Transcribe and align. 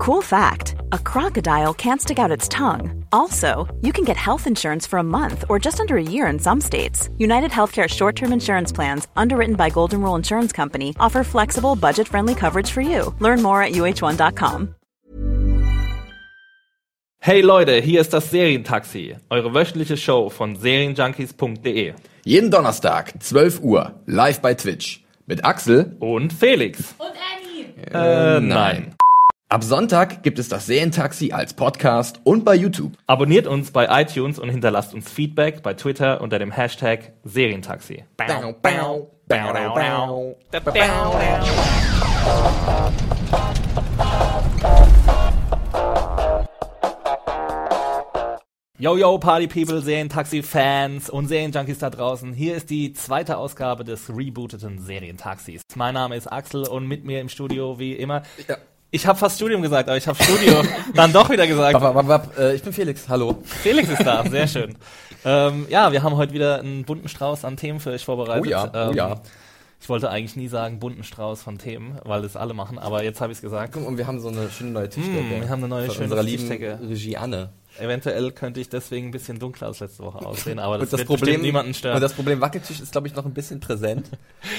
Cool 0.00 0.22
fact 0.22 0.76
a 0.92 0.98
crocodile 0.98 1.74
can't 1.74 2.00
stick 2.00 2.18
out 2.18 2.30
its 2.30 2.48
tongue. 2.48 3.04
Also, 3.12 3.68
you 3.82 3.92
can 3.92 4.02
get 4.06 4.16
health 4.16 4.46
insurance 4.46 4.86
for 4.86 4.98
a 4.98 5.02
month 5.02 5.44
or 5.50 5.58
just 5.58 5.78
under 5.78 5.98
a 5.98 6.02
year 6.02 6.26
in 6.26 6.38
some 6.38 6.58
states. 6.62 7.10
United 7.18 7.50
Healthcare 7.50 7.86
short 7.86 8.16
term 8.16 8.32
insurance 8.32 8.72
plans, 8.72 9.08
underwritten 9.14 9.56
by 9.56 9.68
Golden 9.68 10.00
Rule 10.00 10.16
Insurance 10.16 10.52
Company, 10.56 10.94
offer 10.98 11.22
flexible, 11.22 11.76
budget 11.76 12.08
friendly 12.08 12.34
coverage 12.34 12.70
for 12.70 12.80
you. 12.80 13.14
Learn 13.18 13.42
more 13.42 13.62
at 13.62 13.72
uh1.com. 13.72 14.74
Hey 17.18 17.42
Leute, 17.42 17.82
hier 17.82 18.00
ist 18.00 18.14
das 18.14 18.30
Serientaxi, 18.30 19.18
eure 19.28 19.52
wöchentliche 19.52 19.98
Show 19.98 20.30
von 20.30 20.56
serienjunkies.de. 20.56 21.92
Jeden 22.24 22.50
Donnerstag, 22.50 23.22
12 23.22 23.60
Uhr, 23.60 24.00
live 24.06 24.40
bei 24.40 24.54
Twitch. 24.54 25.04
Mit 25.26 25.44
Axel. 25.44 25.94
Und 26.00 26.32
Felix. 26.32 26.94
Und 26.98 27.10
Annie. 27.10 27.66
Äh, 27.92 28.40
nein. 28.40 28.94
Ab 29.52 29.64
Sonntag 29.64 30.22
gibt 30.22 30.38
es 30.38 30.48
das 30.48 30.66
Serientaxi 30.66 31.32
als 31.32 31.54
Podcast 31.54 32.20
und 32.22 32.44
bei 32.44 32.54
YouTube. 32.54 32.92
Abonniert 33.08 33.48
uns 33.48 33.72
bei 33.72 33.88
iTunes 34.00 34.38
und 34.38 34.48
hinterlasst 34.48 34.94
uns 34.94 35.10
Feedback 35.10 35.64
bei 35.64 35.74
Twitter 35.74 36.20
unter 36.20 36.38
dem 36.38 36.52
Hashtag 36.52 37.14
Serientaxi. 37.24 38.04
Yo, 48.78 48.96
yo, 48.96 49.18
Party 49.18 49.48
People, 49.48 49.82
Serientaxi-Fans 49.82 51.10
und 51.10 51.26
Serienjunkies 51.26 51.80
da 51.80 51.90
draußen. 51.90 52.32
Hier 52.32 52.54
ist 52.54 52.70
die 52.70 52.92
zweite 52.92 53.36
Ausgabe 53.36 53.82
des 53.82 54.08
rebooteten 54.08 54.78
Serientaxis. 54.78 55.62
Mein 55.74 55.94
Name 55.94 56.14
ist 56.14 56.28
Axel 56.28 56.68
und 56.68 56.86
mit 56.86 57.04
mir 57.04 57.20
im 57.20 57.28
Studio 57.28 57.80
wie 57.80 57.94
immer. 57.94 58.22
Ja. 58.46 58.56
Ich 58.92 59.06
habe 59.06 59.18
fast 59.18 59.36
Studium 59.36 59.62
gesagt, 59.62 59.88
aber 59.88 59.96
ich 59.96 60.08
habe 60.08 60.20
Studio 60.22 60.62
dann 60.94 61.12
doch 61.12 61.30
wieder 61.30 61.46
gesagt. 61.46 61.80
Wap, 61.80 61.94
wap, 61.94 62.08
wap, 62.08 62.38
äh, 62.38 62.54
ich 62.54 62.62
bin 62.62 62.72
Felix, 62.72 63.08
hallo. 63.08 63.38
Felix 63.44 63.88
ist 63.88 64.04
da, 64.04 64.24
sehr 64.28 64.48
schön. 64.48 64.76
Ähm, 65.24 65.66
ja, 65.68 65.92
wir 65.92 66.02
haben 66.02 66.16
heute 66.16 66.32
wieder 66.32 66.58
einen 66.58 66.84
bunten 66.84 67.08
Strauß 67.08 67.44
an 67.44 67.56
Themen 67.56 67.78
für 67.78 67.90
euch 67.90 68.04
vorbereitet. 68.04 68.46
Oh 68.46 68.50
ja, 68.50 68.70
oh 68.72 68.90
ähm, 68.90 68.96
ja. 68.96 69.20
Ich 69.80 69.88
wollte 69.88 70.10
eigentlich 70.10 70.36
nie 70.36 70.48
sagen 70.48 70.80
bunten 70.80 71.04
Strauß 71.04 71.42
von 71.42 71.58
Themen, 71.58 71.98
weil 72.04 72.22
das 72.22 72.36
alle 72.36 72.52
machen, 72.52 72.78
aber 72.78 73.04
jetzt 73.04 73.20
habe 73.20 73.32
ich 73.32 73.38
es 73.38 73.42
gesagt. 73.42 73.76
Und 73.76 73.96
wir 73.96 74.06
haben 74.06 74.18
so 74.18 74.28
eine 74.28 74.50
schöne 74.50 74.72
neue 74.72 74.88
Tischdecke. 74.88 75.36
Mm, 75.36 75.40
wir 75.40 75.48
haben 75.48 75.60
eine 75.60 75.68
neue 75.68 75.90
schöne 75.90 76.24
Tischdecke. 76.26 76.78
Regie 76.82 77.16
Anne. 77.16 77.50
Eventuell 77.80 78.30
könnte 78.32 78.60
ich 78.60 78.68
deswegen 78.68 79.08
ein 79.08 79.10
bisschen 79.10 79.38
dunkler 79.38 79.68
als 79.68 79.80
letzte 79.80 80.04
Woche 80.04 80.18
aussehen, 80.24 80.58
aber 80.58 80.78
das, 80.78 80.90
das 80.90 80.98
wird 81.00 81.08
Problem, 81.08 81.40
niemanden 81.42 81.74
stören. 81.74 81.96
und 81.96 82.00
das 82.00 82.12
Problem 82.12 82.40
Wackeltisch 82.40 82.80
ist, 82.80 82.92
glaube 82.92 83.08
ich, 83.08 83.14
noch 83.14 83.24
ein 83.24 83.32
bisschen 83.34 83.58
präsent. 83.60 84.10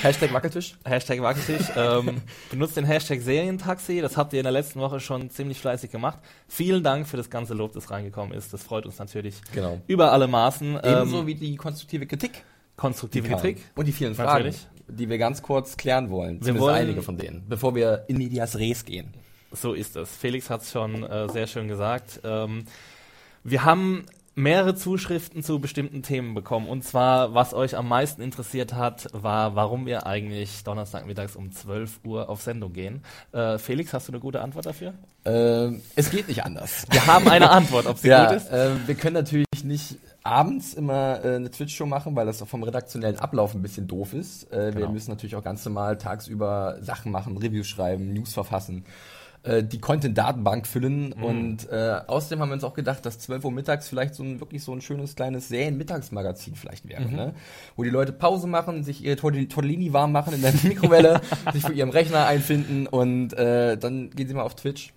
Hashtag 0.01 0.33
Wackeltisch. 0.33 0.75
Hashtag 0.83 1.21
Wackeltisch. 1.21 1.67
ähm, 1.75 2.21
benutzt 2.49 2.75
den 2.77 2.85
Hashtag 2.85 3.21
Serientaxi. 3.21 4.01
Das 4.01 4.17
habt 4.17 4.33
ihr 4.33 4.39
in 4.39 4.43
der 4.43 4.51
letzten 4.51 4.79
Woche 4.79 4.99
schon 4.99 5.29
ziemlich 5.29 5.59
fleißig 5.59 5.91
gemacht. 5.91 6.19
Vielen 6.47 6.83
Dank 6.83 7.07
für 7.07 7.17
das 7.17 7.29
ganze 7.29 7.53
Lob, 7.53 7.73
das 7.73 7.91
reingekommen 7.91 8.33
ist. 8.37 8.53
Das 8.53 8.63
freut 8.63 8.85
uns 8.85 8.99
natürlich 8.99 9.35
Genau. 9.53 9.79
über 9.87 10.11
alle 10.11 10.27
Maßen. 10.27 10.79
Ebenso 10.83 11.19
Ähm, 11.21 11.27
wie 11.27 11.35
die 11.35 11.55
konstruktive 11.55 12.05
Kritik. 12.07 12.43
konstruktive. 12.75 13.27
Kritik. 13.29 13.63
Und 13.75 13.85
die 13.87 13.91
vielen 13.91 14.15
Fragen, 14.15 14.29
Natürlich. 14.45 14.67
die 14.87 15.07
wir 15.09 15.17
ganz 15.19 15.41
kurz 15.41 15.77
klären 15.77 16.09
wollen. 16.09 16.39
Zumindest 16.41 16.59
wollen- 16.65 16.75
einige 16.75 17.01
von 17.03 17.17
denen. 17.17 17.43
Bevor 17.47 17.75
wir 17.75 18.05
in 18.07 18.17
Medias 18.17 18.57
Res 18.57 18.83
gehen. 18.85 19.13
So 19.53 19.73
ist 19.73 19.95
es. 19.97 20.09
Felix 20.15 20.49
hat 20.49 20.61
es 20.61 20.71
schon 20.71 21.03
äh, 21.03 21.27
sehr 21.29 21.45
schön 21.45 21.67
gesagt. 21.67 22.21
Ähm, 22.23 22.63
wir 23.43 23.65
haben 23.65 24.05
mehrere 24.33 24.75
Zuschriften 24.75 25.43
zu 25.43 25.59
bestimmten 25.59 26.03
Themen 26.03 26.33
bekommen. 26.33 26.67
Und 26.69 26.83
zwar, 26.85 27.33
was 27.33 27.53
euch 27.53 27.75
am 27.75 27.89
meisten 27.89 28.21
interessiert 28.21 28.73
hat, 28.73 29.07
war, 29.11 29.55
warum 29.55 29.85
wir 29.85 30.07
eigentlich 30.07 30.63
Donnerstagmittags 30.63 31.35
um 31.35 31.51
12 31.51 31.99
Uhr 32.05 32.29
auf 32.29 32.41
Sendung 32.41 32.71
gehen. 32.71 33.03
Äh, 33.33 33.57
Felix, 33.57 33.93
hast 33.93 34.07
du 34.07 34.13
eine 34.13 34.21
gute 34.21 34.41
Antwort 34.41 34.65
dafür? 34.65 34.93
Ähm, 35.25 35.81
es 35.95 36.09
geht 36.09 36.29
nicht 36.29 36.45
anders. 36.45 36.85
Wir 36.89 37.05
haben 37.07 37.27
eine 37.27 37.49
Antwort, 37.49 37.85
ob 37.87 37.97
sie 37.97 38.07
ja, 38.09 38.27
gut 38.29 38.37
ist. 38.37 38.49
äh, 38.49 38.69
wir 38.87 38.95
können 38.95 39.15
natürlich 39.15 39.45
nicht 39.65 39.97
abends 40.23 40.75
immer 40.75 41.23
äh, 41.25 41.35
eine 41.35 41.51
Twitch-Show 41.51 41.85
machen, 41.85 42.15
weil 42.15 42.25
das 42.25 42.41
auch 42.41 42.47
vom 42.47 42.63
redaktionellen 42.63 43.19
Ablauf 43.19 43.53
ein 43.53 43.61
bisschen 43.61 43.87
doof 43.87 44.13
ist. 44.13 44.49
Äh, 44.53 44.67
Wir 44.67 44.81
Genau. 44.81 44.91
müssen 44.93 45.11
natürlich 45.11 45.35
auch 45.35 45.43
ganz 45.43 45.65
normal 45.65 45.97
tagsüber 45.97 46.77
Sachen 46.81 47.11
machen, 47.11 47.37
Reviews 47.37 47.67
schreiben, 47.67 48.13
News 48.13 48.33
verfassen, 48.33 48.85
äh, 49.43 49.63
die 49.63 49.79
Content-Datenbank 49.79 50.67
füllen 50.67 51.13
Mhm. 51.17 51.23
und 51.23 51.69
äh, 51.71 51.99
außerdem 52.07 52.39
haben 52.41 52.49
wir 52.49 52.53
uns 52.53 52.63
auch 52.63 52.73
gedacht, 52.73 53.05
dass 53.05 53.19
12 53.19 53.43
Uhr 53.45 53.51
mittags 53.51 53.87
vielleicht 53.87 54.13
so 54.15 54.23
ein 54.23 54.39
wirklich 54.39 54.63
so 54.63 54.71
ein 54.73 54.81
schönes 54.81 55.15
kleines 55.15 55.47
Serien-Mittagsmagazin 55.49 56.55
vielleicht 56.55 56.87
wäre, 56.87 57.01
Mhm. 57.03 57.15
ne? 57.15 57.33
wo 57.75 57.83
die 57.83 57.89
Leute 57.89 58.11
Pause 58.11 58.47
machen, 58.47 58.83
sich 58.83 59.03
ihre 59.03 59.15
Tortell- 59.15 59.47
Tortellini 59.49 59.93
warm 59.93 60.11
machen 60.11 60.33
in 60.33 60.41
der 60.41 60.53
Mikrowelle, 60.63 61.21
sich 61.53 61.63
vor 61.63 61.71
ihrem 61.71 61.89
Rechner 61.89 62.25
einfinden 62.27 62.87
und 62.87 63.33
äh, 63.33 63.77
dann 63.77 64.09
gehen 64.11 64.27
sie 64.27 64.33
mal 64.33 64.43
auf 64.43 64.55
Twitch 64.55 64.93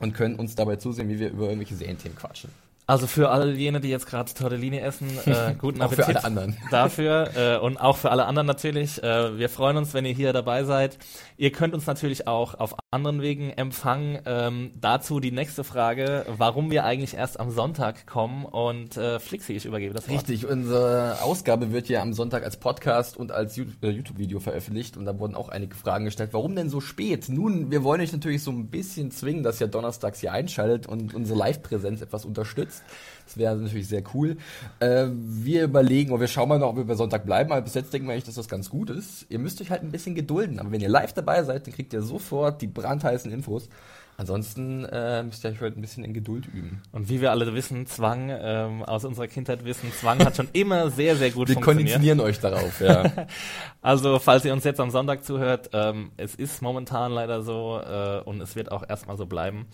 und 0.00 0.14
können 0.14 0.34
uns 0.36 0.54
dabei 0.54 0.76
zusehen, 0.76 1.08
wie 1.08 1.18
wir 1.18 1.30
über 1.30 1.44
irgendwelche 1.44 1.74
Serienthemen 1.74 2.16
quatschen. 2.16 2.50
Also 2.86 3.06
für 3.06 3.28
all 3.28 3.50
jene, 3.54 3.80
die 3.80 3.90
jetzt 3.90 4.06
gerade 4.06 4.32
Tortellini 4.32 4.78
essen, 4.78 5.08
äh, 5.26 5.52
guten 5.58 5.82
Auch 5.82 5.92
Appetit. 5.92 6.04
für 6.06 6.16
alle 6.16 6.24
anderen. 6.24 6.56
Dafür 6.70 7.30
äh, 7.36 7.58
und 7.58 7.76
auch 7.76 7.98
für 7.98 8.10
alle 8.10 8.24
anderen 8.24 8.46
natürlich. 8.46 9.02
Äh, 9.02 9.36
wir 9.38 9.50
freuen 9.50 9.76
uns, 9.76 9.92
wenn 9.92 10.06
ihr 10.06 10.14
hier 10.14 10.32
dabei 10.32 10.64
seid. 10.64 10.96
Ihr 11.36 11.52
könnt 11.52 11.74
uns 11.74 11.84
natürlich 11.86 12.26
auch 12.26 12.54
auf 12.54 12.74
anderen 12.90 13.20
Wegen 13.20 13.50
empfangen. 13.50 14.18
Ähm, 14.24 14.70
dazu 14.80 15.20
die 15.20 15.30
nächste 15.30 15.62
Frage, 15.62 16.24
warum 16.38 16.70
wir 16.70 16.84
eigentlich 16.84 17.14
erst 17.14 17.38
am 17.38 17.50
Sonntag 17.50 18.06
kommen. 18.06 18.46
Und 18.46 18.96
äh, 18.96 19.20
Flixi, 19.20 19.52
ich 19.52 19.66
übergebe 19.66 19.92
das 19.92 20.08
Wort. 20.08 20.20
Richtig, 20.20 20.46
unsere 20.46 21.20
Ausgabe 21.22 21.70
wird 21.70 21.90
ja 21.90 22.00
am 22.00 22.14
Sonntag 22.14 22.44
als 22.44 22.56
Podcast 22.56 23.18
und 23.18 23.30
als 23.30 23.58
äh, 23.58 23.66
YouTube-Video 23.82 24.40
veröffentlicht 24.40 24.96
und 24.96 25.04
da 25.04 25.18
wurden 25.18 25.34
auch 25.34 25.50
einige 25.50 25.76
Fragen 25.76 26.06
gestellt. 26.06 26.30
Warum 26.32 26.56
denn 26.56 26.70
so 26.70 26.80
spät? 26.80 27.28
Nun, 27.28 27.70
wir 27.70 27.84
wollen 27.84 28.00
euch 28.00 28.12
natürlich 28.12 28.42
so 28.42 28.50
ein 28.50 28.68
bisschen 28.68 29.10
zwingen, 29.10 29.42
dass 29.42 29.60
ihr 29.60 29.66
donnerstags 29.66 30.20
hier 30.20 30.32
einschaltet 30.32 30.86
und 30.86 31.14
unsere 31.14 31.38
Live-Präsenz 31.38 32.00
etwas 32.00 32.24
unterstützt. 32.24 32.82
Das 33.26 33.36
wäre 33.36 33.54
natürlich 33.54 33.88
sehr 33.88 34.02
cool. 34.14 34.38
Äh, 34.80 35.08
wir 35.12 35.64
überlegen, 35.64 36.12
oder 36.12 36.22
wir 36.22 36.28
schauen 36.28 36.48
mal 36.48 36.58
noch, 36.58 36.70
ob 36.70 36.76
wir 36.78 36.84
bei 36.84 36.94
Sonntag 36.94 37.26
bleiben, 37.26 37.52
aber 37.52 37.60
bis 37.60 37.74
jetzt 37.74 37.92
denken 37.92 38.08
wir 38.08 38.14
eigentlich, 38.14 38.24
dass 38.24 38.36
das 38.36 38.48
ganz 38.48 38.70
gut 38.70 38.88
ist. 38.88 39.26
Ihr 39.28 39.38
müsst 39.38 39.60
euch 39.60 39.70
halt 39.70 39.82
ein 39.82 39.92
bisschen 39.92 40.14
gedulden, 40.14 40.58
aber 40.58 40.72
wenn 40.72 40.80
ihr 40.80 40.88
live 40.88 41.12
dabei 41.12 41.42
seid, 41.42 41.66
dann 41.66 41.74
kriegt 41.74 41.92
ihr 41.92 42.00
sofort 42.00 42.62
die 42.62 42.77
brandheißen 42.78 43.30
Infos. 43.30 43.68
Ansonsten 44.20 44.84
äh, 44.84 45.22
müsst 45.22 45.44
ihr 45.44 45.50
euch 45.50 45.60
heute 45.60 45.78
ein 45.78 45.80
bisschen 45.80 46.02
in 46.02 46.12
Geduld 46.12 46.46
üben. 46.48 46.82
Und 46.90 47.08
wie 47.08 47.20
wir 47.20 47.30
alle 47.30 47.54
wissen, 47.54 47.86
Zwang, 47.86 48.30
ähm, 48.32 48.82
aus 48.82 49.04
unserer 49.04 49.28
Kindheit 49.28 49.64
wissen, 49.64 49.92
Zwang 49.92 50.24
hat 50.24 50.34
schon 50.34 50.48
immer 50.52 50.90
sehr, 50.90 51.14
sehr 51.14 51.30
gut 51.30 51.46
Wir 51.46 51.54
funktioniert. 51.54 51.86
konditionieren 51.92 52.20
euch 52.20 52.40
darauf, 52.40 52.80
ja. 52.80 53.04
Also, 53.80 54.18
falls 54.18 54.44
ihr 54.44 54.52
uns 54.52 54.64
jetzt 54.64 54.80
am 54.80 54.90
Sonntag 54.90 55.24
zuhört, 55.24 55.70
ähm, 55.72 56.10
es 56.16 56.34
ist 56.34 56.62
momentan 56.62 57.12
leider 57.12 57.42
so 57.42 57.80
äh, 57.80 58.20
und 58.24 58.40
es 58.40 58.56
wird 58.56 58.72
auch 58.72 58.82
erstmal 58.88 59.16
so 59.16 59.26
bleiben. 59.26 59.66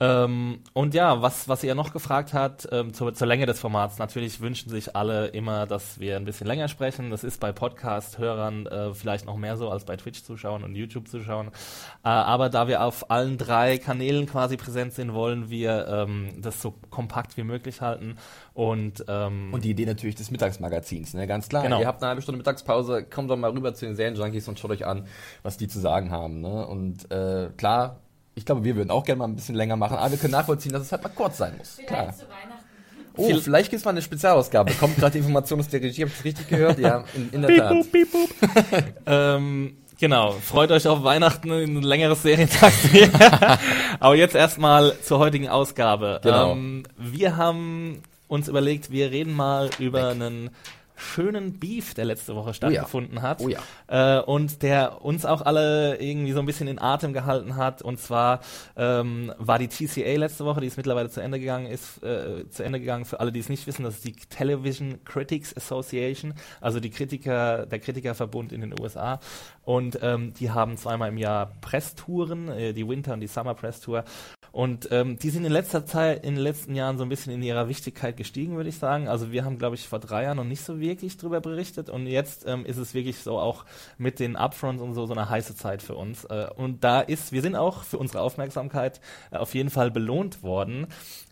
Ähm, 0.00 0.58
und 0.72 0.92
ja, 0.92 1.22
was, 1.22 1.48
was 1.48 1.62
ihr 1.62 1.76
noch 1.76 1.92
gefragt 1.92 2.32
hat, 2.32 2.68
ähm, 2.72 2.92
zur, 2.92 3.14
zur 3.14 3.28
Länge 3.28 3.46
des 3.46 3.60
Formats, 3.60 3.98
natürlich 3.98 4.40
wünschen 4.40 4.68
sich 4.68 4.96
alle 4.96 5.28
immer, 5.28 5.66
dass 5.66 6.00
wir 6.00 6.16
ein 6.16 6.24
bisschen 6.24 6.48
länger 6.48 6.66
sprechen. 6.66 7.10
Das 7.10 7.22
ist 7.22 7.38
bei 7.38 7.52
Podcast-Hörern 7.52 8.66
äh, 8.66 8.92
vielleicht 8.92 9.24
noch 9.24 9.36
mehr 9.36 9.56
so 9.56 9.70
als 9.70 9.84
bei 9.84 9.96
Twitch-Zuschauern 9.96 10.64
und 10.64 10.74
YouTube-Zuschauern. 10.74 11.48
Äh, 11.48 12.08
aber 12.08 12.48
da 12.48 12.66
wir 12.66 12.82
auf 12.82 13.08
allen 13.10 13.38
drei 13.38 13.78
Kanälen 13.78 14.26
quasi 14.26 14.56
präsent 14.56 14.94
sind, 14.94 15.14
wollen 15.14 15.48
wir 15.48 15.86
ähm, 15.86 16.30
das 16.42 16.60
so 16.60 16.74
kompakt 16.90 17.36
wie 17.36 17.44
möglich 17.44 17.80
halten. 17.80 18.16
Und, 18.52 19.04
ähm, 19.06 19.54
Und 19.54 19.64
die 19.64 19.70
Idee 19.70 19.86
natürlich 19.86 20.16
des 20.16 20.32
Mittagsmagazins, 20.32 21.14
ne? 21.14 21.28
Ganz 21.28 21.48
klar. 21.48 21.62
Genau. 21.62 21.80
Ihr 21.80 21.86
habt 21.86 22.02
eine 22.02 22.08
halbe 22.08 22.22
Stunde 22.22 22.38
Mittagspause, 22.38 23.04
kommt 23.04 23.30
doch 23.30 23.36
mal 23.36 23.50
rüber 23.52 23.74
zu 23.74 23.86
den 23.86 23.94
Serienjunkies 23.94 24.48
und 24.48 24.58
schaut 24.58 24.72
euch 24.72 24.86
an, 24.86 25.06
was 25.44 25.56
die 25.56 25.68
zu 25.68 25.78
sagen 25.78 26.10
haben, 26.10 26.40
ne? 26.40 26.66
Und 26.66 27.10
äh, 27.12 27.50
klar, 27.56 28.00
ich 28.34 28.44
glaube, 28.44 28.64
wir 28.64 28.76
würden 28.76 28.90
auch 28.90 29.04
gerne 29.04 29.18
mal 29.20 29.24
ein 29.28 29.36
bisschen 29.36 29.54
länger 29.54 29.76
machen, 29.76 29.96
aber 29.96 30.10
wir 30.10 30.18
können 30.18 30.32
nachvollziehen, 30.32 30.72
dass 30.72 30.82
es 30.82 30.92
halt 30.92 31.02
mal 31.02 31.10
kurz 31.10 31.38
sein 31.38 31.54
muss. 31.56 31.74
Vielleicht 31.76 31.88
Klar. 31.88 32.12
zu 32.12 32.22
Weihnachten. 32.24 32.64
Oh, 33.16 33.26
Viel- 33.26 33.40
vielleicht 33.40 33.70
gibt's 33.70 33.84
mal 33.84 33.92
eine 33.92 34.02
Spezialausgabe. 34.02 34.72
Kommt 34.74 34.96
gerade 34.96 35.12
die 35.12 35.18
Information 35.18 35.60
aus 35.60 35.68
der 35.68 35.80
Regie, 35.80 36.02
habt 36.02 36.10
ihr 36.12 36.16
das 36.16 36.24
richtig 36.24 36.48
gehört? 36.48 36.78
Ja, 36.80 37.04
in, 37.14 37.30
in 37.30 37.42
der 37.42 37.48
Piep, 37.48 37.58
Tat. 37.58 37.70
boop, 37.70 37.92
piep, 37.92 38.12
boop. 38.12 38.30
ähm, 39.06 39.76
genau, 40.00 40.32
freut 40.32 40.72
euch 40.72 40.88
auf 40.88 41.04
Weihnachten, 41.04 41.48
ein 41.52 41.82
längeres 41.82 42.22
Serientaxi. 42.22 43.08
Aber 44.00 44.16
jetzt 44.16 44.34
erstmal 44.34 44.98
zur 45.00 45.20
heutigen 45.20 45.48
Ausgabe. 45.48 46.18
Genau. 46.24 46.52
Ähm, 46.52 46.82
wir 46.98 47.36
haben 47.36 48.02
uns 48.26 48.48
überlegt, 48.48 48.90
wir 48.90 49.12
reden 49.12 49.32
mal 49.34 49.70
über 49.78 50.08
einen 50.08 50.50
schönen 50.96 51.58
Beef, 51.58 51.94
der 51.94 52.04
letzte 52.04 52.36
Woche 52.36 52.54
stattgefunden 52.54 53.22
hat. 53.22 53.40
Oh 53.40 53.48
ja. 53.48 53.60
Äh, 53.88 54.22
und 54.22 54.62
der 54.62 55.04
uns 55.04 55.24
auch 55.24 55.42
alle 55.42 56.00
irgendwie 56.00 56.32
so 56.32 56.40
ein 56.40 56.46
bisschen 56.46 56.68
in 56.68 56.80
Atem 56.80 57.12
gehalten 57.12 57.56
hat. 57.56 57.82
Und 57.82 58.00
zwar 58.00 58.40
ähm, 58.76 59.32
war 59.38 59.58
die 59.58 59.68
TCA 59.68 60.16
letzte 60.16 60.44
Woche, 60.44 60.60
die 60.60 60.66
ist 60.66 60.76
mittlerweile 60.76 61.10
zu 61.10 61.20
Ende 61.20 61.40
gegangen, 61.40 61.66
ist 61.66 62.02
äh, 62.02 62.48
zu 62.48 62.62
Ende 62.62 62.80
gegangen. 62.80 63.04
Für 63.04 63.20
alle, 63.20 63.32
die 63.32 63.40
es 63.40 63.48
nicht 63.48 63.66
wissen, 63.66 63.84
das 63.84 63.96
ist 63.96 64.04
die 64.04 64.12
Television 64.12 65.00
Critics 65.04 65.56
Association, 65.56 66.34
also 66.60 66.80
die 66.80 66.90
Kritiker, 66.90 67.66
der 67.66 67.80
Kritikerverbund 67.80 68.52
in 68.52 68.60
den 68.60 68.80
USA. 68.80 69.20
Und 69.64 69.98
ähm, 70.02 70.34
die 70.34 70.50
haben 70.50 70.76
zweimal 70.76 71.08
im 71.08 71.18
Jahr 71.18 71.52
Presstouren, 71.60 72.48
äh, 72.48 72.72
die 72.72 72.86
Winter 72.86 73.14
und 73.14 73.20
die 73.20 73.26
Summer 73.26 73.54
Press 73.54 73.80
Tour. 73.80 74.04
Und 74.54 74.88
ähm, 74.92 75.18
die 75.18 75.30
sind 75.30 75.44
in 75.44 75.50
letzter 75.50 75.84
Zeit, 75.84 76.24
in 76.24 76.36
den 76.36 76.44
letzten 76.44 76.76
Jahren 76.76 76.96
so 76.96 77.02
ein 77.02 77.08
bisschen 77.08 77.32
in 77.32 77.42
ihrer 77.42 77.68
Wichtigkeit 77.68 78.16
gestiegen, 78.16 78.54
würde 78.54 78.68
ich 78.68 78.78
sagen. 78.78 79.08
Also 79.08 79.32
wir 79.32 79.44
haben, 79.44 79.58
glaube 79.58 79.74
ich, 79.74 79.88
vor 79.88 79.98
drei 79.98 80.22
Jahren 80.22 80.36
noch 80.36 80.44
nicht 80.44 80.64
so 80.64 80.78
wirklich 80.78 81.16
drüber 81.16 81.40
berichtet 81.40 81.90
und 81.90 82.06
jetzt 82.06 82.46
ähm, 82.46 82.64
ist 82.64 82.76
es 82.76 82.94
wirklich 82.94 83.18
so 83.18 83.40
auch 83.40 83.64
mit 83.98 84.20
den 84.20 84.36
Upfronts 84.36 84.80
und 84.80 84.94
so 84.94 85.06
so 85.06 85.12
eine 85.12 85.28
heiße 85.28 85.56
Zeit 85.56 85.82
für 85.82 85.96
uns. 85.96 86.24
Äh, 86.26 86.46
und 86.54 86.84
da 86.84 87.00
ist, 87.00 87.32
wir 87.32 87.42
sind 87.42 87.56
auch 87.56 87.82
für 87.82 87.98
unsere 87.98 88.20
Aufmerksamkeit 88.20 89.00
äh, 89.32 89.38
auf 89.38 89.54
jeden 89.54 89.70
Fall 89.70 89.90
belohnt 89.90 90.44
worden 90.44 90.86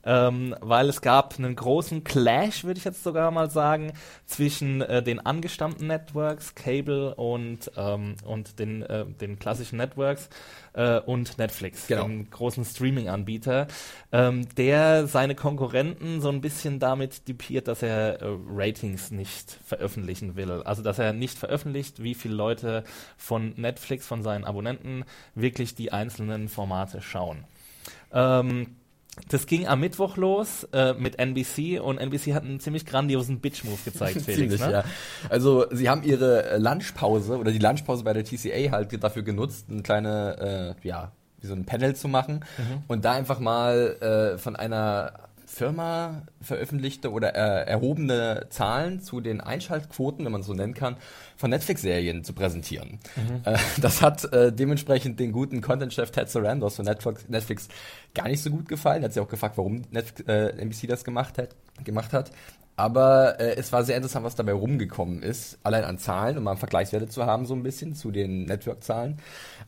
ähm, 0.05 0.55
weil 0.61 0.89
es 0.89 1.01
gab 1.01 1.39
einen 1.39 1.55
großen 1.55 2.05
Clash, 2.05 2.65
würde 2.65 2.79
ich 2.79 2.85
jetzt 2.85 3.05
sogar 3.05 3.31
mal 3.31 3.51
sagen, 3.51 3.93
zwischen 4.27 4.81
äh, 4.81 5.03
den 5.03 5.21
angestammten 5.21 5.87
Networks, 5.87 6.55
Cable 6.55 7.15
und, 7.15 7.71
ähm, 7.77 8.17
und 8.25 8.59
den, 8.59 8.83
äh, 8.83 9.05
den 9.07 9.39
klassischen 9.39 9.77
Networks 9.77 10.29
äh, 10.73 10.99
und 11.01 11.39
Netflix, 11.39 11.87
Genau. 11.87 12.05
dem 12.05 12.31
großen 12.31 12.65
Streaming-Anbieter, 13.13 13.67
ähm, 14.11 14.47
der 14.57 15.07
seine 15.07 15.35
Konkurrenten 15.35 16.21
so 16.21 16.29
ein 16.29 16.41
bisschen 16.41 16.79
damit 16.79 17.29
dupiert, 17.29 17.69
dass 17.69 17.83
er 17.83 18.21
äh, 18.21 18.27
Ratings 18.49 19.11
nicht 19.11 19.59
veröffentlichen 19.65 20.37
will. 20.37 20.51
Also 20.65 20.83
dass 20.83 20.99
er 20.99 21.13
nicht 21.13 21.39
veröffentlicht, 21.39 22.03
wie 22.03 22.15
viele 22.15 22.35
Leute 22.35 22.85
von 23.17 23.55
Netflix, 23.57 24.07
von 24.07 24.23
seinen 24.23 24.45
Abonnenten 24.45 25.05
wirklich 25.35 25.75
die 25.75 25.93
einzelnen 25.93 26.49
Formate 26.49 27.01
schauen. 27.03 27.45
Ähm, 28.13 28.77
das 29.29 29.47
ging 29.47 29.67
am 29.67 29.81
Mittwoch 29.81 30.17
los 30.17 30.67
äh, 30.73 30.95
mit 30.95 31.19
NBC 31.19 31.83
und 31.83 31.99
NBC 31.99 32.33
hat 32.33 32.45
einen 32.45 32.61
ziemlich 32.61 32.87
grandiosen 32.87 33.41
Bitch-Move 33.41 33.79
gezeigt, 33.85 34.23
Felix. 34.23 34.39
Ziemlich, 34.39 34.61
ne? 34.61 34.73
ja. 34.73 34.85
Also 35.29 35.67
sie 35.71 35.91
haben 35.91 36.03
ihre 36.03 36.51
äh, 36.53 36.59
Lunchpause 36.59 37.37
oder 37.37 37.53
die 37.53 37.59
Lunchpause 37.59 38.05
bei 38.05 38.15
der 38.15 38.25
TCA 38.25 38.71
halt 38.71 39.05
dafür 39.05 39.23
genutzt, 39.23 39.67
eine 39.71 39.83
kleine, 39.83 40.77
äh, 40.83 40.89
ja, 40.89 41.13
wie 41.43 41.47
so 41.47 41.55
ein 41.55 41.65
Panel 41.67 41.95
zu 41.97 42.09
machen 42.09 42.45
Mhm. 42.59 42.83
und 42.89 43.05
da 43.05 43.13
einfach 43.13 43.39
mal 43.41 44.33
äh, 44.35 44.39
von 44.39 44.57
einer 44.57 45.13
Firma 45.47 46.23
veröffentlichte 46.41 47.13
oder 47.13 47.35
äh, 47.35 47.69
erhobene 47.69 48.47
Zahlen 48.49 49.03
zu 49.03 49.21
den 49.21 49.43
Einschaltquoten, 49.43 50.25
wenn 50.25 50.33
man 50.33 50.41
es 50.41 50.47
so 50.47 50.55
nennen 50.55 50.73
kann, 50.73 50.97
von 51.37 51.51
Netflix-Serien 51.51 52.25
zu 52.25 52.33
präsentieren. 52.33 53.01
Äh, 53.45 53.59
das 53.79 54.01
hat 54.01 54.33
äh, 54.33 54.51
dementsprechend 54.51 55.21
den 55.21 55.31
guten 55.31 55.61
Content-Chef 55.61 56.11
Ted 56.11 56.31
Sarandos 56.31 56.77
von 56.77 56.87
Netflix, 56.87 57.29
Netflix 57.29 57.69
gar 58.15 58.29
nicht 58.29 58.43
so 58.43 58.51
gut 58.51 58.69
gefallen. 58.69 59.03
Hat 59.05 59.13
sich 59.13 59.23
auch 59.23 59.29
gefragt, 59.29 59.57
warum 59.57 59.83
Netflix, 59.91 60.29
äh, 60.29 60.49
NBC 60.61 60.87
das 60.87 61.05
gemacht 61.05 61.39
hat. 61.39 61.55
Gemacht 61.85 62.13
hat. 62.13 62.31
Aber 62.75 63.39
äh, 63.39 63.57
es 63.57 63.71
war 63.71 63.85
sehr 63.85 63.97
interessant, 63.97 64.25
was 64.25 64.35
dabei 64.35 64.53
rumgekommen 64.53 65.23
ist, 65.23 65.59
allein 65.63 65.85
an 65.85 65.99
Zahlen, 65.99 66.39
um 66.39 66.45
mal 66.45 66.57
Vergleichswerte 66.57 67.07
zu 67.07 67.27
haben, 67.27 67.45
so 67.45 67.55
ein 67.55 67.63
bisschen 67.63 67.95
zu 67.95 68.11
den 68.11 68.45
Network-Zahlen. 68.47 69.19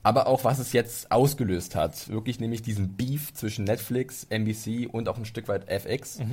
Aber 0.02 0.26
auch, 0.26 0.44
was 0.44 0.58
es 0.58 0.72
jetzt 0.72 1.12
ausgelöst 1.12 1.76
hat. 1.76 2.08
Wirklich 2.08 2.40
nämlich 2.40 2.62
diesen 2.62 2.96
Beef 2.96 3.34
zwischen 3.34 3.64
Netflix, 3.64 4.26
NBC 4.30 4.88
und 4.90 5.08
auch 5.08 5.18
ein 5.18 5.26
Stück 5.26 5.48
weit 5.48 5.68
FX, 5.68 6.20
äh, 6.20 6.24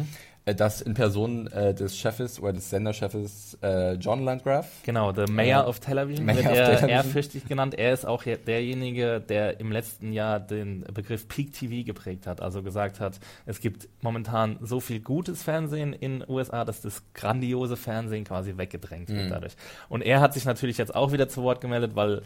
das 0.45 0.81
in 0.81 0.95
Person 0.95 1.47
äh, 1.51 1.73
des 1.73 1.95
Chefes 1.97 2.39
oder 2.39 2.53
des 2.53 2.69
Senderchefes 2.71 3.57
äh, 3.61 3.93
John 3.93 4.23
Landgraf. 4.25 4.67
Genau, 4.83 5.11
der 5.11 5.29
Mayor 5.29 5.67
of 5.67 5.79
Television 5.79 6.25
Mayor 6.25 6.37
wird 6.39 6.47
of 6.47 6.57
er 6.57 6.65
Television. 6.65 6.89
ehrfürchtig 6.89 7.45
genannt. 7.47 7.75
Er 7.77 7.93
ist 7.93 8.05
auch 8.07 8.23
je- 8.25 8.37
derjenige, 8.37 9.21
der 9.21 9.59
im 9.59 9.71
letzten 9.71 10.11
Jahr 10.13 10.39
den 10.39 10.81
Begriff 10.93 11.27
Peak 11.27 11.53
TV 11.53 11.85
geprägt 11.85 12.25
hat. 12.25 12.41
Also 12.41 12.63
gesagt 12.63 12.99
hat, 12.99 13.19
es 13.45 13.59
gibt 13.59 13.87
momentan 14.01 14.57
so 14.61 14.79
viel 14.79 14.99
gutes 14.99 15.43
Fernsehen 15.43 15.93
in 15.93 16.23
USA, 16.27 16.65
dass 16.65 16.81
das 16.81 17.03
grandiose 17.13 17.77
Fernsehen 17.77 18.23
quasi 18.23 18.57
weggedrängt 18.57 19.09
Mhm. 19.09 19.15
wird 19.17 19.31
dadurch. 19.31 19.53
Und 19.89 20.01
er 20.01 20.21
hat 20.21 20.33
sich 20.33 20.45
natürlich 20.45 20.77
jetzt 20.79 20.95
auch 20.95 21.11
wieder 21.11 21.29
zu 21.29 21.43
Wort 21.43 21.61
gemeldet, 21.61 21.91
weil 21.95 22.23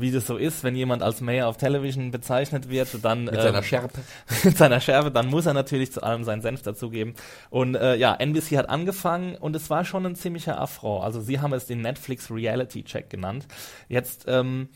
wie 0.00 0.10
das 0.10 0.26
so 0.26 0.36
ist, 0.36 0.62
wenn 0.64 0.76
jemand 0.76 1.02
als 1.02 1.20
Mayor 1.20 1.48
of 1.48 1.56
Television 1.56 2.10
bezeichnet 2.10 2.68
wird, 2.70 2.88
dann 3.02 3.24
Mit 3.24 3.34
ähm, 3.34 3.40
seiner 3.42 3.62
Schärpe. 3.62 4.00
mit 4.44 4.56
seiner 4.56 4.80
Schärfe, 4.80 5.10
dann 5.10 5.26
muss 5.26 5.46
er 5.46 5.54
natürlich 5.54 5.92
zu 5.92 6.02
allem 6.02 6.24
seinen 6.24 6.42
Senf 6.42 6.62
dazugeben. 6.62 7.14
Und 7.50 7.74
äh, 7.74 7.96
ja, 7.96 8.14
NBC 8.14 8.56
hat 8.56 8.68
angefangen 8.68 9.34
und 9.36 9.56
es 9.56 9.70
war 9.70 9.84
schon 9.84 10.06
ein 10.06 10.14
ziemlicher 10.14 10.60
Affront. 10.60 11.04
Also 11.04 11.20
sie 11.20 11.40
haben 11.40 11.52
es 11.52 11.66
den 11.66 11.80
Netflix 11.80 12.30
Reality 12.30 12.84
Check 12.84 13.10
genannt. 13.10 13.46
Jetzt, 13.88 14.24
ähm, 14.28 14.68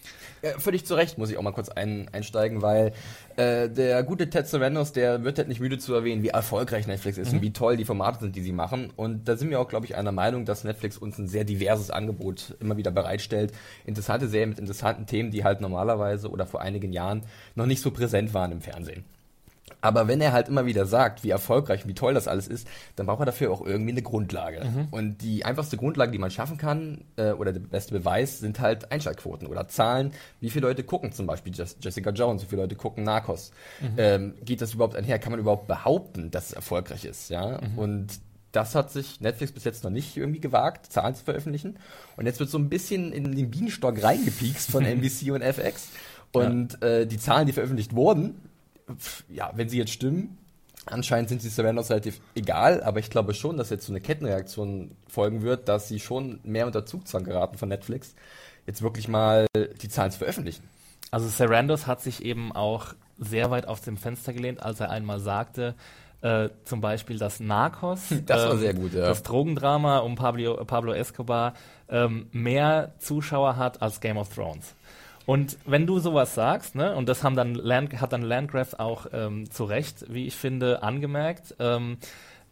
Ja, 0.42 0.58
völlig 0.58 0.84
zu 0.86 0.94
Recht 0.94 1.18
muss 1.18 1.30
ich 1.30 1.38
auch 1.38 1.42
mal 1.42 1.52
kurz 1.52 1.68
ein, 1.68 2.08
einsteigen, 2.12 2.62
weil 2.62 2.92
äh, 3.36 3.68
der 3.68 4.02
gute 4.02 4.30
Ted 4.30 4.46
Sarandos, 4.46 4.92
der 4.92 5.24
wird 5.24 5.38
halt 5.38 5.48
nicht 5.48 5.60
müde 5.60 5.78
zu 5.78 5.94
erwähnen, 5.94 6.22
wie 6.22 6.28
erfolgreich 6.28 6.86
Netflix 6.86 7.18
ist 7.18 7.32
und 7.32 7.42
wie 7.42 7.52
toll 7.52 7.76
die 7.76 7.84
Formate 7.84 8.20
sind, 8.20 8.36
die 8.36 8.42
sie 8.42 8.52
machen. 8.52 8.90
Und 8.96 9.28
da 9.28 9.36
sind 9.36 9.50
wir 9.50 9.60
auch, 9.60 9.68
glaube 9.68 9.86
ich, 9.86 9.96
einer 9.96 10.12
Meinung, 10.12 10.44
dass 10.44 10.64
Netflix 10.64 10.98
uns 10.98 11.18
ein 11.18 11.28
sehr 11.28 11.44
diverses 11.44 11.90
Angebot 11.90 12.56
immer 12.60 12.76
wieder 12.76 12.90
bereitstellt. 12.90 13.52
Interessante 13.84 14.28
Serien 14.28 14.50
mit 14.50 14.58
interessanten 14.58 15.06
Themen, 15.06 15.30
die 15.30 15.44
halt 15.44 15.60
normalerweise 15.60 16.30
oder 16.30 16.46
vor 16.46 16.60
einigen 16.60 16.92
Jahren 16.92 17.22
noch 17.54 17.66
nicht 17.66 17.82
so 17.82 17.90
präsent 17.90 18.34
waren 18.34 18.52
im 18.52 18.60
Fernsehen. 18.60 19.04
Aber 19.82 20.08
wenn 20.08 20.20
er 20.22 20.32
halt 20.32 20.48
immer 20.48 20.64
wieder 20.64 20.86
sagt, 20.86 21.22
wie 21.24 21.30
erfolgreich 21.30 21.86
wie 21.86 21.92
toll 21.94 22.14
das 22.14 22.28
alles 22.28 22.48
ist, 22.48 22.66
dann 22.96 23.04
braucht 23.06 23.20
er 23.20 23.26
dafür 23.26 23.50
auch 23.50 23.60
irgendwie 23.60 23.90
eine 23.90 24.00
Grundlage. 24.02 24.62
Und 24.92 25.18
die 25.22 25.44
einfachste 25.44 25.76
Grundlage, 25.76 26.12
die 26.12 26.18
man 26.18 26.30
schaffen 26.30 26.56
kann, 26.56 27.04
äh, 27.16 27.32
oder 27.32 27.52
der 27.52 27.60
beste 27.60 27.92
Beweis, 27.92 28.38
sind 28.38 28.60
halt 28.60 28.90
Einschaltquoten 28.92 29.46
oder 29.48 29.68
Zahlen. 29.68 30.12
Wie 30.40 30.48
viele 30.50 30.68
Leute 30.68 30.84
gucken 30.84 31.12
zum 31.12 31.26
Beispiel 31.26 31.52
Jes- 31.52 31.76
Jessica 31.80 32.10
Jones, 32.10 32.42
wie 32.42 32.46
viele 32.46 32.62
Leute 32.62 32.76
gucken 32.76 33.04
Narcos? 33.04 33.50
Ähm, 33.98 34.34
geht 34.44 34.62
das 34.62 34.72
überhaupt 34.72 34.96
einher? 34.96 35.18
Kann 35.18 35.32
man 35.32 35.40
überhaupt 35.40 35.66
behaupten, 35.66 36.30
dass 36.30 36.46
es 36.46 36.52
erfolgreich 36.52 37.04
ist? 37.04 37.28
Ja? 37.28 37.58
Und 37.76 38.06
das 38.52 38.74
hat 38.74 38.92
sich 38.92 39.20
Netflix 39.20 39.50
bis 39.52 39.64
jetzt 39.64 39.82
noch 39.82 39.90
nicht 39.90 40.16
irgendwie 40.16 40.38
gewagt, 40.40 40.92
Zahlen 40.92 41.14
zu 41.14 41.24
veröffentlichen. 41.24 41.76
Und 42.16 42.26
jetzt 42.26 42.38
wird 42.38 42.50
so 42.50 42.58
ein 42.58 42.68
bisschen 42.68 43.12
in 43.12 43.34
den 43.34 43.50
Bienenstock 43.50 44.00
reingepiekst 44.02 44.70
von 44.70 44.84
NBC 44.86 45.30
und 45.32 45.42
FX. 45.42 45.88
Und 46.32 46.82
äh, 46.82 47.06
die 47.06 47.18
Zahlen, 47.18 47.46
die 47.46 47.52
veröffentlicht 47.52 47.94
wurden, 47.96 48.36
ja, 49.28 49.50
wenn 49.54 49.68
sie 49.68 49.78
jetzt 49.78 49.92
stimmen, 49.92 50.38
anscheinend 50.86 51.28
sind 51.28 51.42
sie 51.42 51.48
Savannos 51.48 51.90
relativ 51.90 52.20
egal, 52.34 52.82
aber 52.82 53.00
ich 53.00 53.10
glaube 53.10 53.34
schon, 53.34 53.56
dass 53.56 53.70
jetzt 53.70 53.86
so 53.86 53.92
eine 53.92 54.00
Kettenreaktion 54.00 54.96
folgen 55.08 55.42
wird, 55.42 55.68
dass 55.68 55.88
sie 55.88 56.00
schon 56.00 56.40
mehr 56.42 56.66
unter 56.66 56.84
Zugzwang 56.86 57.24
geraten 57.24 57.58
von 57.58 57.68
Netflix, 57.68 58.14
jetzt 58.66 58.82
wirklich 58.82 59.08
mal 59.08 59.46
die 59.82 59.88
Zahlen 59.88 60.10
zu 60.10 60.18
veröffentlichen. 60.18 60.62
also 61.10 61.28
Sarandos 61.28 61.86
hat 61.86 62.00
sich 62.00 62.24
eben 62.24 62.52
auch 62.52 62.94
sehr 63.18 63.50
weit 63.50 63.66
aus 63.66 63.82
dem 63.82 63.96
Fenster 63.96 64.32
gelehnt, 64.32 64.62
als 64.62 64.80
er 64.80 64.90
einmal 64.90 65.20
sagte, 65.20 65.74
äh, 66.22 66.50
zum 66.64 66.80
Beispiel, 66.80 67.18
dass 67.18 67.40
Narcos, 67.40 68.02
Das 68.26 68.44
war 68.44 68.52
ähm, 68.52 68.60
sehr 68.60 68.74
gut, 68.74 68.94
ja. 68.94 69.06
das 69.06 69.22
Drogendrama 69.22 69.98
um 69.98 70.14
Pablo, 70.14 70.64
Pablo 70.64 70.92
Escobar, 70.92 71.54
ähm, 71.88 72.26
mehr 72.32 72.94
Zuschauer 72.98 73.56
hat 73.56 73.82
als 73.82 74.00
Game 74.00 74.16
of 74.16 74.32
Thrones. 74.34 74.74
Und 75.32 75.56
wenn 75.64 75.86
du 75.86 75.98
sowas 75.98 76.34
sagst, 76.34 76.74
ne, 76.74 76.94
und 76.94 77.08
das 77.08 77.24
haben 77.24 77.36
dann 77.36 77.54
Land, 77.54 77.98
hat 78.02 78.12
dann 78.12 78.20
Landgraf 78.20 78.74
auch 78.74 79.06
ähm, 79.14 79.50
zu 79.50 79.64
Recht, 79.64 80.04
wie 80.12 80.26
ich 80.26 80.36
finde, 80.36 80.82
angemerkt, 80.82 81.54
ähm, 81.58 81.96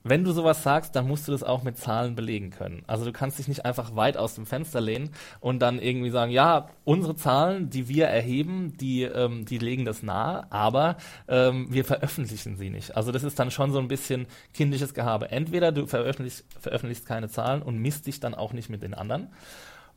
wenn 0.03 0.25
du 0.25 0.33
sowas 0.33 0.63
sagst, 0.63 0.97
dann 0.97 1.07
musst 1.07 1.29
du 1.29 1.33
das 1.33 1.43
auch 1.43 1.63
mit 1.63 1.77
Zahlen 1.77 2.15
belegen 2.15 2.49
können. 2.49 2.83
Also 2.87 3.05
du 3.05 3.13
kannst 3.13 3.39
dich 3.39 3.49
nicht 3.49 3.67
einfach 3.67 3.97
weit 3.97 4.17
aus 4.17 4.35
dem 4.35 4.47
Fenster 4.47 4.81
lehnen 4.81 5.11
und 5.41 5.59
dann 5.59 5.79
irgendwie 5.79 6.09
sagen, 6.09 6.33
ja, 6.33 6.71
unsere 6.85 7.15
Zahlen, 7.17 7.69
die 7.69 7.87
wir 7.87 8.07
erheben, 8.07 8.75
die, 8.79 9.03
ähm, 9.03 9.45
die 9.45 9.59
legen 9.59 9.85
das 9.85 10.03
nahe, 10.03 10.51
aber 10.51 10.97
ähm, 11.29 11.67
wir 11.69 11.85
veröffentlichen 11.85 12.57
sie 12.57 12.71
nicht. 12.71 12.97
Also 12.97 13.13
das 13.13 13.25
ist 13.25 13.39
dann 13.39 13.51
schon 13.51 13.73
so 13.73 13.79
ein 13.79 13.89
bisschen 13.89 14.27
kindisches 14.55 14.95
Gehabe. 14.95 15.31
Entweder 15.31 15.71
du 15.71 15.87
veröffentlichst, 15.87 16.47
veröffentlichst 16.59 17.05
keine 17.05 17.29
Zahlen 17.29 17.61
und 17.61 17.77
misst 17.77 18.07
dich 18.07 18.21
dann 18.21 18.35
auch 18.35 18.55
nicht 18.55 18.71
mit 18.71 18.83
den 18.83 18.95
anderen 18.95 19.29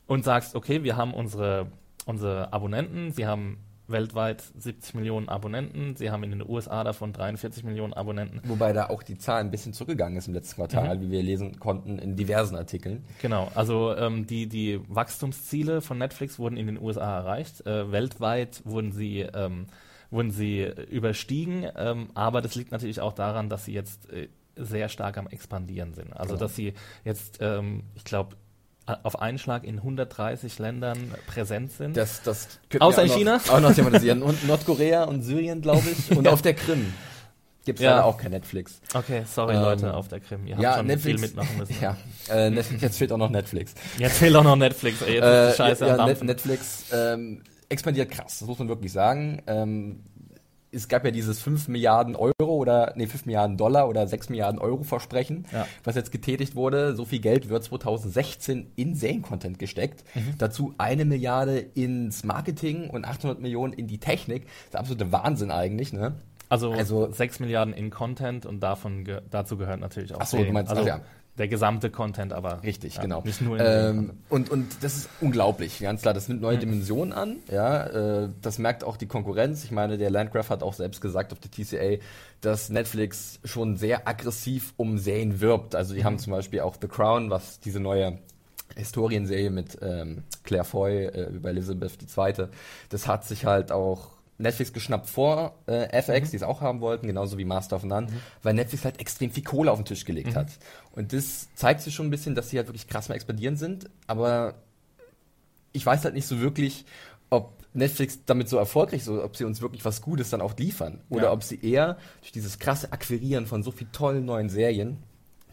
und 0.06 0.26
sagst, 0.26 0.54
okay, 0.56 0.84
wir 0.84 0.98
haben 0.98 1.14
unsere, 1.14 1.68
unsere 2.06 2.52
Abonnenten, 2.54 3.12
sie 3.12 3.26
haben 3.26 3.58
weltweit 3.88 4.42
70 4.58 4.96
Millionen 4.96 5.28
Abonnenten, 5.28 5.96
sie 5.98 6.10
haben 6.10 6.24
in 6.24 6.32
den 6.32 6.50
USA 6.50 6.84
davon 6.84 7.12
43 7.12 7.64
Millionen 7.64 7.94
Abonnenten. 7.94 8.42
Wobei 8.46 8.72
da 8.72 8.88
auch 8.90 9.04
die 9.04 9.18
Zahl 9.18 9.42
ein 9.42 9.52
bisschen 9.52 9.74
zurückgegangen 9.74 10.18
ist 10.18 10.28
im 10.28 10.34
letzten 10.34 10.56
Quartal, 10.56 11.02
wie 11.02 11.12
wir 11.12 11.22
lesen 11.22 11.60
konnten 11.60 12.00
in 12.00 12.16
diversen 12.16 12.56
Artikeln. 12.56 13.04
Genau, 13.22 13.52
also 13.56 13.96
ähm, 13.96 14.26
die, 14.26 14.48
die 14.48 14.80
Wachstumsziele 14.88 15.82
von 15.82 15.98
Netflix 15.98 16.40
wurden 16.40 16.56
in 16.58 16.68
den 16.68 16.82
USA 16.82 17.18
erreicht. 17.20 17.66
Äh, 17.68 17.92
weltweit 17.92 18.62
wurden 18.66 18.94
sie, 18.94 19.20
ähm, 19.20 19.68
wurden 20.12 20.32
sie 20.32 20.64
überstiegen, 20.90 21.66
ähm, 21.76 22.10
aber 22.14 22.42
das 22.42 22.56
liegt 22.56 22.72
natürlich 22.72 23.02
auch 23.02 23.14
daran, 23.14 23.50
dass 23.50 23.66
sie 23.66 23.74
jetzt 23.74 24.10
äh, 24.12 24.30
sehr 24.56 24.88
stark 24.88 25.18
am 25.18 25.28
Expandieren 25.28 25.94
sind. 25.94 26.14
Also 26.14 26.36
Genau. 26.36 26.40
dass 26.46 26.56
sie 26.56 26.74
jetzt, 27.04 27.40
ähm, 27.42 27.84
ich 27.96 28.06
glaube, 28.06 28.38
auf 28.86 29.22
einen 29.22 29.38
Schlag 29.40 29.64
in 29.64 29.78
130 29.78 30.60
Ländern 30.60 31.14
präsent 31.28 31.72
sind. 31.72 31.96
Das, 31.96 32.22
das 32.22 32.48
Außer 32.80 33.04
in 33.04 33.12
auch 33.12 33.16
China? 33.18 33.38
Noch, 33.38 33.50
auch 33.54 33.60
noch 33.62 33.74
thematisieren. 33.74 34.22
Und 34.22 34.46
Nordkorea 34.48 35.04
und 35.06 35.22
Syrien, 35.24 35.62
glaube 35.62 35.84
ich. 35.90 36.16
Und 36.18 36.28
auf 36.28 36.42
der 36.42 36.54
Krim 36.54 36.94
gibt 37.66 37.80
es 37.80 37.84
Ja. 37.86 37.92
leider 37.92 38.06
auch 38.06 38.18
kein 38.18 38.32
Netflix. 38.32 38.82
okay, 38.94 39.24
sorry 39.26 39.56
Ähm, 39.56 39.62
Leute 39.62 39.94
auf 39.94 40.10
der 40.10 40.20
Krim, 40.20 40.46
ihr 40.48 40.56
habt 40.56 40.64
Ja, 40.64 40.76
schon 40.78 40.88
Netflix. 40.88 41.22
viel 41.22 41.28
mitmachen 41.30 41.58
müssen. 41.58 41.76
Ja, 41.82 41.96
äh, 42.30 42.50
Netflix, 42.50 42.82
jetzt 42.82 42.98
fehlt 42.98 43.12
auch 43.14 43.18
noch 43.18 43.30
Netflix. 43.30 43.74
Jetzt 43.98 44.18
fehlt 44.18 44.36
auch 44.36 44.44
noch 44.44 44.58
Netflix, 44.58 45.02
ey, 45.02 45.14
jetzt 45.16 45.24
Äh, 45.24 45.54
Scheiße 45.56 45.88
ja, 45.88 45.96
am 45.98 46.10
Net. 46.10 46.22
Netflix 46.24 46.86
ähm, 46.92 47.42
expandiert 47.70 48.12
krass, 48.12 48.40
das 48.40 48.48
muss 48.50 48.60
man 48.60 48.68
wirklich 48.68 48.92
sagen. 48.92 49.42
Ähm, 49.48 50.04
es 50.74 50.88
gab 50.88 51.06
ja 51.06 51.12
dieses 51.12 51.42
5 51.42 51.68
Milliarden 51.68 52.16
Euro 52.16 52.34
oder, 52.42 52.94
nee, 52.96 53.08
5 53.08 53.26
Milliarden 53.26 53.58
Dollar 53.58 53.88
oder 53.88 54.08
6 54.08 54.30
Milliarden 54.30 54.60
Euro 54.60 54.84
Versprechen, 54.84 55.46
Ja. 55.52 55.68
was 55.84 55.96
jetzt 55.96 56.12
getätigt 56.12 56.56
wurde. 56.56 56.96
So 56.96 57.06
viel 57.06 57.20
Geld 57.20 57.50
wird 57.50 57.64
2016 57.64 58.72
in 58.76 58.96
Seriencontent 58.96 59.60
gesteckt. 59.60 60.04
Mhm. 60.16 60.36
Dazu 60.38 60.74
eine 60.78 61.06
Milliarde 61.06 61.60
ins 61.60 62.24
Marketing 62.24 62.90
und 62.90 63.06
800 63.06 63.40
Millionen 63.40 63.74
in 63.74 63.88
die 63.88 64.00
Technik. 64.00 64.44
Das 64.46 64.54
ist 64.66 64.74
der 64.74 64.80
absolute 64.82 65.12
Wahnsinn 65.12 65.52
eigentlich, 65.52 65.94
ne? 65.94 66.14
Also, 66.50 66.72
also 66.72 67.12
6 67.12 67.40
Milliarden 67.40 67.74
in 67.74 67.90
Content 67.90 68.46
und 68.46 68.60
davon 68.62 69.06
ge 69.06 69.22
dazu 69.32 69.58
gehört 69.58 69.80
natürlich 69.80 70.14
auch 70.14 70.20
Ach 70.22 70.28
so, 70.28 70.44
du 70.44 70.52
meinst, 70.52 70.70
also 70.70 70.84
ach 70.84 70.88
ja. 70.88 71.02
Der 71.38 71.48
gesamte 71.48 71.90
Content, 71.90 72.32
aber 72.32 72.62
Richtig, 72.62 72.96
ja, 72.96 73.02
genau. 73.02 73.22
nicht 73.24 73.42
nur 73.42 73.60
in 73.60 73.66
ähm, 73.66 74.12
und, 74.30 74.52
und 74.52 74.84
das 74.84 74.98
ist 74.98 75.10
unglaublich, 75.20 75.80
ganz 75.80 76.02
klar. 76.04 76.14
Das 76.14 76.28
nimmt 76.28 76.42
neue 76.42 76.60
Dimensionen 76.60 77.12
an. 77.12 77.38
Ja, 77.52 78.24
äh, 78.24 78.30
das 78.42 78.60
merkt 78.60 78.84
auch 78.84 78.98
die 78.98 79.08
Konkurrenz. 79.08 79.64
Ich 79.64 79.72
meine, 79.72 79.98
der 79.98 80.12
Landgraf 80.12 80.50
hat 80.50 80.62
auch 80.62 80.74
selbst 80.74 81.02
gesagt 81.02 81.34
auf 81.34 81.40
der 81.40 81.50
TCA, 81.50 82.04
dass 82.42 82.70
Netflix 82.70 83.40
schon 83.44 83.78
sehr 83.78 84.08
aggressiv 84.08 84.74
um 84.78 85.00
Serien 85.00 85.42
wirbt. 85.42 85.76
Also 85.76 85.96
die 85.96 86.04
haben 86.04 86.20
zum 86.20 86.34
Beispiel 86.34 86.60
auch 86.60 86.76
The 86.80 86.88
Crown, 86.88 87.32
was 87.32 87.60
diese 87.60 87.80
neue 87.80 88.20
Historienserie 88.76 89.50
mit 89.50 89.78
ähm, 89.82 90.24
Claire 90.44 90.66
Foy 90.66 91.06
äh, 91.06 91.30
über 91.30 91.50
Elizabeth 91.50 91.98
II. 92.16 92.48
Das 92.90 93.08
hat 93.08 93.26
sich 93.26 93.46
halt 93.46 93.72
auch 93.72 94.10
Netflix 94.44 94.72
geschnappt 94.74 95.10
vor 95.10 95.56
äh, 95.66 95.88
FX, 96.00 96.30
die 96.30 96.38
es 96.38 96.44
auch 96.44 96.62
haben 96.62 96.80
wollten, 96.82 97.08
genauso 97.08 97.38
wie 97.40 97.46
Master 97.46 97.76
of 97.78 97.84
None, 97.84 98.08
weil 98.44 98.54
Netflix 98.54 98.86
halt 98.86 99.00
extrem 99.00 99.32
viel 99.32 99.44
Kohle 99.44 99.72
auf 99.72 99.80
den 99.80 99.86
Tisch 99.86 100.06
gelegt 100.06 100.36
hat. 100.36 100.48
Und 100.92 101.12
das 101.14 101.48
zeigt 101.56 101.82
sich 101.82 101.96
schon 101.96 102.08
ein 102.08 102.12
bisschen, 102.12 102.36
dass 102.36 102.50
sie 102.52 102.58
halt 102.58 102.68
wirklich 102.68 102.88
krass 102.88 103.10
mal 103.10 103.16
expandieren 103.16 103.58
sind, 103.58 103.90
aber 104.06 104.54
ich 105.72 105.86
weiß 105.86 106.04
halt 106.06 106.14
nicht 106.14 106.28
so 106.28 106.40
wirklich, 106.40 106.86
ob 107.32 107.54
Netflix 107.74 108.20
damit 108.26 108.48
so 108.50 108.58
erfolgreich 108.58 109.02
ist, 109.02 109.10
oder 109.10 109.24
ob 109.26 109.36
sie 109.36 109.46
uns 109.46 109.60
wirklich 109.62 109.84
was 109.84 110.02
Gutes 110.04 110.30
dann 110.30 110.42
auch 110.42 110.56
liefern. 110.56 111.02
Oder 111.10 111.24
Ja. 111.24 111.32
ob 111.32 111.42
sie 111.42 111.60
eher 111.60 111.98
durch 112.22 112.32
dieses 112.32 112.60
krasse 112.60 112.92
Akquirieren 112.92 113.48
von 113.48 113.64
so 113.64 113.72
viel 113.72 113.88
tollen 113.92 114.26
neuen 114.26 114.50
Serien, 114.50 114.98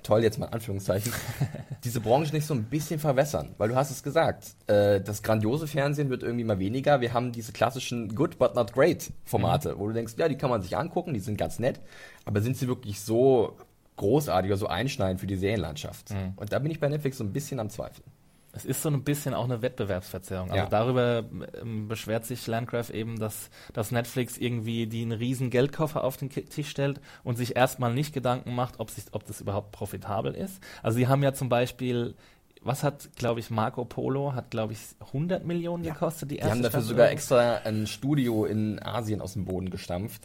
toll 0.03 0.23
jetzt 0.23 0.39
mal 0.39 0.47
in 0.47 0.53
Anführungszeichen, 0.53 1.13
diese 1.85 2.01
Branche 2.01 2.33
nicht 2.33 2.47
so 2.47 2.55
ein 2.55 2.65
bisschen 2.65 3.01
verwässern. 3.01 3.55
Weil 3.59 3.69
du 3.69 3.77
hast 3.77 3.91
es 3.91 4.03
gesagt, 4.03 4.55
äh, 4.67 5.01
das 5.01 5.23
grandiose 5.23 5.67
Fernsehen 5.67 6.11
wird 6.11 6.23
irgendwie 6.23 6.45
mal 6.45 6.59
weniger. 6.59 7.01
Wir 7.01 7.13
haben 7.13 7.33
diese 7.33 7.53
klassischen 7.53 8.15
Good 8.15 8.39
but 8.39 8.55
not 8.55 8.73
great 8.73 9.13
Formate, 9.25 9.79
wo 9.79 9.87
du 9.89 9.95
denkst, 9.95 10.15
ja, 10.19 10.29
die 10.29 10.37
kann 10.37 10.51
man 10.51 10.63
sich 10.63 10.77
angucken, 10.77 11.15
die 11.15 11.21
sind 11.21 11.37
ganz 11.37 11.59
nett, 11.59 11.81
aber 12.25 12.41
sind 12.41 12.57
sie 12.57 12.69
wirklich 12.69 13.01
so 13.01 13.57
großartig 13.97 14.51
oder 14.51 14.59
so 14.59 14.67
einschneidend 14.67 15.21
für 15.21 15.27
die 15.27 15.37
Serienlandschaft? 15.37 16.11
Und 16.37 16.53
da 16.53 16.59
bin 16.59 16.71
ich 16.71 16.81
bei 16.81 16.89
Netflix 16.89 17.19
so 17.19 17.25
ein 17.25 17.33
bisschen 17.33 17.61
am 17.61 17.69
Zweifeln. 17.69 18.11
Es 18.53 18.65
ist 18.65 18.83
so 18.83 18.89
ein 18.89 19.05
bisschen 19.05 19.35
auch 19.35 19.45
eine 19.45 19.63
Wettbewerbsverzerrung. 19.63 20.51
Also 20.51 20.65
Ja. 20.65 20.69
darüber 20.69 21.25
ähm, 21.61 21.89
beschwert 21.89 22.27
sich 22.27 22.47
Landgraf 22.47 22.91
eben, 22.91 23.19
dass, 23.19 23.51
dass 23.73 23.93
Netflix 23.93 24.39
irgendwie 24.39 24.87
die 24.87 25.03
einen 25.03 25.13
riesen 25.13 25.51
Geldkoffer 25.51 26.03
auf 26.03 26.17
den 26.17 26.31
Tisch 26.31 26.69
stellt 26.69 27.01
und 27.23 27.37
sich 27.37 27.57
erstmal 27.57 27.95
nicht 27.95 28.13
Gedanken 28.13 28.55
macht, 28.55 28.81
ob, 28.81 28.91
sich, 28.91 29.05
ob 29.13 29.25
das 29.27 29.41
überhaupt 29.41 29.71
profitabel 29.73 30.35
ist. 30.35 30.61
Also 30.83 30.97
sie 30.97 31.07
haben 31.07 31.23
ja 31.23 31.33
zum 31.33 31.49
Beispiel, 31.49 32.15
was 32.63 32.83
hat, 32.83 33.11
glaube 33.17 33.41
ich, 33.41 33.51
Marco 33.51 33.85
Polo, 33.85 34.35
hat, 34.35 34.51
glaube 34.51 34.73
ich, 34.73 34.81
100 35.01 35.47
Millionen 35.47 35.83
gekostet, 35.83 36.31
die 36.31 36.37
Die 36.37 36.43
haben 36.43 36.63
dafür 36.63 36.81
Staffel 36.81 36.83
sogar 36.89 37.11
extra 37.11 37.55
ein 37.65 37.87
Studio 37.87 38.45
in 38.45 38.83
Asien 38.83 39.21
aus 39.21 39.33
dem 39.35 39.45
Boden 39.45 39.71
gestampft, 39.71 40.23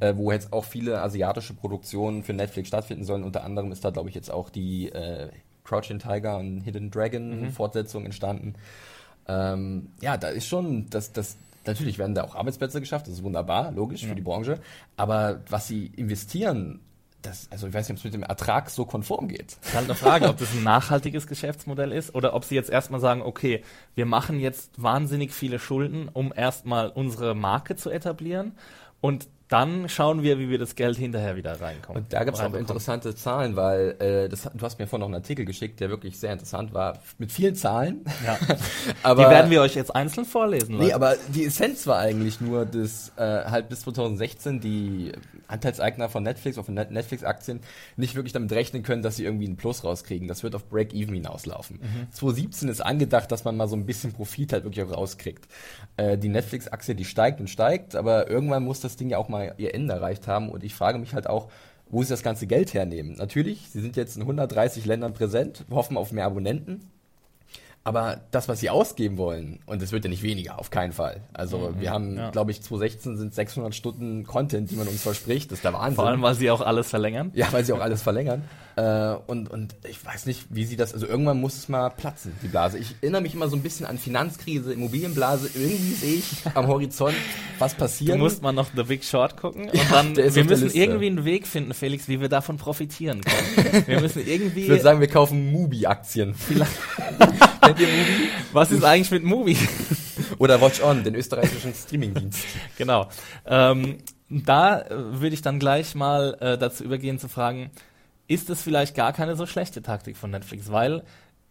äh, 0.00 0.14
wo 0.16 0.32
jetzt 0.32 0.52
auch 0.52 0.64
viele 0.64 1.00
asiatische 1.02 1.54
Produktionen 1.54 2.22
für 2.24 2.32
Netflix 2.32 2.68
stattfinden 2.68 3.04
sollen. 3.04 3.22
Unter 3.22 3.44
anderem 3.44 3.70
ist 3.70 3.84
da, 3.84 3.90
glaube 3.90 4.08
ich, 4.08 4.14
jetzt 4.14 4.30
auch 4.32 4.50
die 4.50 4.88
äh, 4.88 5.28
Crouching 5.66 5.98
Tiger 5.98 6.38
und 6.38 6.60
Hidden 6.60 6.90
Dragon 6.90 7.50
Fortsetzung 7.50 8.04
entstanden. 8.04 8.54
Ähm, 9.28 9.88
ja, 10.00 10.16
da 10.16 10.28
ist 10.28 10.46
schon, 10.46 10.88
das, 10.90 11.12
das, 11.12 11.36
natürlich 11.66 11.98
werden 11.98 12.14
da 12.14 12.24
auch 12.24 12.36
Arbeitsplätze 12.36 12.80
geschafft, 12.80 13.06
das 13.06 13.14
ist 13.14 13.22
wunderbar, 13.22 13.72
logisch 13.72 14.06
für 14.06 14.14
die 14.14 14.22
Branche. 14.22 14.60
Aber 14.96 15.40
was 15.48 15.66
sie 15.66 15.86
investieren, 15.96 16.80
das, 17.22 17.48
also 17.50 17.66
ich 17.66 17.74
weiß 17.74 17.88
nicht, 17.88 17.96
ob 17.96 17.98
es 17.98 18.04
mit 18.04 18.14
dem 18.14 18.22
Ertrag 18.22 18.70
so 18.70 18.84
konform 18.84 19.28
geht. 19.28 19.56
ist 19.60 19.74
halt 19.74 19.86
eine 19.86 19.94
Frage, 19.94 20.28
ob 20.28 20.38
das 20.38 20.52
ein 20.52 20.62
nachhaltiges 20.62 21.26
Geschäftsmodell 21.26 21.90
ist 21.92 22.14
oder 22.14 22.34
ob 22.34 22.44
sie 22.44 22.54
jetzt 22.54 22.70
erstmal 22.70 23.00
sagen, 23.00 23.22
okay, 23.22 23.64
wir 23.94 24.06
machen 24.06 24.38
jetzt 24.38 24.80
wahnsinnig 24.80 25.32
viele 25.32 25.58
Schulden, 25.58 26.08
um 26.12 26.32
erstmal 26.34 26.88
unsere 26.88 27.34
Marke 27.34 27.74
zu 27.74 27.90
etablieren 27.90 28.52
und 29.00 29.28
dann 29.48 29.88
schauen 29.88 30.24
wir, 30.24 30.40
wie 30.40 30.48
wir 30.48 30.58
das 30.58 30.74
Geld 30.74 30.96
hinterher 30.96 31.36
wieder 31.36 31.60
reinkommen. 31.60 32.02
Und 32.02 32.12
da 32.12 32.24
gab 32.24 32.34
es 32.34 32.40
auch 32.40 32.52
interessante 32.54 33.14
Zahlen, 33.14 33.54
weil 33.54 33.94
äh, 34.00 34.28
das, 34.28 34.50
du 34.52 34.64
hast 34.64 34.78
mir 34.80 34.88
vorhin 34.88 35.00
noch 35.00 35.06
einen 35.06 35.22
Artikel 35.22 35.44
geschickt, 35.44 35.78
der 35.78 35.88
wirklich 35.88 36.18
sehr 36.18 36.32
interessant 36.32 36.74
war, 36.74 36.98
mit 37.18 37.30
vielen 37.30 37.54
Zahlen. 37.54 38.04
Ja. 38.24 38.38
aber, 39.04 39.24
die 39.24 39.30
werden 39.30 39.50
wir 39.52 39.62
euch 39.62 39.76
jetzt 39.76 39.94
einzeln 39.94 40.24
vorlesen. 40.24 40.76
Nee, 40.76 40.84
Leute. 40.84 40.94
aber 40.96 41.16
die 41.28 41.44
Essenz 41.44 41.86
war 41.86 41.98
eigentlich 41.98 42.40
nur, 42.40 42.66
dass 42.66 43.12
äh, 43.16 43.22
halt 43.22 43.68
bis 43.68 43.80
2016 43.80 44.60
die 44.60 45.12
Anteilseigner 45.46 46.08
von 46.08 46.24
Netflix, 46.24 46.58
oder 46.58 46.64
von 46.64 46.74
Net- 46.74 46.90
Netflix-Aktien, 46.90 47.60
nicht 47.96 48.16
wirklich 48.16 48.32
damit 48.32 48.50
rechnen 48.50 48.82
können, 48.82 49.02
dass 49.02 49.14
sie 49.14 49.24
irgendwie 49.24 49.46
einen 49.46 49.56
Plus 49.56 49.84
rauskriegen. 49.84 50.26
Das 50.26 50.42
wird 50.42 50.56
auf 50.56 50.68
Break-Even 50.68 51.14
hinauslaufen. 51.14 51.80
2017 52.10 52.68
ist 52.68 52.80
angedacht, 52.80 53.30
dass 53.30 53.44
man 53.44 53.56
mal 53.56 53.68
so 53.68 53.76
ein 53.76 53.86
bisschen 53.86 54.12
Profit 54.12 54.52
halt 54.52 54.64
wirklich 54.64 54.84
auch 54.84 54.92
rauskriegt. 54.92 55.46
Äh, 55.96 56.18
die 56.18 56.28
Netflix-Aktie, 56.28 56.96
die 56.96 57.04
steigt 57.04 57.38
und 57.38 57.48
steigt, 57.48 57.94
aber 57.94 58.28
irgendwann 58.28 58.64
muss 58.64 58.80
das 58.80 58.96
Ding 58.96 59.08
ja 59.08 59.18
auch 59.18 59.28
mal 59.28 59.35
ihr 59.56 59.74
Ende 59.74 59.94
erreicht 59.94 60.26
haben. 60.26 60.48
Und 60.50 60.64
ich 60.64 60.74
frage 60.74 60.98
mich 60.98 61.14
halt 61.14 61.28
auch, 61.28 61.48
wo 61.88 62.02
sie 62.02 62.10
das 62.10 62.22
ganze 62.22 62.46
Geld 62.46 62.74
hernehmen. 62.74 63.14
Natürlich, 63.16 63.68
sie 63.70 63.80
sind 63.80 63.96
jetzt 63.96 64.16
in 64.16 64.22
130 64.22 64.84
Ländern 64.86 65.12
präsent, 65.12 65.64
hoffen 65.70 65.96
auf 65.96 66.12
mehr 66.12 66.26
Abonnenten. 66.26 66.90
Aber 67.84 68.20
das, 68.32 68.48
was 68.48 68.58
sie 68.58 68.68
ausgeben 68.68 69.16
wollen, 69.16 69.60
und 69.66 69.80
es 69.80 69.92
wird 69.92 70.02
ja 70.02 70.10
nicht 70.10 70.24
weniger, 70.24 70.58
auf 70.58 70.70
keinen 70.70 70.92
Fall. 70.92 71.20
Also 71.32 71.72
wir 71.78 71.92
haben, 71.92 72.16
ja. 72.16 72.30
glaube 72.30 72.50
ich, 72.50 72.60
2016 72.60 73.16
sind 73.16 73.32
600 73.32 73.76
Stunden 73.76 74.24
Content, 74.24 74.72
die 74.72 74.74
man 74.74 74.88
uns 74.88 75.02
verspricht. 75.02 75.52
Das 75.52 75.60
ist 75.60 75.64
der 75.64 75.72
Wahnsinn. 75.72 75.94
Vor 75.94 76.08
allem, 76.08 76.20
weil 76.20 76.34
sie 76.34 76.50
auch 76.50 76.62
alles 76.62 76.88
verlängern. 76.88 77.30
ja, 77.34 77.46
weil 77.52 77.64
sie 77.64 77.72
auch 77.72 77.80
alles 77.80 78.02
verlängern. 78.02 78.42
Äh, 78.76 79.16
und, 79.26 79.50
und 79.50 79.74
ich 79.88 80.04
weiß 80.04 80.26
nicht, 80.26 80.46
wie 80.50 80.64
sie 80.66 80.76
das, 80.76 80.92
also 80.92 81.06
irgendwann 81.06 81.40
muss 81.40 81.56
es 81.56 81.68
mal 81.70 81.88
platzen, 81.88 82.32
die 82.42 82.48
Blase. 82.48 82.76
Ich 82.78 82.94
erinnere 83.00 83.22
mich 83.22 83.32
immer 83.34 83.48
so 83.48 83.56
ein 83.56 83.62
bisschen 83.62 83.86
an 83.86 83.96
Finanzkrise, 83.96 84.74
Immobilienblase. 84.74 85.48
Irgendwie 85.54 85.94
sehe 85.94 86.14
ich 86.16 86.26
am 86.54 86.66
Horizont, 86.66 87.14
was 87.58 87.72
Du 87.72 87.78
passieren 87.78 88.18
musst 88.20 88.42
mal 88.42 88.52
noch 88.52 88.68
The 88.76 88.82
Big 88.82 89.02
Short 89.02 89.38
gucken 89.38 89.70
und 89.70 89.74
Ja, 89.74 89.82
dann, 89.90 90.14
wir 90.14 90.44
müssen 90.44 90.70
irgendwie 90.74 91.06
einen 91.06 91.24
Weg 91.24 91.46
finden, 91.46 91.72
Felix, 91.72 92.06
wie 92.08 92.20
wir 92.20 92.28
davon 92.28 92.58
profitieren 92.58 93.22
können. 93.22 93.86
wir 93.86 94.00
müssen 94.00 94.20
irgendwie, 94.26 94.64
Ich 94.64 94.68
würde 94.68 94.82
sagen, 94.82 95.00
wir 95.00 95.08
kaufen 95.08 95.50
Mubi-Aktien. 95.52 96.34
Kennt 97.62 97.80
ihr 97.80 97.86
Mubi? 97.88 98.28
was 98.52 98.70
ist 98.70 98.84
eigentlich 98.84 99.10
mit 99.10 99.24
Movie? 99.24 99.56
Oder 100.38 100.60
Watch 100.60 100.82
On, 100.82 101.02
den 101.02 101.14
österreichischen 101.14 101.72
Streamingdienst. 101.72 102.40
genau. 102.76 103.08
Ähm, 103.46 103.98
da 104.28 104.82
äh, 104.82 104.88
würde 105.20 105.32
ich 105.34 105.40
dann 105.40 105.58
gleich 105.58 105.94
mal 105.94 106.36
äh, 106.40 106.58
dazu 106.58 106.84
übergehen 106.84 107.18
zu 107.18 107.28
fragen, 107.28 107.70
ist 108.28 108.50
es 108.50 108.62
vielleicht 108.62 108.94
gar 108.94 109.12
keine 109.12 109.36
so 109.36 109.46
schlechte 109.46 109.82
Taktik 109.82 110.16
von 110.16 110.30
Netflix? 110.30 110.70
Weil, 110.70 111.02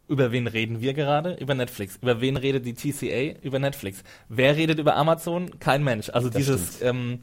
über 0.07 0.31
wen 0.31 0.47
reden 0.47 0.81
wir 0.81 0.93
gerade? 0.93 1.35
Über 1.35 1.55
Netflix. 1.55 1.97
Über 2.01 2.21
wen 2.21 2.37
redet 2.37 2.65
die 2.65 2.73
TCA? 2.73 3.39
Über 3.41 3.59
Netflix. 3.59 4.03
Wer 4.29 4.55
redet 4.55 4.79
über 4.79 4.95
Amazon? 4.95 5.59
Kein 5.59 5.83
Mensch. 5.83 6.09
Also 6.09 6.29
Das 6.29 6.37
dieses, 6.37 6.81
ähm, 6.81 7.19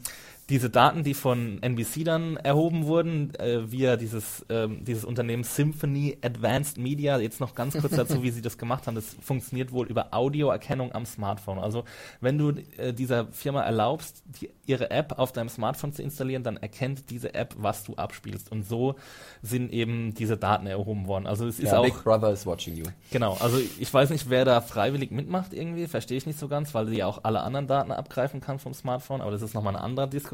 diese 0.49 0.69
Daten, 0.69 1.03
die 1.03 1.13
von 1.13 1.61
NBC 1.61 2.03
dann 2.03 2.37
erhoben 2.37 2.85
wurden, 2.85 3.33
äh, 3.35 3.71
via 3.71 3.95
dieses, 3.95 4.45
ähm, 4.49 4.83
dieses 4.83 5.05
Unternehmen 5.05 5.43
Symphony 5.43 6.17
Advanced 6.21 6.77
Media, 6.77 7.17
jetzt 7.17 7.39
noch 7.39 7.55
ganz 7.55 7.77
kurz 7.77 7.95
dazu, 7.95 8.23
wie 8.23 8.29
sie 8.31 8.41
das 8.41 8.57
gemacht 8.57 8.85
haben, 8.85 8.95
das 8.95 9.15
funktioniert 9.21 9.71
wohl 9.71 9.87
über 9.87 10.13
Audioerkennung 10.13 10.91
am 10.91 11.05
Smartphone. 11.05 11.59
Also 11.59 11.85
wenn 12.19 12.37
du 12.37 12.53
äh, 12.77 12.93
dieser 12.93 13.27
Firma 13.27 13.61
erlaubst, 13.61 14.21
die, 14.25 14.49
ihre 14.65 14.91
App 14.91 15.17
auf 15.17 15.31
deinem 15.31 15.49
Smartphone 15.49 15.93
zu 15.93 16.03
installieren, 16.03 16.43
dann 16.43 16.57
erkennt 16.57 17.09
diese 17.09 17.33
App, 17.33 17.55
was 17.57 17.85
du 17.85 17.95
abspielst. 17.95 18.51
Und 18.51 18.67
so 18.67 18.95
sind 19.41 19.71
eben 19.71 20.13
diese 20.13 20.35
Daten 20.35 20.67
erhoben 20.67 21.07
worden. 21.07 21.25
Also 21.25 21.47
es 21.47 21.59
ist 21.59 21.71
Ja, 21.71 21.79
auch 21.79 21.85
Big 21.85 22.03
Brother 22.03 22.31
is 22.31 22.45
watching 22.45 22.75
you. 22.75 22.85
Genau, 23.11 23.37
also 23.39 23.57
ich 23.57 23.93
weiß 23.93 24.09
nicht, 24.09 24.29
wer 24.29 24.43
da 24.43 24.59
freiwillig 24.59 25.11
mitmacht 25.11 25.53
irgendwie, 25.53 25.87
verstehe 25.87 26.17
ich 26.17 26.25
nicht 26.25 26.39
so 26.39 26.49
ganz, 26.49 26.73
weil 26.73 26.87
sie 26.87 26.97
ja 26.97 27.07
auch 27.07 27.23
alle 27.23 27.41
anderen 27.41 27.67
Daten 27.67 27.91
abgreifen 27.91 28.41
kann 28.41 28.59
vom 28.59 28.73
Smartphone, 28.73 29.21
aber 29.21 29.31
das 29.31 29.41
ist 29.41 29.53
nochmal 29.53 29.75
eine 29.75 29.83
andere 29.83 30.09
Diskussion. 30.09 30.32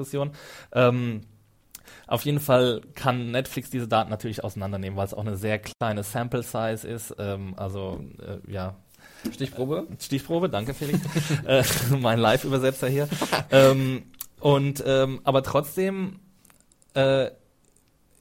Ähm, 0.71 1.21
auf 2.07 2.23
jeden 2.25 2.39
Fall 2.39 2.81
kann 2.95 3.31
Netflix 3.31 3.69
diese 3.69 3.87
Daten 3.87 4.09
natürlich 4.09 4.43
auseinandernehmen, 4.43 4.97
weil 4.97 5.05
es 5.05 5.13
auch 5.13 5.25
eine 5.25 5.37
sehr 5.37 5.59
kleine 5.59 6.03
Sample 6.03 6.43
Size 6.43 6.87
ist. 6.87 7.15
Ähm, 7.19 7.53
also 7.55 8.03
äh, 8.19 8.51
ja, 8.51 8.75
Stichprobe? 9.31 9.87
Stichprobe, 9.99 10.49
danke 10.49 10.73
Felix, 10.73 10.99
äh, 11.45 11.63
mein 11.99 12.19
Live-Übersetzer 12.19 12.87
hier. 12.87 13.07
ähm, 13.51 14.03
und 14.39 14.83
ähm, 14.85 15.21
aber 15.23 15.43
trotzdem, 15.43 16.19
äh, 16.93 17.29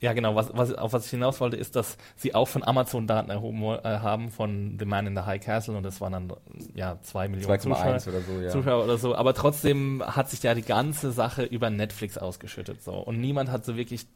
ja 0.00 0.12
genau, 0.12 0.34
was, 0.34 0.50
was, 0.54 0.74
auf 0.74 0.92
was 0.92 1.06
ich 1.06 1.10
hinaus 1.10 1.40
wollte, 1.40 1.56
ist, 1.56 1.76
dass 1.76 1.96
sie 2.16 2.34
auch 2.34 2.46
von 2.46 2.62
Amazon 2.62 3.06
Daten 3.06 3.30
erhoben 3.30 3.62
äh, 3.62 3.82
haben 3.84 4.30
von 4.30 4.76
The 4.78 4.84
Man 4.84 5.06
in 5.06 5.16
the 5.16 5.22
High 5.22 5.44
Castle 5.44 5.76
und 5.76 5.82
das 5.82 6.00
waren 6.00 6.12
dann 6.12 6.32
ja 6.74 6.98
zwei 7.02 7.28
Millionen 7.28 7.58
Zuschauer, 7.58 7.96
2,1 7.96 8.08
oder 8.08 8.20
so, 8.20 8.40
ja. 8.40 8.48
Zuschauer 8.50 8.84
oder 8.84 8.98
so. 8.98 9.14
Aber 9.14 9.34
trotzdem 9.34 10.02
hat 10.06 10.30
sich 10.30 10.42
ja 10.42 10.54
die 10.54 10.62
ganze 10.62 11.12
Sache 11.12 11.44
über 11.44 11.70
Netflix 11.70 12.18
ausgeschüttet 12.18 12.82
so 12.82 12.92
und 12.92 13.20
niemand 13.20 13.50
hat 13.50 13.64
so 13.64 13.76
wirklich 13.76 14.06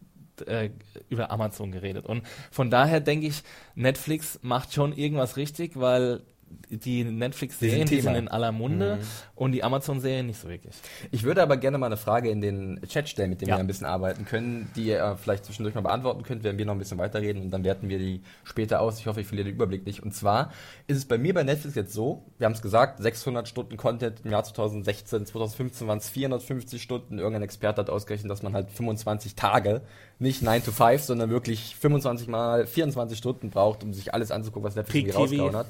äh, 0.47 0.71
über 1.09 1.31
Amazon 1.31 1.73
geredet. 1.73 2.07
Und 2.07 2.23
von 2.51 2.71
daher 2.71 3.01
denke 3.01 3.27
ich, 3.27 3.43
Netflix 3.75 4.39
macht 4.43 4.73
schon 4.73 4.93
irgendwas 4.93 5.37
richtig, 5.37 5.79
weil 5.79 6.23
die 6.69 7.05
Netflix-Serien, 7.05 7.87
die 7.87 8.01
sind 8.01 8.15
in 8.15 8.29
aller 8.29 8.53
Munde 8.53 8.97
mhm. 8.97 9.07
und 9.35 9.53
die 9.53 9.63
Amazon-Serien 9.63 10.27
nicht 10.27 10.41
so 10.41 10.49
wirklich. 10.49 10.75
Ich 11.11 11.23
würde 11.23 11.43
aber 11.43 11.57
gerne 11.57 11.79
mal 11.79 11.87
eine 11.87 11.97
Frage 11.97 12.31
in 12.31 12.41
den 12.41 12.81
Chat 12.87 13.09
stellen, 13.09 13.31
mit 13.31 13.41
dem 13.41 13.49
ja. 13.49 13.57
wir 13.57 13.61
ein 13.61 13.67
bisschen 13.67 13.87
arbeiten 13.87 14.25
können, 14.25 14.71
die 14.77 14.85
ihr 14.87 15.17
vielleicht 15.21 15.45
zwischendurch 15.45 15.75
mal 15.75 15.83
beantworten 15.83 16.23
könnt, 16.23 16.45
während 16.45 16.59
wir 16.59 16.67
noch 16.67 16.75
ein 16.75 16.79
bisschen 16.79 16.99
weiterreden 16.99 17.43
und 17.43 17.51
dann 17.51 17.65
werten 17.65 17.89
wir 17.89 17.99
die 17.99 18.23
später 18.45 18.81
aus. 18.81 18.99
Ich 18.99 19.07
hoffe, 19.07 19.21
ich 19.21 19.27
verliere 19.27 19.49
den 19.49 19.55
Überblick 19.55 19.87
nicht. 19.87 20.03
Und 20.03 20.15
zwar 20.15 20.53
ist 20.87 20.97
es 20.97 21.05
bei 21.05 21.19
mir 21.19 21.35
bei 21.35 21.43
Netflix 21.43 21.75
jetzt 21.75 21.93
so, 21.93 22.25
wir 22.39 22.47
haben 22.47 22.53
es 22.53 22.63
gesagt, 22.63 23.03
600 23.03 23.49
Stunden 23.49 23.77
Content 23.77 24.21
im 24.25 24.31
Jahr 24.31 24.45
2016, 24.45 25.27
2015 25.27 25.87
waren 25.87 25.99
es 25.99 26.09
450 26.09 26.83
Stunden. 26.83 27.19
Irgendein 27.19 27.43
Experte 27.43 27.81
hat 27.81 27.91
ausgerechnet, 27.91 28.31
dass 28.31 28.43
man 28.43 28.55
halt 28.55 28.71
25 28.71 29.35
Tage, 29.35 29.83
nicht 30.19 30.43
9 30.43 30.65
to 30.65 30.73
5, 30.73 31.03
sondern 31.03 31.31
wirklich 31.31 31.77
25 31.77 32.29
mal 32.29 32.67
24 32.67 33.19
Stunden 33.19 33.51
braucht, 33.51 33.83
um 33.83 33.93
sich 33.93 34.15
alles 34.15 34.31
anzugucken, 34.31 34.65
was 34.65 34.77
Netflix 34.77 35.15
rausgehauen 35.15 35.57
hat. 35.57 35.67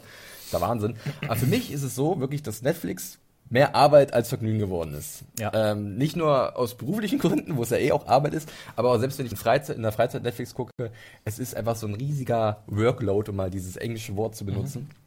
Der 0.52 0.60
Wahnsinn. 0.60 0.96
Aber 1.22 1.36
für 1.36 1.46
mich 1.46 1.72
ist 1.72 1.82
es 1.82 1.94
so, 1.94 2.20
wirklich, 2.20 2.42
dass 2.42 2.62
Netflix 2.62 3.18
mehr 3.48 3.74
Arbeit 3.74 4.14
als 4.14 4.30
Vergnügen 4.30 4.58
geworden 4.58 4.94
ist. 4.94 5.24
Ja. 5.38 5.52
Ähm, 5.54 5.96
nicht 5.96 6.16
nur 6.16 6.56
aus 6.56 6.74
beruflichen 6.74 7.18
Gründen, 7.20 7.56
wo 7.56 7.62
es 7.62 7.70
ja 7.70 7.76
eh 7.76 7.92
auch 7.92 8.06
Arbeit 8.06 8.32
ist, 8.34 8.50
aber 8.76 8.90
auch 8.90 8.98
selbst 8.98 9.18
wenn 9.18 9.26
ich 9.26 9.32
in, 9.32 9.38
Freizeit, 9.38 9.76
in 9.76 9.82
der 9.82 9.92
Freizeit 9.92 10.22
Netflix 10.22 10.54
gucke, 10.54 10.72
es 11.24 11.38
ist 11.38 11.54
einfach 11.54 11.76
so 11.76 11.86
ein 11.86 11.94
riesiger 11.94 12.62
Workload, 12.66 13.30
um 13.30 13.36
mal 13.36 13.50
dieses 13.50 13.76
englische 13.76 14.16
Wort 14.16 14.34
zu 14.36 14.46
benutzen. 14.46 14.88
Mhm 14.88 15.01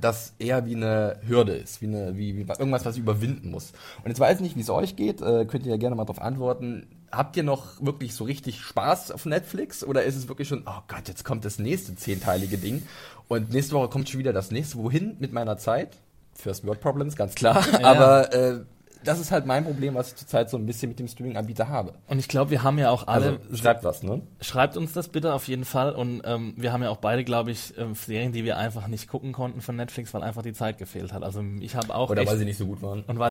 das 0.00 0.34
eher 0.38 0.66
wie 0.66 0.76
eine 0.76 1.18
Hürde 1.26 1.52
ist, 1.52 1.82
wie, 1.82 1.86
eine, 1.86 2.16
wie, 2.16 2.36
wie 2.36 2.40
irgendwas, 2.40 2.84
was 2.84 2.94
ich 2.94 3.02
überwinden 3.02 3.50
muss. 3.50 3.72
Und 4.02 4.08
jetzt 4.08 4.20
weiß 4.20 4.36
ich 4.36 4.42
nicht, 4.42 4.56
wie 4.56 4.60
es 4.60 4.70
euch 4.70 4.96
geht, 4.96 5.20
äh, 5.20 5.44
könnt 5.44 5.64
ihr 5.66 5.72
ja 5.72 5.76
gerne 5.76 5.96
mal 5.96 6.04
darauf 6.04 6.22
antworten. 6.22 6.86
Habt 7.10 7.36
ihr 7.36 7.42
noch 7.42 7.84
wirklich 7.84 8.14
so 8.14 8.24
richtig 8.24 8.60
Spaß 8.60 9.12
auf 9.12 9.24
Netflix 9.24 9.82
oder 9.82 10.02
ist 10.02 10.16
es 10.16 10.28
wirklich 10.28 10.48
schon, 10.48 10.64
oh 10.66 10.80
Gott, 10.88 11.08
jetzt 11.08 11.24
kommt 11.24 11.44
das 11.44 11.58
nächste 11.58 11.96
zehnteilige 11.96 12.58
Ding 12.58 12.82
und 13.28 13.50
nächste 13.50 13.74
Woche 13.74 13.88
kommt 13.88 14.08
schon 14.08 14.20
wieder 14.20 14.32
das 14.32 14.50
nächste. 14.50 14.78
Wohin 14.78 15.16
mit 15.18 15.32
meiner 15.32 15.56
Zeit? 15.56 15.96
First 16.34 16.64
World 16.66 16.80
Problems, 16.80 17.16
ganz 17.16 17.34
klar. 17.34 17.64
Ja. 17.72 17.84
Aber 17.84 18.32
äh, 18.32 18.60
das 19.04 19.18
ist 19.18 19.30
halt 19.30 19.46
mein 19.46 19.64
Problem, 19.64 19.94
was 19.94 20.08
ich 20.08 20.16
zurzeit 20.16 20.50
so 20.50 20.56
ein 20.56 20.66
bisschen 20.66 20.88
mit 20.88 20.98
dem 20.98 21.08
Streaming-Anbieter 21.08 21.68
habe. 21.68 21.94
Und 22.08 22.18
ich 22.18 22.28
glaube, 22.28 22.50
wir 22.50 22.62
haben 22.62 22.78
ja 22.78 22.90
auch 22.90 23.06
alle. 23.06 23.40
Also, 23.42 23.56
schreibt 23.56 23.84
was, 23.84 24.02
ne? 24.02 24.22
Schreibt 24.40 24.76
uns 24.76 24.92
das 24.92 25.08
bitte 25.08 25.34
auf 25.34 25.48
jeden 25.48 25.64
Fall. 25.64 25.92
Und 25.92 26.22
ähm, 26.24 26.54
wir 26.56 26.72
haben 26.72 26.82
ja 26.82 26.90
auch 26.90 26.98
beide, 26.98 27.24
glaube 27.24 27.50
ich, 27.50 27.76
ähm, 27.78 27.94
Serien, 27.94 28.32
die 28.32 28.44
wir 28.44 28.58
einfach 28.58 28.86
nicht 28.88 29.08
gucken 29.08 29.32
konnten 29.32 29.60
von 29.60 29.76
Netflix, 29.76 30.12
weil 30.14 30.22
einfach 30.22 30.42
die 30.42 30.52
Zeit 30.52 30.78
gefehlt 30.78 31.12
hat. 31.12 31.22
Also 31.22 31.42
ich 31.60 31.74
habe 31.74 31.94
auch. 31.94 32.10
Oder 32.10 32.26
weil 32.26 32.38
sie 32.38 32.44
nicht 32.44 32.58
so 32.58 32.66
gut 32.66 32.82
waren. 32.82 33.02
Und 33.02 33.18
weil 33.18 33.30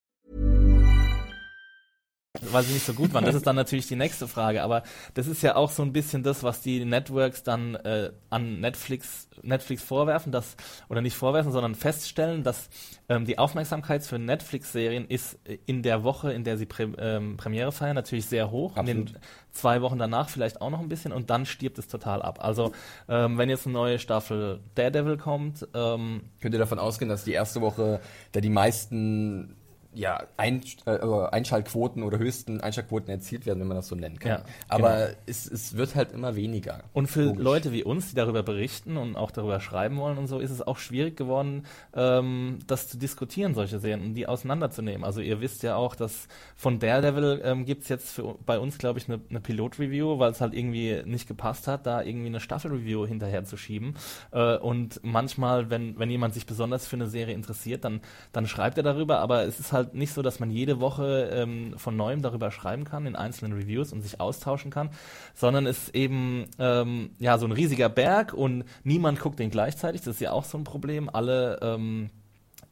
Weil 2.39 2.63
sie 2.63 2.73
nicht 2.73 2.85
so 2.85 2.93
gut 2.93 3.13
waren. 3.13 3.25
Das 3.25 3.35
ist 3.35 3.45
dann 3.45 3.57
natürlich 3.57 3.87
die 3.87 3.95
nächste 3.95 4.27
Frage. 4.27 4.63
Aber 4.63 4.83
das 5.13 5.27
ist 5.27 5.41
ja 5.43 5.55
auch 5.55 5.69
so 5.69 5.83
ein 5.83 5.91
bisschen 5.91 6.23
das, 6.23 6.43
was 6.43 6.61
die 6.61 6.85
Networks 6.85 7.43
dann 7.43 7.75
äh, 7.75 8.11
an 8.29 8.61
Netflix, 8.61 9.27
Netflix 9.41 9.83
vorwerfen, 9.83 10.31
dass, 10.31 10.55
oder 10.87 11.01
nicht 11.01 11.15
vorwerfen, 11.15 11.51
sondern 11.51 11.75
feststellen, 11.75 12.43
dass 12.43 12.69
ähm, 13.09 13.25
die 13.25 13.37
Aufmerksamkeit 13.37 14.03
für 14.03 14.17
Netflix-Serien 14.17 15.05
ist 15.07 15.39
in 15.65 15.83
der 15.83 16.03
Woche, 16.03 16.31
in 16.31 16.45
der 16.45 16.57
sie 16.57 16.65
Pre 16.65 16.83
ähm, 16.97 17.35
Premiere 17.35 17.73
feiern, 17.73 17.95
natürlich 17.95 18.27
sehr 18.27 18.49
hoch. 18.49 18.77
Absolut. 18.77 18.89
In 18.89 19.05
den 19.13 19.17
zwei 19.51 19.81
Wochen 19.81 19.97
danach 19.97 20.29
vielleicht 20.29 20.61
auch 20.61 20.69
noch 20.69 20.79
ein 20.79 20.87
bisschen 20.87 21.11
und 21.11 21.29
dann 21.29 21.45
stirbt 21.45 21.77
es 21.79 21.87
total 21.87 22.21
ab. 22.21 22.39
Also 22.41 22.71
ähm, 23.09 23.37
wenn 23.37 23.49
jetzt 23.49 23.65
eine 23.65 23.73
neue 23.73 23.99
Staffel 23.99 24.61
Daredevil 24.75 25.17
kommt, 25.17 25.67
ähm, 25.73 26.21
könnt 26.39 26.55
ihr 26.55 26.59
davon 26.59 26.79
ausgehen, 26.79 27.09
dass 27.09 27.25
die 27.25 27.33
erste 27.33 27.59
Woche 27.59 27.99
da 28.31 28.39
die 28.39 28.49
meisten 28.49 29.57
ja, 29.93 30.23
ein, 30.37 30.61
äh, 30.85 30.99
Einschaltquoten 31.31 32.03
oder 32.03 32.17
höchsten 32.17 32.61
Einschaltquoten 32.61 33.09
erzielt 33.09 33.45
werden, 33.45 33.59
wenn 33.59 33.67
man 33.67 33.77
das 33.77 33.87
so 33.87 33.95
nennen 33.95 34.19
kann. 34.19 34.31
Ja, 34.31 34.43
Aber 34.69 35.07
genau. 35.07 35.17
es, 35.25 35.51
es 35.51 35.75
wird 35.75 35.95
halt 35.95 36.13
immer 36.13 36.35
weniger. 36.35 36.83
Und 36.93 37.07
für 37.07 37.23
logisch. 37.23 37.43
Leute 37.43 37.71
wie 37.73 37.83
uns, 37.83 38.09
die 38.09 38.15
darüber 38.15 38.41
berichten 38.41 38.95
und 38.95 39.17
auch 39.17 39.31
darüber 39.31 39.59
schreiben 39.59 39.97
wollen 39.97 40.17
und 40.17 40.27
so, 40.27 40.39
ist 40.39 40.51
es 40.51 40.61
auch 40.61 40.77
schwierig 40.77 41.17
geworden, 41.17 41.65
ähm, 41.93 42.59
das 42.67 42.87
zu 42.87 42.97
diskutieren, 42.97 43.53
solche 43.53 43.79
Serien, 43.79 44.01
und 44.01 44.13
die 44.13 44.27
auseinanderzunehmen. 44.27 45.03
Also 45.03 45.19
ihr 45.19 45.41
wisst 45.41 45.61
ja 45.63 45.75
auch, 45.75 45.95
dass 45.95 46.27
von 46.55 46.79
Daredevil 46.79 47.41
ähm, 47.43 47.65
gibt 47.65 47.83
es 47.83 47.89
jetzt 47.89 48.11
für, 48.11 48.35
bei 48.45 48.59
uns, 48.59 48.77
glaube 48.77 48.99
ich, 48.99 49.09
eine, 49.09 49.19
eine 49.29 49.41
Pilot-Review, 49.41 50.19
weil 50.19 50.31
es 50.31 50.39
halt 50.39 50.53
irgendwie 50.53 51.01
nicht 51.05 51.27
gepasst 51.27 51.67
hat, 51.67 51.85
da 51.85 52.01
irgendwie 52.01 52.27
eine 52.27 52.39
Staffel-Review 52.39 53.05
hinterher 53.05 53.43
zu 53.43 53.57
schieben. 53.57 53.95
Äh, 54.31 54.57
und 54.57 55.01
manchmal, 55.03 55.69
wenn, 55.69 55.99
wenn 55.99 56.09
jemand 56.09 56.33
sich 56.33 56.45
besonders 56.45 56.87
für 56.87 56.95
eine 56.95 57.07
Serie 57.07 57.35
interessiert, 57.35 57.83
dann, 57.83 57.99
dann 58.31 58.47
schreibt 58.47 58.77
er 58.77 58.83
darüber, 58.83 59.19
aber 59.19 59.43
es 59.43 59.59
ist 59.59 59.73
halt 59.73 59.80
halt 59.85 59.93
nicht 59.93 60.13
so, 60.13 60.21
dass 60.21 60.39
man 60.39 60.51
jede 60.51 60.79
Woche 60.79 61.29
ähm, 61.33 61.73
von 61.77 61.95
neuem 61.95 62.21
darüber 62.21 62.51
schreiben 62.51 62.83
kann 62.83 63.05
in 63.05 63.15
einzelnen 63.15 63.53
Reviews 63.53 63.93
und 63.93 64.01
sich 64.01 64.19
austauschen 64.19 64.71
kann, 64.71 64.89
sondern 65.33 65.65
es 65.65 65.83
ist 65.83 65.95
eben 65.95 66.45
ähm, 66.59 67.11
ja 67.19 67.37
so 67.37 67.45
ein 67.45 67.51
riesiger 67.51 67.89
Berg 67.89 68.33
und 68.33 68.63
niemand 68.83 69.19
guckt 69.19 69.39
den 69.39 69.49
gleichzeitig. 69.49 70.01
Das 70.01 70.15
ist 70.15 70.21
ja 70.21 70.31
auch 70.31 70.45
so 70.45 70.57
ein 70.57 70.63
Problem. 70.63 71.09
Alle 71.11 71.59
ähm, 71.61 72.09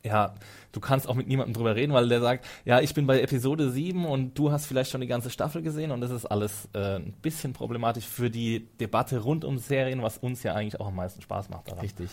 ja, 0.04 0.34
du 0.72 0.80
kannst 0.80 1.08
auch 1.08 1.16
mit 1.16 1.28
niemandem 1.28 1.54
drüber 1.54 1.76
reden, 1.76 1.94
weil 1.94 2.08
der 2.08 2.22
sagt, 2.22 2.46
ja, 2.64 2.80
ich 2.80 2.94
bin 2.94 3.06
bei 3.06 3.22
Episode 3.22 3.70
7 3.70 4.06
und 4.06 4.38
du 4.38 4.52
hast 4.52 4.66
vielleicht 4.66 4.92
schon 4.92 5.02
die 5.02 5.08
ganze 5.08 5.30
Staffel 5.30 5.62
gesehen 5.62 5.92
und 5.92 6.02
das 6.02 6.12
ist 6.12 6.26
alles 6.26 6.70
äh, 6.74 6.96
ein 6.96 7.14
bisschen 7.22 7.54
problematisch 7.54 8.06
für 8.06 8.30
die 8.30 8.68
Debatte 8.80 9.20
rund 9.20 9.44
um 9.44 9.58
Serien, 9.58 10.02
was 10.02 10.18
uns 10.18 10.44
ja 10.44 10.54
eigentlich 10.54 10.80
auch 10.80 10.88
am 10.88 10.96
meisten 10.96 11.22
Spaß 11.22 11.50
macht. 11.50 11.68
Daran. 11.68 11.82
Richtig. 11.82 12.10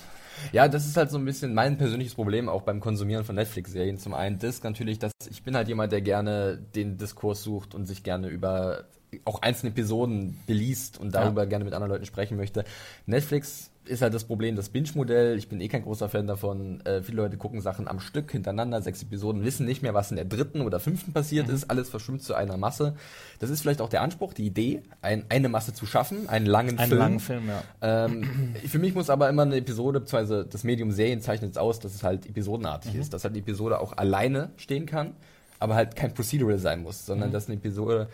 Ja, 0.53 0.69
das 0.69 0.87
ist 0.87 0.97
halt 0.97 1.11
so 1.11 1.19
ein 1.19 1.25
bisschen 1.25 1.55
mein 1.55 1.79
persönliches 1.79 2.15
Problem 2.15 2.49
auch 2.49 2.63
beim 2.63 2.81
Konsumieren 2.81 3.25
von 3.25 3.37
Netflix-Serien. 3.37 3.99
Zum 3.99 4.15
einen 4.15 4.39
das 4.39 4.63
natürlich, 4.63 4.99
dass 4.99 5.13
ich 5.31 5.43
bin 5.43 5.55
halt 5.55 5.69
jemand, 5.69 5.93
der 5.93 6.01
gerne 6.01 6.59
den 6.75 6.97
Diskurs 6.99 7.43
sucht 7.43 7.75
und 7.75 7.87
sich 7.87 8.03
gerne 8.03 8.29
über 8.29 8.87
auch 9.25 9.41
einzelne 9.43 9.71
Episoden 9.71 10.41
beliest 10.47 10.99
und 10.99 11.15
darüber 11.15 11.43
ja. 11.43 11.49
gerne 11.49 11.65
mit 11.65 11.75
anderen 11.75 11.93
Leuten 11.93 12.07
sprechen 12.07 12.37
möchte. 12.37 12.65
Netflix 13.07 13.71
ist 13.89 14.03
halt 14.03 14.15
das 14.15 14.25
Problem, 14.25 14.57
das 14.57 14.69
Binge-Modell. 14.69 15.39
Ich 15.39 15.49
bin 15.49 15.61
eh 15.61 15.69
kein 15.69 15.83
großer 15.83 16.09
Fan 16.09 16.27
davon. 16.27 16.81
Äh, 16.85 17.03
viele 17.03 17.19
Leute 17.19 17.37
gucken 17.37 17.61
Sachen 17.61 17.89
am 17.89 18.01
Stück 18.01 18.33
hintereinander, 18.33 18.83
sechs 18.83 19.03
Episoden, 19.03 19.45
wissen 19.45 19.67
nicht 19.67 19.83
mehr, 19.83 19.95
was 19.95 20.11
in 20.11 20.17
der 20.17 20.25
dritten 20.25 20.61
oder 20.61 20.81
fünften 20.81 21.13
passiert 21.13 21.49
mhm. 21.49 21.55
ist. 21.55 21.71
Alles 21.71 21.89
verschwimmt 21.89 22.23
zu 22.23 22.35
einer 22.35 22.57
Masse. 22.57 22.95
Das 23.39 23.51
ist 23.51 23.63
vielleicht 23.63 23.81
auch 23.81 23.89
der 23.89 24.03
Anspruch, 24.03 24.33
die 24.33 24.47
Idee, 24.47 24.83
ein, 25.03 25.25
eine 25.29 25.49
Masse 25.49 25.75
zu 25.75 25.87
schaffen, 25.87 26.29
einen 26.29 26.47
langen 26.47 26.79
einen 26.79 26.89
Film. 26.89 27.01
Einen 27.03 27.11
langen 27.11 27.21
Film, 27.21 27.49
ja. 27.49 27.63
Ähm, 27.83 28.55
für 28.67 28.79
mich 28.79 28.95
muss 28.95 29.11
aber 29.11 29.29
immer 29.29 29.43
eine 29.43 29.57
Episode, 29.57 30.01
beziehungsweise 30.01 30.45
das 30.45 30.65
Medium 30.65 30.91
Serien 30.93 31.21
zeichnet 31.21 31.53
es 31.53 31.57
aus, 31.57 31.81
dass 31.81 31.95
es 31.95 32.03
halt 32.03 32.27
episodenartig 32.27 32.95
mhm. 32.95 33.01
ist, 33.01 33.13
dass 33.13 33.25
halt 33.25 33.35
die 33.35 33.41
Episode 33.41 33.81
auch 33.81 33.97
alleine 33.97 34.51
stehen 34.57 34.87
kann, 34.87 35.15
aber 35.59 35.75
halt 35.75 35.97
kein 35.97 36.15
Procedural 36.15 36.59
sein 36.59 36.83
muss, 36.83 37.07
sondern 37.07 37.31
mhm. 37.31 37.33
dass 37.33 37.47
eine 37.47 37.57
Episode 37.57 38.09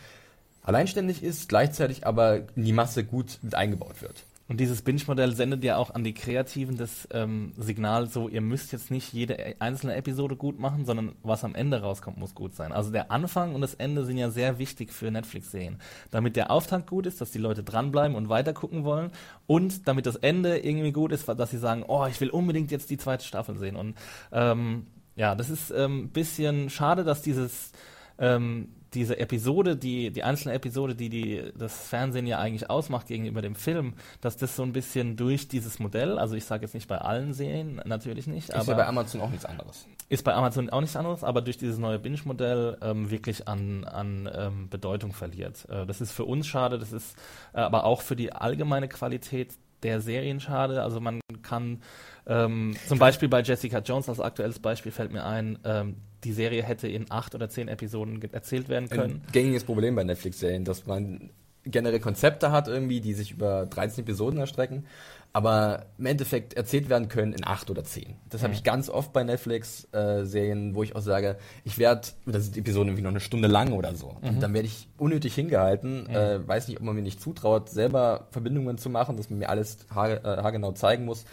alleinständig 0.63 1.23
ist, 1.23 1.49
gleichzeitig 1.49 2.07
aber 2.07 2.37
in 2.57 2.65
die 2.65 2.73
Masse 2.73 3.05
gut 3.05 3.39
mit 3.43 3.55
eingebaut 3.55 4.01
wird. 4.01 4.25
Und 4.53 4.59
dieses 4.59 4.83
Binge-Modell 4.83 5.35
sendet 5.35 5.65
ja 5.65 5.79
auch 5.79 5.95
an 5.95 6.05
die 6.05 6.13
Kreativen 6.13 6.77
das 6.77 7.09
ähm, 7.11 7.55
Signal, 7.57 8.07
so 8.07 8.29
ihr 8.29 8.43
müsst 8.43 8.71
jetzt 8.71 8.91
nicht 8.91 9.15
jede 9.15 9.33
e-, 9.33 9.55
einzelne 9.61 9.95
Episode 9.95 10.37
gut 10.37 10.59
machen, 10.59 10.85
sondern 10.85 11.13
was 11.23 11.43
am 11.43 11.55
Ende 11.55 11.81
rauskommt, 11.81 12.19
muss 12.19 12.35
gut 12.35 12.55
sein. 12.55 12.71
Also 12.71 12.91
der 12.91 13.11
Anfang 13.11 13.55
und 13.55 13.63
das 13.63 13.73
Ende 13.73 14.05
sind 14.05 14.19
ja 14.19 14.29
sehr 14.29 14.59
wichtig 14.59 14.93
für 14.93 15.11
Netflix-Serien. 15.11 15.79
Damit 16.11 16.37
der 16.37 16.51
Auftakt 16.51 16.87
gut 16.87 17.07
ist, 17.07 17.23
dass 17.23 17.31
die 17.31 17.39
Leute 17.39 17.63
dranbleiben 17.63 18.15
und 18.15 18.29
weiter 18.29 18.53
gucken 18.53 18.85
wollen 18.85 19.11
und 19.47 19.89
damit 19.89 20.05
das 20.05 20.17
Ende 20.17 20.59
irgendwie 20.59 20.93
gut 20.93 21.13
ist, 21.13 21.27
dass 21.27 21.51
sie 21.51 21.57
sagen, 21.57 21.83
oh, 21.89 22.05
ich 22.05 22.21
will 22.21 22.29
unbedingt 22.29 22.71
jetzt 22.71 22.91
die 22.91 22.99
zweite 22.99 23.25
Staffel 23.25 23.57
sehen. 23.57 23.77
Und 23.77 23.95
ähm, 24.33 24.87
ja, 25.17 25.35
das 25.35 25.49
ist 25.49 25.73
ein 25.73 25.83
ähm, 25.83 26.09
bisschen 26.11 26.69
schade, 26.69 27.05
dass 27.05 27.23
dieses 27.23 27.73
ähm, 28.19 28.69
diese 28.95 29.19
Episode, 29.19 29.77
die, 29.77 30.11
die 30.11 30.23
einzelne 30.23 30.55
Episode, 30.55 30.95
die, 30.95 31.09
die 31.09 31.53
das 31.57 31.89
Fernsehen 31.89 32.27
ja 32.27 32.39
eigentlich 32.39 32.69
ausmacht 32.71 33.07
gegenüber 33.07 33.43
dem 33.43 33.55
Film, 33.55 33.95
dass 34.21 34.37
das 34.37 34.57
so 34.57 34.63
ein 34.63 34.73
bisschen 34.73 35.17
durch 35.17 35.49
dieses 35.49 35.79
Modell, 35.79 36.19
also 36.19 36.35
ich 36.35 36.45
sage 36.45 36.63
jetzt 36.63 36.75
nicht 36.75 36.89
bei 36.89 36.99
allen 36.99 37.33
Serien, 37.33 37.81
natürlich 37.85 38.27
nicht. 38.27 38.51
Ist 38.51 38.69
ja 38.69 38.75
bei 38.75 38.87
Amazon 38.87 39.21
auch 39.21 39.31
nichts 39.31 39.45
anderes. 39.45 39.87
Ist 40.09 40.25
bei 40.25 40.35
Amazon 40.35 40.69
auch 40.71 40.81
nichts 40.81 40.97
anderes, 40.97 41.25
aber 41.25 41.41
durch 41.41 41.57
dieses 41.57 41.79
neue 41.79 41.99
Binge-Modell 41.99 42.77
ähm, 42.83 43.11
wirklich 43.11 43.49
an, 43.49 43.85
an 43.85 44.29
ähm, 44.33 44.69
Bedeutung 44.69 45.13
verliert. 45.13 45.67
Äh, 45.71 45.87
das 45.87 46.01
ist 46.01 46.13
für 46.13 46.25
uns 46.25 46.47
schade, 46.47 46.79
das 46.79 46.93
ist 46.93 47.17
äh, 47.55 47.61
aber 47.61 47.85
auch 47.85 48.03
für 48.03 48.17
die 48.17 48.33
allgemeine 48.33 48.89
Qualität 48.89 49.55
der 49.83 50.01
Serien 50.01 50.41
schade. 50.41 50.83
Also 50.83 51.01
man 51.01 51.21
kann 51.43 51.83
ähm, 52.27 52.77
zum 52.87 52.99
Beispiel 52.99 53.29
bei 53.29 53.43
Jessica 53.43 53.79
Jones 53.79 54.09
als 54.09 54.21
aktuelles 54.21 54.59
Beispiel 54.59 54.93
fällt 54.93 55.13
mir 55.13 55.25
ein, 55.25 55.59
ähm, 55.65 55.97
die 56.25 56.33
Serie 56.33 56.63
hätte 56.63 56.89
in 56.89 57.11
acht 57.11 57.35
oder 57.35 57.49
zehn 57.49 57.69
Episoden 57.69 58.23
erzählt 58.33 58.69
werden 58.69 58.89
können. 58.89 59.23
Ein 59.27 59.33
gängiges 59.33 59.65
Problem 59.65 59.97
bei 59.97 60.05
Netflix-Serien, 60.05 60.65
dass 60.65 60.87
man 60.87 61.31
generell 61.65 62.01
Konzepte 62.01 62.51
hat 62.51 62.69
irgendwie, 62.69 63.01
die 63.01 63.15
sich 63.15 63.33
über 63.33 63.67
13 63.67 64.05
Episoden 64.05 64.39
erstrecken, 64.39 64.85
aber 65.33 65.87
im 65.97 66.07
Endeffekt 66.07 66.55
erzählt 66.55 66.91
werden 66.91 67.09
können 67.09 67.33
in 67.33 67.47
acht 67.47 67.71
oder 67.71 67.85
zehn. 67.85 68.17
Das 68.29 68.43
habe 68.43 68.53
ich 68.53 68.65
ganz 68.65 68.91
oft 68.91 69.13
bei 69.13 69.25
Netflix-Serien, 69.25 70.75
wo 70.75 70.83
ich 70.83 70.95
auch 70.95 71.01
sage, 71.01 71.39
ich 71.65 71.79
werde, 71.79 72.09
das 72.27 72.45
ist 72.45 72.57
die 72.57 72.61
Episode 72.61 72.91
irgendwie 72.91 73.03
noch 73.03 73.11
eine 73.11 73.21
Stunde 73.21 73.49
lang 73.49 73.73
oder 73.73 73.95
so. 73.95 74.17
Und 74.21 74.43
dann 74.43 74.53
werde 74.53 74.67
ich 74.67 74.89
unnötig 74.99 75.35
hingehalten. 75.35 76.07
Äh, 76.09 76.47
weiß 76.47 76.69
nicht, 76.69 76.79
ob 76.79 76.85
man 76.85 76.95
mir 76.95 77.03
nicht 77.03 77.21
zutraut, 77.21 77.71
selber 77.71 78.27
Verbindungen 78.31 78.77
zu 78.77 78.91
machen, 78.91 79.17
dass 79.17 79.31
man 79.31 79.39
mir 79.39 79.49
alles 79.49 79.79
äh, 79.91 79.95
haargenau 79.95 80.73
zeigen 80.73 81.07
muss. 81.07 81.25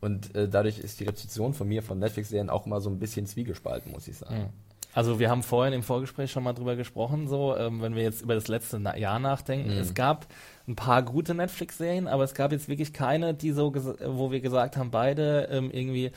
Und 0.00 0.34
äh, 0.34 0.48
dadurch 0.48 0.78
ist 0.80 1.00
die 1.00 1.04
Rezeption 1.04 1.54
von 1.54 1.68
mir 1.68 1.82
von 1.82 1.98
Netflix-Serien 1.98 2.50
auch 2.50 2.66
immer 2.66 2.80
so 2.80 2.90
ein 2.90 2.98
bisschen 2.98 3.26
zwiegespalten, 3.26 3.92
muss 3.92 4.08
ich 4.08 4.18
sagen. 4.18 4.52
Also 4.94 5.18
wir 5.18 5.28
haben 5.28 5.42
vorhin 5.42 5.74
im 5.74 5.82
Vorgespräch 5.82 6.30
schon 6.30 6.44
mal 6.44 6.52
drüber 6.52 6.76
gesprochen, 6.76 7.26
so 7.26 7.56
ähm, 7.56 7.82
wenn 7.82 7.96
wir 7.96 8.04
jetzt 8.04 8.22
über 8.22 8.34
das 8.34 8.48
letzte 8.48 8.78
Na 8.78 8.96
Jahr 8.96 9.18
nachdenken. 9.18 9.70
Es 9.80 9.92
gab 9.94 10.26
ein 10.68 10.76
paar 10.76 11.02
gute 11.02 11.34
Netflix-Serien, 11.34 12.06
aber 12.06 12.22
es 12.24 12.34
gab 12.34 12.52
jetzt 12.52 12.68
wirklich 12.68 12.92
keine, 12.92 13.34
die 13.34 13.50
so, 13.50 13.74
wo 14.06 14.30
wir 14.30 14.40
gesagt 14.40 14.76
haben, 14.76 14.90
beide 14.90 15.48
ähm, 15.50 15.70
irgendwie, 15.72 16.12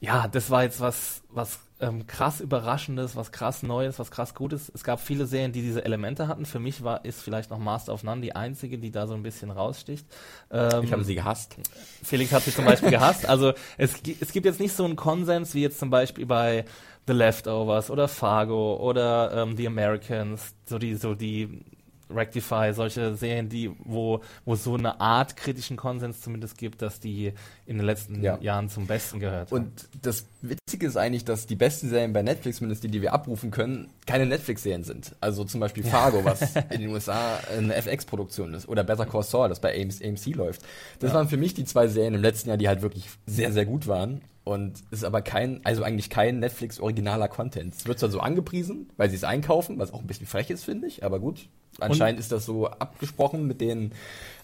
ja, 0.00 0.26
das 0.26 0.50
war 0.50 0.62
jetzt 0.62 0.80
was, 0.80 1.22
was 1.28 1.60
ähm, 1.80 2.06
krass 2.06 2.40
Überraschendes, 2.40 3.14
was 3.14 3.30
krass 3.30 3.62
Neues, 3.62 3.98
was 3.98 4.10
krass 4.10 4.34
Gutes. 4.34 4.70
Es 4.74 4.82
gab 4.82 5.00
viele 5.00 5.26
Serien, 5.26 5.52
die 5.52 5.62
diese 5.62 5.84
Elemente 5.84 6.26
hatten. 6.28 6.44
Für 6.46 6.58
mich 6.58 6.82
war 6.82 7.04
ist 7.04 7.22
vielleicht 7.22 7.50
noch 7.50 7.58
Master 7.58 7.92
of 7.92 8.02
None 8.02 8.20
die 8.20 8.34
einzige, 8.34 8.78
die 8.78 8.90
da 8.90 9.06
so 9.06 9.14
ein 9.14 9.22
bisschen 9.22 9.50
raussticht. 9.50 10.06
Ähm, 10.50 10.82
Ich 10.82 10.92
habe 10.92 11.04
sie 11.04 11.14
gehasst. 11.14 11.56
Felix 12.02 12.32
hat 12.32 12.42
sie 12.42 12.52
zum 12.54 12.64
Beispiel 12.64 12.90
gehasst. 12.98 13.28
Also 13.28 13.52
es, 13.76 13.94
es 14.20 14.32
gibt 14.32 14.46
jetzt 14.46 14.60
nicht 14.60 14.74
so 14.74 14.84
einen 14.84 14.96
Konsens 14.96 15.54
wie 15.54 15.62
jetzt 15.62 15.78
zum 15.78 15.90
Beispiel 15.90 16.26
bei 16.26 16.64
The 17.08 17.14
Leftovers 17.14 17.90
oder 17.90 18.06
Fargo 18.06 18.76
oder 18.76 19.32
ähm, 19.34 19.56
The 19.56 19.66
Americans, 19.66 20.54
so 20.66 20.78
die, 20.78 20.94
so 20.94 21.14
die 21.14 21.62
Rectify, 22.10 22.72
solche 22.72 23.14
Serien, 23.16 23.48
die, 23.50 23.70
wo, 23.84 24.20
wo 24.46 24.54
es 24.54 24.64
so 24.64 24.74
eine 24.76 24.98
Art 24.98 25.36
kritischen 25.36 25.76
Konsens 25.76 26.22
zumindest 26.22 26.56
gibt, 26.56 26.80
dass 26.80 27.00
die 27.00 27.32
in 27.66 27.76
den 27.76 27.84
letzten 27.84 28.22
Ja. 28.22 28.38
Jahren 28.40 28.70
zum 28.70 28.86
Besten 28.86 29.20
gehört. 29.20 29.50
haben. 29.50 29.64
Und 29.64 29.88
das 30.00 30.24
Witzige 30.40 30.86
ist 30.86 30.96
eigentlich, 30.96 31.26
dass 31.26 31.46
die 31.46 31.54
besten 31.56 31.90
Serien 31.90 32.14
bei 32.14 32.22
Netflix, 32.22 32.58
zumindest 32.58 32.82
die, 32.82 32.88
die 32.88 33.02
wir 33.02 33.12
abrufen 33.12 33.50
können, 33.50 33.88
keine 34.06 34.24
Netflix-Serien 34.24 34.84
sind. 34.84 35.16
Also 35.20 35.44
zum 35.44 35.60
Beispiel 35.60 35.84
Fargo, 35.84 36.24
was 36.24 36.56
in 36.70 36.80
den 36.80 36.88
USA 36.90 37.40
eine 37.56 37.74
FX-Produktion 37.74 38.54
ist. 38.54 38.66
Oder 38.68 38.84
Better 38.84 39.04
Call 39.04 39.22
Saul, 39.22 39.50
das 39.50 39.60
bei 39.60 39.74
AMC, 39.78 40.02
AMC 40.02 40.34
läuft. 40.34 40.62
Das 41.00 41.12
waren 41.12 41.28
für 41.28 41.36
mich 41.36 41.52
die 41.52 41.64
zwei 41.66 41.88
Serien 41.88 42.14
im 42.14 42.22
letzten 42.22 42.48
Jahr, 42.48 42.56
die 42.58 42.68
halt 42.68 42.80
wirklich 42.80 43.04
sehr, 43.26 43.52
sehr 43.52 43.66
gut 43.66 43.86
waren. 43.86 44.22
Und 44.48 44.82
ist 44.90 45.04
aber 45.04 45.20
kein, 45.20 45.60
also 45.62 45.82
eigentlich 45.82 46.08
kein 46.08 46.38
Netflix-originaler 46.38 47.28
Content. 47.28 47.74
Es 47.74 47.86
wird 47.86 47.98
zwar 47.98 48.08
so 48.08 48.20
angepriesen, 48.20 48.88
weil 48.96 49.10
sie 49.10 49.16
es 49.16 49.24
einkaufen, 49.24 49.78
was 49.78 49.92
auch 49.92 50.00
ein 50.00 50.06
bisschen 50.06 50.26
frech 50.26 50.48
ist, 50.48 50.64
finde 50.64 50.86
ich, 50.86 51.04
aber 51.04 51.20
gut. 51.20 51.50
Anscheinend 51.78 52.18
ist 52.18 52.32
das 52.32 52.46
so 52.46 52.66
abgesprochen 52.66 53.46
mit 53.46 53.60
den 53.60 53.92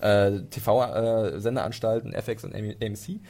äh, 0.01 0.43
TV-Sendeanstalten 0.51 2.12
FX 2.12 2.45
und 2.45 2.55
AMC. 2.55 3.21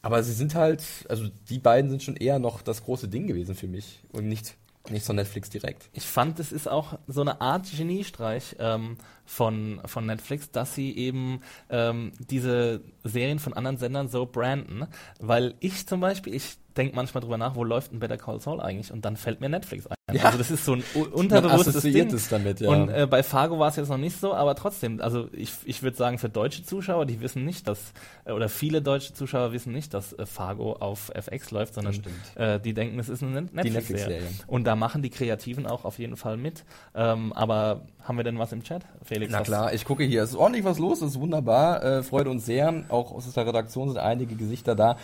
Aber 0.00 0.22
sie 0.22 0.32
sind 0.32 0.54
halt, 0.54 0.84
also 1.08 1.26
die 1.50 1.58
beiden 1.58 1.90
sind 1.90 2.04
schon 2.04 2.14
eher 2.14 2.38
noch 2.38 2.62
das 2.62 2.84
große 2.84 3.08
Ding 3.08 3.26
gewesen 3.26 3.56
für 3.56 3.66
mich 3.66 3.98
und 4.12 4.28
nicht, 4.28 4.54
nicht 4.88 5.04
so 5.04 5.12
Netflix 5.12 5.50
direkt. 5.50 5.88
Ich 5.92 6.06
fand, 6.06 6.38
es 6.38 6.52
ist 6.52 6.68
auch 6.68 7.00
so 7.08 7.20
eine 7.20 7.40
Art 7.40 7.66
Geniestreich 7.76 8.54
ähm, 8.60 8.96
von, 9.26 9.80
von 9.84 10.06
Netflix, 10.06 10.50
dass 10.50 10.74
sie 10.74 10.96
eben 10.96 11.40
ähm, 11.68 12.12
diese 12.18 12.80
Serien 13.04 13.38
von 13.38 13.52
anderen 13.52 13.76
Sendern 13.76 14.08
so 14.08 14.26
branden. 14.26 14.86
Weil 15.20 15.54
ich 15.60 15.86
zum 15.86 16.00
Beispiel, 16.00 16.34
ich 16.34 16.56
denke 16.76 16.94
manchmal 16.94 17.22
drüber 17.22 17.38
nach, 17.38 17.54
wo 17.56 17.64
läuft 17.64 17.92
ein 17.92 17.98
Better 17.98 18.18
Call 18.18 18.40
Saul 18.40 18.60
eigentlich? 18.60 18.92
Und 18.92 19.04
dann 19.04 19.16
fällt 19.16 19.40
mir 19.40 19.48
Netflix 19.48 19.86
ein. 19.86 19.96
Ja. 20.12 20.26
Also 20.26 20.38
das 20.38 20.52
ist 20.52 20.64
so 20.64 20.74
ein 20.74 20.84
unterbewusstes 21.12 21.82
Ding. 21.82 22.06
es 22.14 22.28
damit, 22.28 22.60
ja. 22.60 22.68
Und 22.70 22.90
äh, 22.90 23.08
bei 23.10 23.24
Fargo 23.24 23.58
war 23.58 23.70
es 23.70 23.76
jetzt 23.76 23.88
noch 23.88 23.98
nicht 23.98 24.20
so, 24.20 24.34
aber 24.34 24.54
trotzdem, 24.54 25.00
also 25.00 25.28
ich, 25.32 25.50
ich 25.64 25.82
würde 25.82 25.96
sagen, 25.96 26.18
für 26.18 26.28
deutsche 26.28 26.62
Zuschauer, 26.62 27.06
die 27.06 27.20
wissen 27.20 27.44
nicht, 27.44 27.66
dass, 27.66 27.92
äh, 28.24 28.30
oder 28.30 28.48
viele 28.48 28.82
deutsche 28.82 29.14
Zuschauer 29.14 29.52
wissen 29.52 29.72
nicht, 29.72 29.92
dass 29.94 30.12
äh, 30.12 30.24
Fargo 30.24 30.74
auf 30.74 31.10
FX 31.12 31.50
läuft, 31.50 31.74
sondern 31.74 32.00
äh, 32.36 32.60
die 32.60 32.72
denken, 32.72 33.00
es 33.00 33.08
ist 33.08 33.22
eine 33.22 33.32
Net- 33.42 33.54
Netflix-Serie. 33.54 34.06
Netflix-Serie. 34.06 34.44
Und 34.46 34.64
da 34.64 34.76
machen 34.76 35.02
die 35.02 35.10
Kreativen 35.10 35.66
auch 35.66 35.84
auf 35.84 35.98
jeden 35.98 36.16
Fall 36.16 36.36
mit. 36.36 36.64
Ähm, 36.94 37.32
aber 37.32 37.82
haben 38.04 38.16
wir 38.16 38.24
denn 38.24 38.38
was 38.38 38.52
im 38.52 38.62
Chat, 38.62 38.84
Felix? 39.02 39.15
Na 39.30 39.40
was- 39.40 39.46
klar, 39.46 39.72
ich 39.74 39.84
gucke 39.84 40.04
hier, 40.04 40.22
es 40.22 40.30
ist 40.30 40.36
ordentlich 40.36 40.64
was 40.64 40.78
los, 40.78 41.00
das 41.00 41.10
ist 41.12 41.20
wunderbar, 41.20 41.82
äh, 41.82 42.02
freut 42.02 42.26
uns 42.26 42.46
sehr. 42.46 42.84
Auch 42.88 43.12
aus 43.12 43.30
der 43.32 43.46
Redaktion 43.46 43.88
sind 43.88 43.98
einige 43.98 44.34
Gesichter 44.34 44.74
da. 44.74 44.96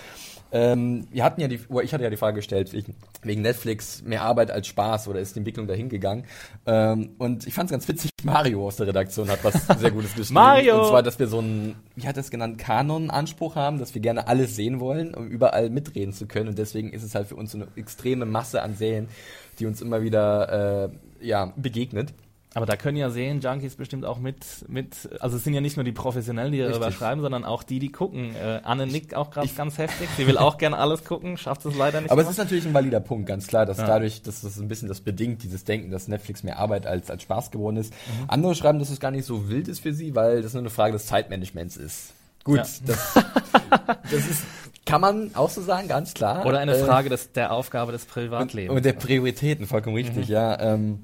Ähm, 0.55 1.07
wir 1.11 1.25
hatten 1.25 1.41
ja 1.41 1.49
die, 1.49 1.61
ich 1.83 1.95
hatte 1.95 2.05
ja 2.05 2.11
die 2.11 2.19
Frage 2.19 2.37
gestellt, 2.37 2.75
wegen, 2.75 2.95
wegen 3.23 3.41
Netflix, 3.41 4.03
mehr 4.03 4.21
Arbeit 4.23 4.51
als 4.51 4.67
Spaß 4.67 5.09
oder 5.09 5.19
ist 5.19 5.35
die 5.35 5.39
Entwicklung 5.41 5.67
dahin 5.67 5.89
gegangen? 5.89 6.25
Ähm, 6.67 7.13
und 7.17 7.47
ich 7.47 7.55
fand 7.55 7.71
es 7.71 7.73
ganz 7.73 7.89
witzig, 7.89 8.11
Mario 8.23 8.67
aus 8.67 8.77
der 8.77 8.87
Redaktion 8.87 9.31
hat 9.31 9.43
was 9.45 9.67
sehr 9.81 9.91
Gutes 9.91 10.11
geschrieben. 10.15 10.35
Mario! 10.35 10.81
Und 10.83 10.89
zwar, 10.89 11.03
dass 11.03 11.19
wir 11.19 11.27
so 11.27 11.39
einen, 11.39 11.77
wie 11.97 12.07
hat 12.07 12.17
er 12.19 12.21
es 12.21 12.31
genannt, 12.31 12.59
Kanon-Anspruch 12.59 13.57
haben, 13.57 13.79
dass 13.79 13.95
wir 13.95 14.03
gerne 14.03 14.29
alles 14.29 14.55
sehen 14.55 14.79
wollen, 14.79 15.15
um 15.15 15.27
überall 15.27 15.71
mitreden 15.71 16.13
zu 16.13 16.27
können. 16.27 16.51
Und 16.51 16.59
deswegen 16.59 16.93
ist 16.93 17.03
es 17.03 17.15
halt 17.15 17.29
für 17.29 17.37
uns 17.37 17.53
so 17.53 17.59
eine 17.59 17.69
extreme 17.77 18.27
Masse 18.27 18.63
an 18.63 18.77
Serien, 18.77 19.09
die 19.59 19.65
uns 19.65 19.81
immer 19.81 20.03
wieder 20.03 20.91
äh, 21.21 21.27
ja, 21.27 21.53
begegnet. 21.57 22.13
Aber 22.55 22.67
da 22.67 22.77
können 22.77 22.99
ja 22.99 23.09
Serien-Junkies 23.09 23.77
bestimmt 23.77 24.05
auch 24.05 24.19
mit, 24.19 24.45
mit, 24.69 25.09
also 25.21 25.39
es 25.39 25.45
sind 25.45 25.55
ja 25.55 25.63
nicht 25.63 25.77
nur 25.79 25.85
die 25.85 25.93
Professionellen, 25.93 26.53
die 26.53 26.59
darüber 26.59 26.93
schreiben, 26.93 27.23
sondern 27.23 27.45
auch 27.47 27.63
die, 27.63 27.79
die 27.79 27.91
gucken. 27.91 28.35
Äh, 28.37 28.61
Anne 28.63 28.87
nickt 28.87 29.15
auch 29.15 29.31
gerade 29.31 29.49
ganz 29.49 29.79
heftig. 29.79 30.09
Sie 30.19 30.27
will 30.27 30.37
auch 30.37 30.59
gerne 30.59 30.77
alles 30.77 31.03
gucken, 31.05 31.39
schafft 31.39 31.65
es 31.65 31.75
leider 31.75 32.03
nicht. 32.03 32.11
Aber 32.11 32.21
es 32.21 32.27
immer. 32.27 32.33
ist 32.33 32.39
natürlich 32.39 32.67
ein 32.67 32.75
valider 32.75 33.01
Punkt, 33.01 33.27
ganz 33.27 33.47
klar, 33.47 33.65
dass 33.65 33.79
Ja. 33.79 33.87
dadurch, 33.87 34.21
dass 34.23 34.43
das 34.43 34.59
ein 34.59 34.69
bisschen 34.69 34.89
das 34.89 35.01
bedingt, 35.01 35.43
dieses 35.43 35.65
Denken, 35.65 35.91
dass 35.91 36.09
Netflix 36.09 36.43
mehr 36.43 36.59
Arbeit 36.59 36.87
als, 36.87 37.11
als 37.11 37.23
Spaß 37.23 37.51
geworden 37.53 37.77
ist. 37.79 37.93
Mhm. 37.93 38.25
Andere 38.29 38.55
schreiben, 38.55 38.79
dass 38.79 38.91
es 38.91 39.01
gar 39.01 39.11
nicht 39.13 39.25
so 39.25 39.49
wild 39.49 39.67
ist 39.69 39.81
für 39.81 39.95
sie, 39.95 40.15
weil 40.15 40.43
das 40.43 40.53
nur 40.53 40.61
eine 40.63 40.71
Frage 40.71 40.93
des 40.93 41.07
Zeitmanagements 41.07 41.79
ist. 41.79 42.13
Gut, 42.45 42.59
Ja. 42.59 42.65
das, 42.87 43.15
das 44.11 44.29
ist, 44.29 44.43
kann 44.85 45.01
man 45.01 45.31
auch 45.35 45.49
so 45.49 45.63
sagen, 45.63 45.89
ganz 45.89 46.13
klar. 46.13 46.45
Oder 46.45 46.59
eine 46.59 46.75
Äh, 46.77 46.85
Frage 46.85 47.09
des, 47.09 47.33
der 47.33 47.53
Aufgabe 47.53 47.93
des 47.93 48.03
und, 48.03 48.11
Privatlebens. 48.11 48.77
und 48.77 48.85
der 48.85 48.93
Prioritäten, 48.93 49.67
vollkommen 49.67 49.97
richtig, 49.97 50.29
Mhm. 50.29 50.35
ja. 50.35 50.61
Ähm, 50.61 50.99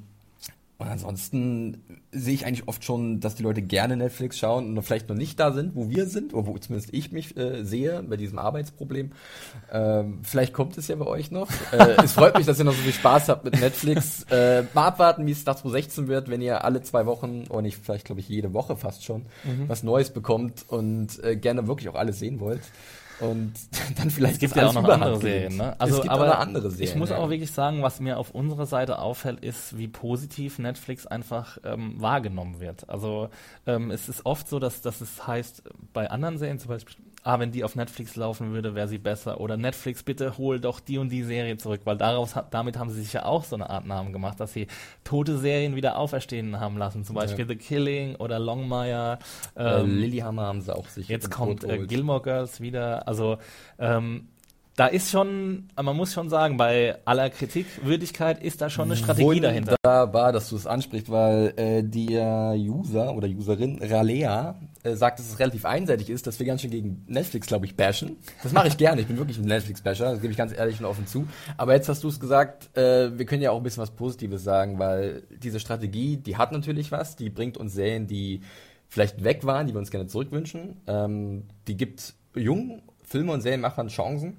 und 0.79 0.87
ansonsten 0.87 1.83
sehe 2.13 2.35
ich 2.35 2.47
eigentlich 2.47 2.69
oft 2.69 2.85
schon, 2.85 3.19
dass 3.19 3.35
die 3.35 3.43
Leute 3.43 3.63
gerne 3.63 3.97
Netflix 3.97 4.39
schauen 4.39 4.77
und 4.79 4.83
vielleicht 4.85 5.09
noch 5.09 5.17
nicht 5.17 5.39
da 5.41 5.51
sind, 5.53 5.75
wo 5.75 5.91
wir 5.91 6.07
sind, 6.07 6.33
oder 6.35 6.47
wo 6.47 6.57
zumindest 6.57 6.95
ich 6.95 7.11
mich 7.11 7.37
äh, 7.37 7.65
sehe 7.65 8.03
bei 8.05 8.17
diesem 8.17 8.39
Arbeitsproblem. 8.39 9.11
Ähm, 9.73 10.21
vielleicht 10.23 10.53
kommt 10.53 10.79
es 10.79 10.87
ja 10.87 10.95
bei 10.95 11.07
euch 11.07 11.33
noch. 11.33 11.49
Äh, 11.73 11.97
es 12.05 12.13
freut 12.13 12.37
mich, 12.39 12.47
dass 12.47 12.59
ihr 12.61 12.65
noch 12.65 12.75
so 12.75 12.83
viel 12.83 12.93
Spaß 12.93 13.29
habt 13.29 13.45
mit 13.45 13.61
Netflix. 13.61 14.25
Äh, 14.31 14.65
mal 14.73 14.87
abwarten, 14.87 15.27
wie 15.27 15.33
es 15.33 15.45
nach 15.47 15.57
2016 15.57 16.07
wird, 16.07 16.29
wenn 16.31 16.41
ihr 16.41 16.65
alle 16.65 16.81
zwei 16.83 17.07
Wochen, 17.07 17.45
oder 17.49 17.63
nicht, 17.63 17.79
vielleicht 17.83 18.05
glaube 18.07 18.21
ich 18.21 18.29
jede 18.29 18.53
Woche 18.55 18.77
fast 18.77 19.05
schon, 19.05 19.27
Mhm. 19.45 19.69
was 19.69 19.83
Neues 19.83 20.11
bekommt 20.11 20.65
und 20.69 21.23
äh, 21.25 21.37
gerne 21.37 21.67
wirklich 21.67 21.89
auch 21.89 21.95
alles 21.97 22.19
sehen 22.21 22.39
wollt. 22.41 22.61
Und 23.21 23.55
dann 23.99 24.11
vielleicht 24.11 24.35
Es 24.35 24.41
gibt 24.41 24.57
ja 24.57 24.69
auch 24.69 24.75
noch 24.75 24.89
andere 24.89 25.19
Serien, 25.19 25.57
ne? 25.57 25.75
Also, 25.79 25.97
es 25.97 26.03
gibt 26.03 26.13
aber 26.13 26.25
auch 26.25 26.35
noch 26.35 26.39
andere 26.41 26.71
Serien. 26.71 26.89
ich 26.89 26.97
muss 26.97 27.11
auch 27.13 27.31
wirklich 27.31 27.51
sagen, 27.51 27.83
was 27.83 28.01
mir 28.01 28.19
auf 28.19 28.31
unserer 28.31 28.67
Seite 28.67 28.99
auffällt, 28.99 29.41
ist, 29.41 29.77
wie 29.77 29.89
positiv 29.89 30.59
Netflix 30.59 31.07
einfach 31.07 31.59
ähm, 31.65 32.01
wahrgenommen 32.01 32.61
wird. 32.61 32.89
Also 32.89 33.29
ähm, 33.67 33.91
es 33.91 34.09
ist 34.09 34.25
oft 34.27 34.49
so, 34.49 34.59
dass, 34.59 34.81
dass 34.81 35.01
es 35.01 35.27
heißt, 35.27 35.63
bei 35.93 36.11
anderen 36.11 36.39
Serien 36.39 36.59
zum 36.59 36.69
Beispiel, 36.69 36.97
ah, 37.29 37.39
wenn 37.39 37.53
die 37.53 37.63
auf 37.63 37.77
Netflix 37.77 38.17
laufen 38.17 38.53
würde, 38.55 38.75
wäre 38.75 38.89
sie 38.89 38.97
besser. 38.97 39.39
Oder 39.39 39.59
Netflix, 39.59 40.03
bitte 40.03 40.39
hol 40.39 40.59
doch 40.61 40.81
die 40.81 40.97
und 40.97 41.11
die 41.11 41.23
Serie 41.23 41.59
zurück, 41.59 41.83
weil 41.85 41.99
daraus 41.99 42.35
damit 42.51 42.79
haben 42.79 42.89
sie 42.89 43.03
sich 43.03 43.13
ja 43.13 43.27
auch 43.27 43.45
so 43.45 43.55
eine 43.55 43.69
Art 43.69 43.85
Namen 43.85 44.15
gemacht, 44.15 44.41
dass 44.41 44.55
sie 44.55 44.67
tote 45.05 45.37
Serien 45.37 45.77
wieder 45.77 45.99
auferstehen 45.99 46.59
haben 46.59 46.79
lassen. 46.79 47.05
Zum 47.05 47.15
Beispiel 47.15 47.47
The 47.47 47.57
Killing 47.57 48.17
oder 48.17 48.39
Longmire. 48.39 49.19
Äh, 49.55 49.81
Ähm, 49.81 49.99
Lilyhammer 49.99 50.47
haben 50.47 50.63
sie 50.63 50.75
auch 50.75 50.89
sich 50.89 51.09
Jetzt 51.09 51.31
kommt 51.31 51.65
äh, 51.65 51.69
geholt. 51.69 51.89
Gilmore 51.91 52.23
Girls 52.23 52.63
wieder. 52.63 53.07
Also 53.07 53.37
ähm, 53.79 54.29
da 54.79 54.87
ist 54.87 55.11
schon, 55.11 55.67
man 55.75 55.97
muss 55.97 56.13
schon 56.13 56.31
sagen, 56.31 56.57
bei 56.57 56.99
aller 57.05 57.31
Kritikwürdigkeit 57.31 58.41
ist 58.41 58.61
da 58.61 58.71
schon 58.71 58.85
eine 58.85 58.97
Strategie 58.97 59.41
dahinter. 59.41 59.75
Wunderbar, 59.83 60.31
dass 60.31 60.51
du 60.51 60.57
es 60.57 60.69
ansprichst, 60.69 61.11
weil 61.11 61.53
äh, 61.57 61.83
der 61.83 62.55
User 62.57 63.13
oder 63.13 63.27
Userin 63.27 63.81
Ralea 63.83 64.55
äh, 64.85 64.95
sagt, 64.95 65.19
dass 65.19 65.27
es 65.27 65.41
relativ 65.41 65.65
einseitig 65.65 66.11
ist, 66.11 66.29
dass 66.29 66.39
wir 66.39 66.47
ganz 66.47 66.61
schön 66.61 66.71
gegen 66.71 67.05
Netflix, 67.09 67.49
glaube 67.49 67.67
ich, 67.67 67.75
bashen. 67.75 68.19
Das 68.45 68.53
mache 68.53 68.69
ich 68.69 68.77
gerne. 68.79 69.01
Ich 69.01 69.09
bin 69.09 69.19
wirklich 69.19 69.39
ein 69.39 69.47
Netflix-Basher, 69.47 70.13
das 70.13 70.21
gebe 70.21 70.31
ich 70.31 70.39
ganz 70.39 70.57
ehrlich 70.57 70.79
und 70.79 70.87
offen 70.87 71.09
zu. 71.09 71.27
Aber 71.57 71.75
jetzt 71.75 71.89
hast 71.89 72.05
du 72.05 72.09
es 72.09 72.21
gesagt, 72.21 72.77
äh, 72.79 73.19
wir 73.19 73.27
können 73.27 73.43
ja 73.43 73.51
auch 73.51 73.57
ein 73.57 73.65
bisschen 73.65 73.83
was 73.83 73.91
Positives 73.91 74.45
sagen, 74.45 74.79
weil 74.79 75.25
diese 75.43 75.59
Strategie, 75.59 76.19
die 76.19 76.37
hat 76.37 76.53
natürlich 76.53 76.93
was, 76.93 77.17
die 77.17 77.31
bringt 77.31 77.57
uns 77.57 77.75
Serien, 77.75 78.07
die 78.07 78.43
vielleicht 78.89 79.25
weg 79.25 79.45
waren, 79.45 79.67
die 79.67 79.75
wir 79.75 79.81
uns 79.81 79.91
gerne 79.91 80.07
zurückwünschen. 80.07 80.77
Ähm, 80.87 81.49
die 81.67 81.77
gibt 81.77 82.15
jungen 82.37 82.83
Filme 83.03 83.33
und 83.33 83.41
Serienmachern 83.41 83.89
Chancen. 83.89 84.37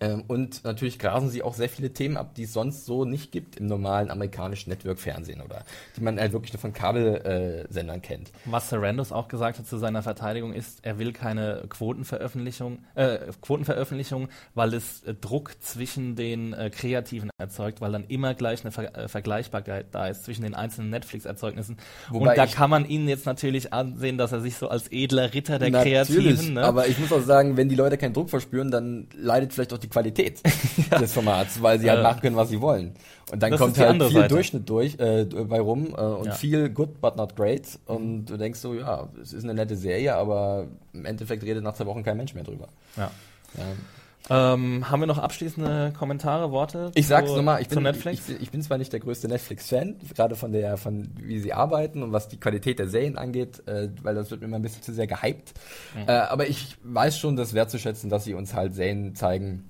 Ähm, 0.00 0.24
und 0.26 0.64
natürlich 0.64 0.98
grasen 0.98 1.30
sie 1.30 1.42
auch 1.42 1.54
sehr 1.54 1.68
viele 1.68 1.92
Themen 1.92 2.16
ab, 2.16 2.34
die 2.34 2.44
es 2.44 2.52
sonst 2.52 2.84
so 2.84 3.04
nicht 3.04 3.32
gibt 3.32 3.56
im 3.56 3.66
normalen 3.66 4.10
amerikanischen 4.10 4.70
Network-Fernsehen 4.70 5.40
oder 5.40 5.64
die 5.96 6.02
man 6.02 6.18
halt 6.18 6.32
wirklich 6.32 6.52
nur 6.52 6.60
von 6.60 6.72
Kabelsendern 6.72 8.02
kennt. 8.02 8.30
Was 8.44 8.68
Sarandos 8.68 9.12
auch 9.12 9.28
gesagt 9.28 9.58
hat 9.58 9.66
zu 9.66 9.78
seiner 9.78 10.02
Verteidigung 10.02 10.52
ist, 10.52 10.80
er 10.82 10.98
will 10.98 11.12
keine 11.12 11.64
Quotenveröffentlichung, 11.68 12.80
äh, 12.94 13.18
Quotenveröffentlichung, 13.40 14.28
weil 14.54 14.74
es 14.74 15.02
äh, 15.04 15.14
Druck 15.14 15.52
zwischen 15.60 16.16
den 16.16 16.52
äh, 16.52 16.70
Kreativen 16.70 17.30
erzeugt, 17.38 17.80
weil 17.80 17.92
dann 17.92 18.04
immer 18.04 18.34
gleich 18.34 18.62
eine 18.62 18.72
Ver 18.72 18.96
äh, 18.96 19.08
Vergleichbarkeit 19.08 19.86
da 19.92 20.08
ist 20.08 20.24
zwischen 20.24 20.42
den 20.42 20.54
einzelnen 20.54 20.90
Netflix-Erzeugnissen. 20.90 21.78
Und 22.10 22.26
da 22.26 22.46
kann 22.46 22.70
man 22.70 22.86
ihn 22.86 23.08
jetzt 23.08 23.26
natürlich 23.26 23.72
ansehen, 23.72 24.18
dass 24.18 24.32
er 24.32 24.40
sich 24.40 24.56
so 24.56 24.68
als 24.68 24.88
edler 24.90 25.32
Ritter 25.32 25.58
der 25.58 25.70
Kreativen, 25.70 26.54
ne? 26.54 26.64
aber 26.64 26.88
ich 26.88 26.98
muss 26.98 27.12
auch 27.12 27.22
sagen, 27.22 27.56
wenn 27.56 27.68
die 27.68 27.74
Leute 27.74 27.96
keinen 27.96 28.12
Druck 28.12 28.30
verspüren, 28.30 28.70
dann 28.70 29.08
leidet 29.16 29.43
vielleicht 29.52 29.72
auch 29.72 29.78
die 29.78 29.88
Qualität 29.88 30.40
des 31.00 31.12
Formats, 31.12 31.60
weil 31.62 31.78
sie 31.78 31.88
halt 31.90 32.00
Äh, 32.00 32.02
machen 32.02 32.20
können, 32.20 32.36
was 32.36 32.48
sie 32.48 32.60
wollen. 32.60 32.94
Und 33.32 33.42
dann 33.42 33.50
das 33.50 33.60
kommt 33.60 33.76
halt 33.78 33.90
andere 33.90 34.08
viel 34.10 34.20
Seite. 34.20 34.34
Durchschnitt 34.34 34.68
durch 34.68 34.98
äh, 34.98 35.24
bei 35.24 35.60
rum 35.60 35.94
äh, 35.96 36.00
und 36.00 36.26
Ja. 36.26 36.32
viel 36.32 36.68
good 36.70 37.00
but 37.00 37.16
not 37.16 37.34
great. 37.36 37.62
Und 37.86 38.26
du 38.26 38.36
denkst 38.36 38.60
so, 38.60 38.74
ja, 38.74 39.08
es 39.20 39.32
ist 39.32 39.44
eine 39.44 39.54
nette 39.54 39.76
Serie, 39.76 40.14
aber 40.14 40.66
im 40.92 41.04
Endeffekt 41.04 41.42
redet 41.42 41.62
nach 41.64 41.74
zwei 41.74 41.86
Wochen 41.86 42.02
kein 42.02 42.16
Mensch 42.16 42.34
mehr 42.34 42.44
drüber. 42.44 42.68
ja. 42.96 43.10
Ja. 43.56 43.62
Ähm, 44.30 44.90
haben 44.90 45.00
wir 45.00 45.06
noch 45.06 45.18
abschließende 45.18 45.92
Kommentare, 45.98 46.50
Worte? 46.50 46.90
Ich 46.94 47.06
sag's 47.06 47.28
zu- 47.28 47.36
nochmal, 47.36 47.60
ich 47.60 47.68
bin. 47.68 47.84
Ich, 47.84 48.22
ich 48.40 48.50
bin 48.50 48.62
zwar 48.62 48.78
nicht 48.78 48.92
der 48.92 49.00
größte 49.00 49.28
Netflix-Fan, 49.28 49.96
gerade 50.14 50.34
von 50.34 50.50
der, 50.52 50.78
von 50.78 51.10
wie 51.20 51.38
sie 51.40 51.52
arbeiten 51.52 52.02
und 52.02 52.12
was 52.12 52.28
die 52.28 52.38
Qualität 52.38 52.78
der 52.78 52.88
Serien 52.88 53.18
angeht, 53.18 53.66
äh, 53.68 53.90
weil 54.02 54.14
das 54.14 54.30
wird 54.30 54.40
mir 54.40 54.46
immer 54.46 54.56
ein 54.56 54.62
bisschen 54.62 54.82
zu 54.82 54.94
sehr 54.94 55.06
gehypt. 55.06 55.52
Äh, 56.06 56.12
aber 56.12 56.48
ich 56.48 56.76
weiß 56.82 57.18
schon, 57.18 57.36
das 57.36 57.52
wertzuschätzen, 57.52 58.08
dass 58.08 58.24
sie 58.24 58.32
uns 58.32 58.54
halt 58.54 58.74
Serien 58.74 59.14
zeigen, 59.14 59.68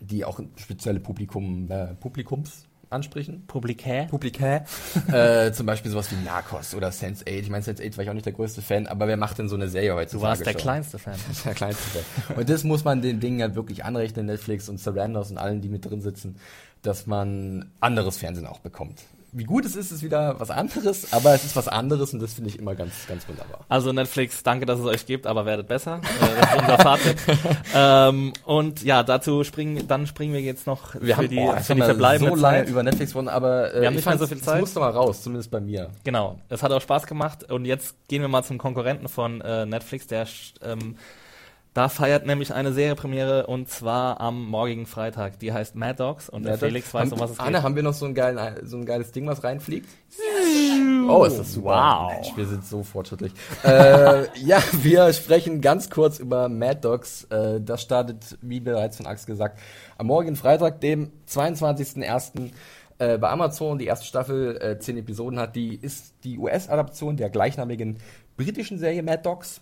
die 0.00 0.24
auch 0.24 0.38
ein 0.38 0.50
spezielle 0.56 1.00
Publikum, 1.00 1.68
äh, 1.70 1.94
Publikums 1.94 2.65
ansprechen. 2.90 3.44
Publikä. 3.46 4.06
Publikä. 4.10 4.64
äh, 5.12 5.52
zum 5.52 5.66
Beispiel 5.66 5.90
sowas 5.90 6.10
wie 6.10 6.24
Narcos 6.24 6.74
oder 6.74 6.88
Sense8. 6.90 7.26
Ich 7.28 7.50
meine, 7.50 7.64
Sense8 7.64 7.96
war 7.96 8.04
ich 8.04 8.10
auch 8.10 8.14
nicht 8.14 8.26
der 8.26 8.32
größte 8.32 8.62
Fan, 8.62 8.86
aber 8.86 9.08
wer 9.08 9.16
macht 9.16 9.38
denn 9.38 9.48
so 9.48 9.56
eine 9.56 9.68
Serie 9.68 9.90
Du 9.90 9.96
heutzutage 9.96 10.28
warst 10.30 10.46
der 10.46 10.52
schon? 10.52 10.60
kleinste 10.60 10.98
Fan. 10.98 11.14
Der 11.44 11.54
kleinste 11.54 11.84
Fan. 11.84 12.36
Und 12.36 12.48
das 12.48 12.64
muss 12.64 12.84
man 12.84 13.02
den 13.02 13.20
Dingen 13.20 13.42
halt 13.42 13.54
wirklich 13.54 13.84
anrechnen, 13.84 14.26
Netflix 14.26 14.68
und 14.68 14.78
Sarandos 14.80 15.30
und 15.30 15.38
allen, 15.38 15.60
die 15.60 15.68
mit 15.68 15.84
drin 15.84 16.00
sitzen, 16.00 16.36
dass 16.82 17.06
man 17.06 17.70
anderes 17.80 18.16
Fernsehen 18.18 18.46
auch 18.46 18.60
bekommt. 18.60 19.02
Wie 19.32 19.44
gut 19.44 19.64
es 19.64 19.76
ist, 19.76 19.92
ist 19.92 20.02
wieder 20.02 20.38
was 20.38 20.50
anderes, 20.50 21.12
aber 21.12 21.34
es 21.34 21.44
ist 21.44 21.56
was 21.56 21.68
anderes 21.68 22.14
und 22.14 22.20
das 22.20 22.34
finde 22.34 22.50
ich 22.50 22.58
immer 22.58 22.74
ganz, 22.74 22.92
ganz 23.06 23.28
wunderbar. 23.28 23.60
Also 23.68 23.92
Netflix, 23.92 24.42
danke, 24.42 24.66
dass 24.66 24.78
es 24.78 24.86
euch 24.86 25.04
gibt, 25.06 25.26
aber 25.26 25.44
werdet 25.44 25.68
besser. 25.68 26.00
Äh, 26.20 26.40
das 26.40 26.54
ist 26.54 26.60
unser 26.60 26.78
Fazit. 26.78 27.16
ähm, 27.74 28.32
und 28.44 28.82
ja, 28.82 29.02
dazu 29.02 29.44
springen, 29.44 29.86
dann 29.88 30.06
springen 30.06 30.32
wir 30.32 30.40
jetzt 30.40 30.66
noch 30.66 30.94
Wir 30.94 31.14
für 31.14 31.16
haben, 31.16 31.28
die, 31.28 31.38
oh, 31.38 31.56
für 31.56 31.74
die 31.74 31.82
verbleibende 31.82 32.34
so 32.34 32.40
lange 32.40 32.58
Zeit. 32.58 32.68
über 32.68 32.82
Netflix 32.82 33.12
gesprochen, 33.12 33.28
aber 33.28 33.74
äh, 33.74 33.80
Wir 33.80 33.86
haben 33.88 33.94
ich 33.94 33.96
nicht 33.98 34.06
mehr 34.06 34.18
so 34.18 34.26
viel 34.26 34.40
Zeit. 34.40 34.54
Es 34.56 34.60
musste 34.60 34.80
mal 34.80 34.90
raus, 34.90 35.22
zumindest 35.22 35.50
bei 35.50 35.60
mir. 35.60 35.90
Genau, 36.04 36.38
es 36.48 36.62
hat 36.62 36.72
auch 36.72 36.80
Spaß 36.80 37.06
gemacht 37.06 37.50
und 37.50 37.64
jetzt 37.64 37.94
gehen 38.08 38.22
wir 38.22 38.28
mal 38.28 38.42
zum 38.42 38.58
Konkurrenten 38.58 39.08
von 39.08 39.40
äh, 39.40 39.66
Netflix, 39.66 40.06
der 40.06 40.26
ähm, 40.62 40.96
da 41.76 41.90
feiert 41.90 42.24
nämlich 42.24 42.54
eine 42.54 42.72
Seriepremiere 42.72 43.46
und 43.48 43.68
zwar 43.68 44.18
am 44.18 44.46
morgigen 44.46 44.86
Freitag. 44.86 45.38
Die 45.40 45.52
heißt 45.52 45.74
Mad 45.74 45.96
Dogs 45.96 46.30
und 46.30 46.44
der 46.44 46.52
Ja, 46.52 46.58
Felix 46.58 46.94
weiß, 46.94 47.10
haben, 47.10 47.12
um 47.12 47.20
was 47.20 47.32
es 47.32 47.38
Anne, 47.38 47.58
geht. 47.58 47.62
haben 47.62 47.76
wir 47.76 47.82
noch 47.82 47.92
so 47.92 48.06
ein, 48.06 48.14
geilen, 48.14 48.38
so 48.64 48.78
ein 48.78 48.86
geiles 48.86 49.12
Ding, 49.12 49.26
was 49.26 49.44
reinfliegt? 49.44 49.86
Oh, 51.06 51.24
ist 51.24 51.38
das 51.38 51.52
super. 51.52 51.68
Wow. 51.68 52.12
Mensch, 52.14 52.34
wir 52.34 52.46
sind 52.46 52.64
so 52.64 52.82
fortschrittlich. 52.82 53.32
äh, 53.62 54.24
ja, 54.38 54.62
wir 54.72 55.12
sprechen 55.12 55.60
ganz 55.60 55.90
kurz 55.90 56.18
über 56.18 56.48
Mad 56.48 56.80
Dogs. 56.80 57.24
Äh, 57.24 57.60
das 57.60 57.82
startet, 57.82 58.38
wie 58.40 58.60
bereits 58.60 58.96
von 58.96 59.04
Ax 59.06 59.26
gesagt, 59.26 59.58
am 59.98 60.06
morgigen 60.06 60.36
Freitag, 60.36 60.80
dem 60.80 61.12
22.01. 61.28 62.52
Äh, 62.98 63.18
bei 63.18 63.28
Amazon. 63.28 63.76
Die 63.78 63.84
erste 63.84 64.06
Staffel, 64.06 64.56
äh, 64.62 64.78
zehn 64.78 64.96
Episoden 64.96 65.38
hat. 65.38 65.54
Die 65.54 65.74
ist 65.76 66.14
die 66.24 66.38
US-Adaption 66.38 67.18
der 67.18 67.28
gleichnamigen 67.28 67.98
britischen 68.38 68.78
Serie 68.78 69.02
Mad 69.02 69.20
Dogs, 69.22 69.60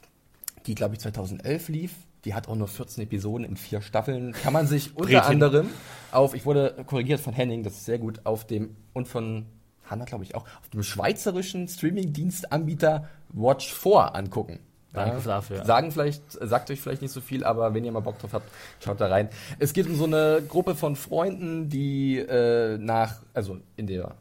die, 0.66 0.74
glaube 0.74 0.94
ich, 0.94 1.00
2011 1.00 1.68
lief. 1.68 1.94
Die 2.24 2.35
hat 2.35 2.48
auch 2.48 2.57
nur 2.57 2.68
14 2.68 3.05
Episoden 3.05 3.44
in 3.44 3.57
vier 3.57 3.83
Staffeln. 3.83 4.33
Kann 4.33 4.53
man 4.53 4.66
sich 4.66 4.96
unter 4.96 5.27
anderem 5.27 5.68
auf, 6.11 6.35
ich 6.35 6.46
wurde 6.46 6.85
korrigiert 6.87 7.20
von 7.20 7.35
Henning, 7.35 7.62
das 7.62 7.74
ist 7.74 7.85
sehr 7.85 7.98
gut, 7.98 8.20
auf 8.24 8.46
dem 8.46 8.77
und 8.92 9.09
von 9.09 9.46
Hanna, 9.85 10.05
glaube 10.05 10.24
ich 10.24 10.35
auch, 10.35 10.44
auf 10.61 10.70
dem 10.70 10.83
schweizerischen 10.83 11.68
Streaming-Dienstanbieter 11.68 13.09
Watch 13.29 13.72
4 13.72 14.14
angucken. 14.14 14.61
Danke 14.94 15.20
dafür. 15.24 15.64
Sagen 15.64 15.90
vielleicht, 15.90 16.22
sagt 16.31 16.70
euch 16.70 16.81
vielleicht 16.81 17.03
nicht 17.03 17.11
so 17.11 17.20
viel, 17.20 17.44
aber 17.44 17.74
wenn 17.74 17.85
ihr 17.85 17.90
mal 17.90 18.00
Bock 18.00 18.18
drauf 18.20 18.33
habt, 18.33 18.48
schaut 18.83 19.00
da 19.00 19.09
rein. 19.09 19.29
Es 19.59 19.72
geht 19.72 19.87
um 19.87 19.96
so 19.96 20.05
eine 20.05 20.40
Gruppe 20.48 20.77
von 20.77 20.94
Freunden, 20.94 21.68
die 21.68 22.18
äh, 22.18 22.79
nach, 22.79 23.16
also 23.35 23.59
in 23.77 23.88
der 23.88 24.14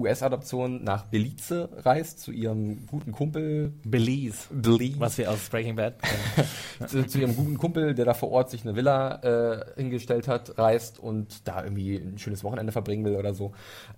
US-Adaption 0.00 0.82
nach 0.84 1.04
Belize 1.04 1.68
reist 1.84 2.20
zu 2.20 2.32
ihrem 2.32 2.86
guten 2.86 3.12
Kumpel 3.12 3.72
Belize, 3.84 4.48
Belize 4.50 5.00
was 5.00 5.18
wir 5.18 5.30
aus 5.30 5.48
Breaking 5.48 5.76
Bad 5.76 5.96
zu, 6.86 7.06
zu 7.06 7.18
ihrem 7.18 7.36
guten 7.36 7.58
Kumpel, 7.58 7.94
der 7.94 8.04
da 8.04 8.14
vor 8.14 8.30
Ort 8.30 8.50
sich 8.50 8.62
eine 8.62 8.76
Villa 8.76 9.22
äh, 9.22 9.64
hingestellt 9.76 10.28
hat, 10.28 10.58
reist 10.58 10.98
und 10.98 11.46
da 11.46 11.62
irgendwie 11.62 11.96
ein 11.96 12.18
schönes 12.18 12.44
Wochenende 12.44 12.72
verbringen 12.72 13.04
will 13.04 13.16
oder 13.16 13.34
so. 13.34 13.52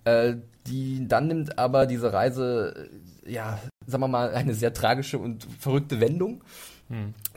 Äh, 0.05 0.35
die 0.67 1.07
dann 1.07 1.27
nimmt 1.27 1.57
aber 1.57 1.85
diese 1.85 2.13
Reise, 2.13 2.89
ja, 3.25 3.59
sagen 3.85 4.03
wir 4.03 4.07
mal, 4.07 4.33
eine 4.33 4.53
sehr 4.53 4.73
tragische 4.73 5.17
und 5.17 5.45
verrückte 5.59 5.99
Wendung. 5.99 6.43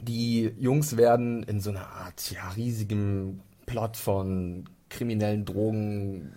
Die 0.03 0.53
Jungs 0.59 0.97
werden 0.97 1.43
in 1.45 1.61
so 1.61 1.71
einer 1.71 1.87
Art 1.87 2.31
ja, 2.31 2.49
riesigem 2.51 3.41
Plot 3.65 3.97
von 3.97 4.65
kriminellen 4.89 5.45
Drogen, 5.45 6.33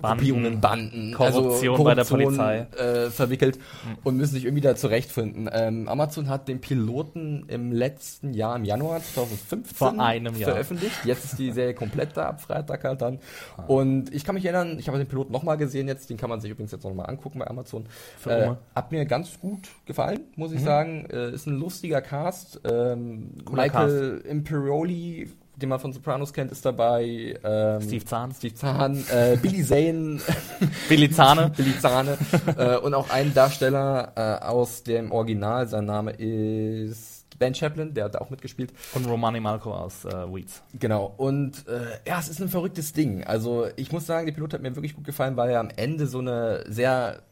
Banden, 0.00 0.18
Gruppierungen, 0.18 0.60
Banden, 0.60 1.12
Korruption 1.12 1.82
bei 1.82 1.94
der 1.94 2.04
Polizei. 2.04 2.66
Äh, 2.76 3.10
verwickelt 3.10 3.58
und 4.04 4.16
müssen 4.16 4.34
sich 4.34 4.44
irgendwie 4.44 4.60
da 4.60 4.76
zurechtfinden. 4.76 5.50
Ähm, 5.52 5.88
Amazon 5.88 6.28
hat 6.28 6.46
den 6.46 6.60
Piloten 6.60 7.44
im 7.48 7.72
letzten 7.72 8.32
Jahr, 8.32 8.54
im 8.56 8.64
Januar 8.64 9.02
2015, 9.02 9.76
Vor 9.76 10.00
einem 10.00 10.36
Jahr. 10.36 10.50
veröffentlicht. 10.50 11.04
Jetzt 11.04 11.24
ist 11.24 11.38
die 11.38 11.50
Serie 11.58 11.74
komplett 11.74 12.16
da, 12.16 12.28
ab 12.28 12.40
Freitag 12.40 12.84
halt 12.84 13.02
dann. 13.02 13.18
Und 13.66 14.14
ich 14.14 14.24
kann 14.24 14.36
mich 14.36 14.44
erinnern, 14.44 14.78
ich 14.78 14.86
habe 14.88 14.98
den 14.98 15.08
Piloten 15.08 15.32
nochmal 15.32 15.56
gesehen 15.56 15.88
jetzt, 15.88 16.10
den 16.10 16.16
kann 16.16 16.30
man 16.30 16.40
sich 16.40 16.50
übrigens 16.50 16.70
jetzt 16.70 16.84
nochmal 16.84 17.06
angucken 17.10 17.40
bei 17.40 17.48
Amazon. 17.48 17.86
Äh, 18.24 18.50
hat 18.74 18.92
mir 18.92 19.04
ganz 19.04 19.40
gut 19.40 19.68
gefallen, 19.84 20.20
muss 20.36 20.52
ich 20.52 20.62
sagen. 20.62 21.06
Äh, 21.10 21.32
ist 21.32 21.46
ein 21.46 21.56
lustiger 21.58 22.00
Cast. 22.02 22.60
Ähm, 22.64 23.30
Michael 23.50 24.22
Imperioli, 24.28 25.28
den 25.60 25.68
man 25.68 25.80
von 25.80 25.92
Sopranos 25.92 26.32
kennt, 26.32 26.52
ist 26.52 26.64
dabei. 26.64 27.38
Ähm, 27.42 27.82
Steve 27.82 28.04
Zahn. 28.04 28.32
Steve 28.32 28.54
Zahn, 28.54 29.04
äh, 29.10 29.36
Billy 29.40 29.64
Zane, 29.64 30.20
Billy 30.88 31.10
Zahne. 31.10 31.50
Billy 31.56 31.78
Zahne 31.78 32.16
äh, 32.56 32.76
und 32.76 32.94
auch 32.94 33.10
ein 33.10 33.34
Darsteller 33.34 34.12
äh, 34.16 34.44
aus 34.44 34.82
dem 34.82 35.12
Original. 35.12 35.66
Sein 35.68 35.86
Name 35.86 36.12
ist 36.12 37.26
Ben 37.38 37.54
Chaplin, 37.54 37.94
der 37.94 38.04
hat 38.06 38.14
da 38.14 38.18
auch 38.20 38.30
mitgespielt. 38.30 38.72
und 38.94 39.06
Romani 39.06 39.40
Malco 39.40 39.72
aus 39.72 40.04
äh, 40.04 40.32
Weeds. 40.32 40.62
Genau. 40.78 41.14
Und 41.16 41.66
äh, 41.68 41.98
ja, 42.08 42.18
es 42.18 42.28
ist 42.28 42.40
ein 42.40 42.48
verrücktes 42.48 42.92
Ding. 42.92 43.24
Also 43.24 43.66
ich 43.76 43.92
muss 43.92 44.06
sagen, 44.06 44.26
der 44.26 44.32
Pilot 44.32 44.54
hat 44.54 44.62
mir 44.62 44.74
wirklich 44.74 44.94
gut 44.94 45.04
gefallen, 45.04 45.36
weil 45.36 45.50
er 45.50 45.60
am 45.60 45.70
Ende 45.76 46.06
so 46.06 46.18
eine 46.18 46.64
sehr 46.68 47.22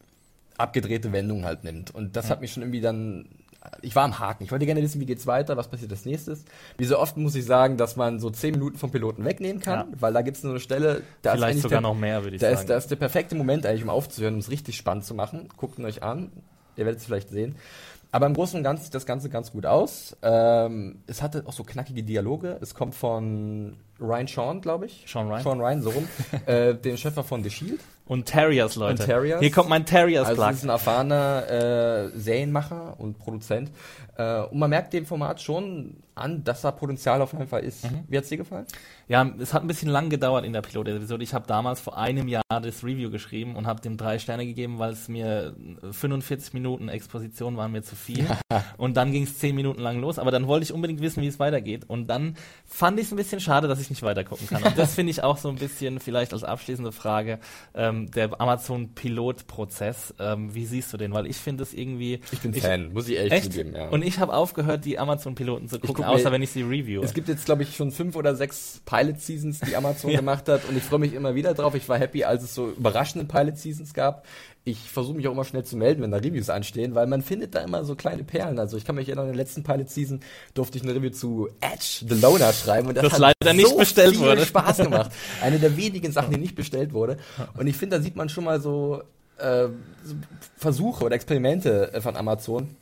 abgedrehte 0.57 1.13
Wendung 1.13 1.45
halt 1.45 1.65
nimmt. 1.65 1.95
Und 1.95 2.17
das 2.17 2.31
hat 2.31 2.41
mich 2.41 2.53
schon 2.53 2.63
irgendwie 2.63 2.81
dann. 2.81 3.29
Ich 3.83 3.95
war 3.97 4.05
am 4.05 4.19
Haken. 4.19 4.45
Ich 4.45 4.53
wollte 4.53 4.67
gerne 4.67 4.83
wissen, 4.83 5.01
wie 5.01 5.07
geht's 5.07 5.27
weiter, 5.27 5.57
was 5.57 5.69
passiert 5.69 5.91
als 5.91 6.05
nächstes. 6.05 6.45
Wie 6.79 6.85
so 6.85 6.99
oft 6.99 7.17
muss 7.17 7.35
ich 7.35 7.45
sagen, 7.45 7.77
dass 7.77 7.97
man 7.97 8.21
so 8.21 8.31
zehn 8.31 8.53
Minuten 8.53 8.79
vom 8.79 8.91
Piloten 8.91 9.25
wegnehmen 9.25 9.61
kann, 9.63 9.91
Ja. 9.93 10.01
weil 10.01 10.13
da 10.13 10.23
gibt's 10.23 10.43
so 10.43 10.51
eine 10.51 10.61
Stelle, 10.61 11.03
da 11.23 11.31
ist 11.33 11.37
Vielleicht 11.39 11.43
eigentlich 11.53 11.63
sogar 11.63 11.81
der, 11.81 11.89
noch 11.91 11.95
mehr, 11.97 12.23
würde 12.25 12.37
ich 12.37 12.41
da 12.41 12.49
sagen. 12.49 12.61
ist, 12.61 12.71
da 12.71 12.77
ist 12.77 12.91
der 12.91 12.97
perfekte 12.97 13.35
Moment 13.35 13.67
eigentlich, 13.67 13.83
um 13.85 13.91
aufzuhören, 13.91 14.35
um 14.35 14.41
es 14.41 14.51
richtig 14.51 14.77
spannend 14.77 15.05
zu 15.05 15.15
machen. 15.15 15.49
Guckt 15.57 15.79
ihn 15.79 15.85
euch 15.85 16.03
an. 16.03 16.31
Ihr 16.77 16.85
werdet 16.85 17.01
es 17.01 17.07
vielleicht 17.07 17.31
sehen. 17.31 17.57
Aber 18.13 18.27
im 18.27 18.35
Großen 18.35 18.57
und 18.57 18.63
Ganzen 18.65 18.85
sieht 18.85 18.95
das 18.95 19.05
Ganze 19.07 19.29
ganz 19.29 19.51
gut 19.53 19.67
aus. 19.67 20.17
Ähm, 20.23 21.01
es 21.07 21.23
hatte 21.23 21.43
auch 21.47 21.53
so 21.53 21.65
knackige 21.65 22.03
Dialoge. 22.03 22.57
Es 22.61 22.75
kommt 22.75 22.95
von 22.95 23.77
Ryan 24.01 24.27
Sean, 24.27 24.61
glaube 24.61 24.87
ich. 24.87 25.05
Sean 25.07 25.29
Ryan. 25.29 25.43
Sean 25.43 25.61
Ryan, 25.61 25.83
so 25.83 25.91
rum. 25.91 26.09
äh, 26.47 26.75
dem 26.75 26.97
Schöpfer 26.97 27.25
von 27.25 27.43
The 27.43 27.51
Shield. 27.51 27.81
Und 28.07 28.27
Terriers, 28.27 28.77
Leute. 28.77 29.03
Und 29.03 29.07
Terriers. 29.07 29.41
Hier 29.41 29.51
kommt 29.51 29.69
mein 29.69 29.85
Terriers 29.85 30.29
Also 30.29 30.41
Plug. 30.41 30.51
es 30.53 30.57
ist 30.59 30.63
ein 30.65 30.69
erfahrener 30.69 31.51
äh, 31.51 32.19
Serienmacher 32.19 32.95
und 32.99 33.19
Produzent. 33.19 33.71
Äh, 34.17 34.43
und 34.43 34.59
man 34.59 34.71
merkt 34.71 34.93
dem 34.93 35.07
Format 35.07 35.41
schon 35.41 35.97
an, 36.15 36.45
dass 36.45 36.63
da 36.63 36.71
Potenzial 36.71 37.21
auf 37.21 37.33
jeden 37.33 37.49
Fall 37.49 37.65
ist. 37.65 37.85
Mhm. 37.85 38.05
Wie 38.09 38.17
hat's 38.17 38.29
dir 38.29 38.39
gefallen? 38.39 38.65
Ja, 39.09 39.29
es 39.39 39.53
hat 39.53 39.63
ein 39.63 39.67
bisschen 39.67 39.91
lang 39.91 40.09
gedauert 40.09 40.45
in 40.45 40.53
der 40.53 40.63
Pilotepisode. 40.63 41.23
Ich 41.25 41.35
habe 41.35 41.47
damals 41.47 41.81
vor 41.81 41.99
einem 41.99 42.29
Jahr 42.29 42.43
das 42.49 42.83
Review 42.85 43.11
geschrieben 43.11 43.57
und 43.57 43.67
habe 43.67 43.81
dem 43.83 43.97
drei 43.97 44.19
Sterne 44.21 44.47
gegeben, 44.47 44.79
weil 44.79 44.93
es 44.93 45.09
mir 45.09 45.55
45 45.91 46.55
Minuten 46.55 46.89
Exposition 46.89 47.57
waren 47.57 47.73
mir 47.73 47.83
zu 47.83 47.97
viel. 47.97 48.25
und 48.79 48.97
dann 48.97 49.11
ging 49.13 49.25
es 49.25 49.39
10 49.39 49.55
Minuten 49.55 49.81
lang 49.83 50.01
los. 50.01 50.19
Aber 50.19 50.31
dann 50.31 50.47
wollte 50.47 50.63
ich 50.65 50.73
unbedingt 50.73 51.01
wissen, 51.01 51.23
wie 51.23 51.27
es 51.27 51.39
weitergeht. 51.41 51.85
Und 51.89 52.07
dann 52.07 52.37
fand 52.65 52.99
ich 53.01 53.07
es 53.07 53.13
ein 53.13 53.17
bisschen 53.17 53.41
schade, 53.41 53.67
dass 53.69 53.81
ich 53.81 53.86
nicht 53.91 54.03
weitergucken 54.03 54.47
kann. 54.47 54.63
Und 54.63 54.79
das 54.79 54.95
finde 54.95 55.11
ich 55.11 55.23
auch 55.23 55.39
so 55.39 55.49
ein 55.49 55.57
bisschen 55.57 56.01
vielleicht 56.01 56.33
als 56.33 56.45
abschließende 56.45 56.93
Frage 56.93 57.39
ähm, 57.75 58.11
der 58.11 58.41
Amazon-Pilotprozess. 58.41 60.15
Ähm, 60.19 60.55
wie 60.55 60.67
siehst 60.67 60.93
du 60.93 60.97
den? 60.97 61.13
Weil 61.13 61.27
ich 61.27 61.37
finde 61.37 61.63
es 61.63 61.75
irgendwie... 61.75 62.21
Ich 62.33 62.41
bin 62.41 62.55
Fan, 62.55 62.93
muss 62.93 63.09
ich 63.09 63.17
ehrlich 63.17 63.33
Echt? 63.33 63.53
zugeben. 63.53 63.75
Ja. 63.75 63.89
Und 63.89 64.03
ich 64.03 64.19
habe 64.19 64.33
aufgehört, 64.35 64.85
die 64.85 64.99
Amazon-Piloten 64.99 65.69
zu 65.69 65.77
ich 65.77 65.83
gucken. 65.83 66.05
gucke 66.05 66.09
außer 66.09 66.33
wenn 66.33 66.43
ich 66.43 66.51
sie 66.51 66.63
review. 66.63 67.03
Es 67.03 67.15
gibt 67.15 67.29
jetzt, 67.29 67.45
glaube 67.45 67.63
ich, 67.63 67.77
schon 67.77 67.91
fünf 67.91 68.17
oder 68.17 68.35
sechs 68.35 68.81
Pilot-Seasons, 68.85 69.61
die 69.61 69.77
Amazon 69.77 70.11
ja. 70.13 70.19
gemacht 70.19 70.49
hat. 70.49 70.69
Und 70.69 70.77
ich 70.77 70.83
freue 70.83 70.99
mich 70.99 71.15
immer 71.15 71.35
wieder 71.35 71.55
drauf. 71.55 71.75
Ich 71.75 71.89
war 71.89 71.99
happy, 71.99 72.25
als 72.25 72.43
es 72.43 72.55
so 72.55 72.69
überraschende 72.69 73.27
Pilot-Seasons 73.27 73.95
gab 73.95 74.25
ich 74.67 74.91
versuche 74.91 75.17
mich 75.17 75.29
auch 75.29 75.33
immer 75.33 75.45
schnell 75.45 75.65
zu 75.65 75.77
melden, 75.77 76.03
wenn 76.03 76.11
da 76.11 76.17
Reviews 76.17 76.51
anstehen, 76.51 76.97
weil 76.97 77.07
man 77.07 77.23
findet 77.23 77.55
da 77.55 77.61
immer 77.61 77.85
so 77.85 77.95
kleine 77.95 78.25
Perlen. 78.25 78.59
Also 78.59 78.77
ich 78.77 78.85
kann 78.85 78.97
mich 78.97 79.07
erinnern, 79.09 79.27
in 79.27 79.33
der 79.33 79.45
letzten 79.45 79.63
Pilot 79.63 79.89
Season 79.89 80.19
durfte 80.55 80.77
ich 80.77 80.83
eine 80.83 80.93
Review 80.93 81.11
zu 81.11 81.49
Edge, 81.61 82.05
The 82.09 82.21
Loner 82.21 82.53
schreiben 82.53 82.89
und 82.89 82.97
das, 82.97 83.05
das 83.05 83.13
hat 83.13 83.37
leider 83.41 83.53
nicht 83.55 83.69
so 83.69 83.77
bestellt 83.77 84.17
viel 84.17 84.27
wurde. 84.27 84.45
Spaß 84.45 84.79
gemacht. 84.79 85.13
Eine 85.41 85.61
der 85.61 85.77
wenigen 85.77 86.11
Sachen, 86.11 86.33
die 86.33 86.41
nicht 86.41 86.57
bestellt 86.57 86.93
wurde. 86.93 87.17
Und 87.57 87.69
ich 87.69 87.77
finde, 87.77 87.99
da 87.99 88.03
sieht 88.03 88.17
man 88.17 88.29
schon 88.29 88.43
mal 88.43 88.61
so, 88.61 89.03
äh, 89.39 89.69
so 90.03 90.15
Versuche 90.57 91.05
oder 91.05 91.15
Experimente 91.15 91.95
äh, 91.95 92.01
von 92.01 92.17
Amazon 92.17 92.75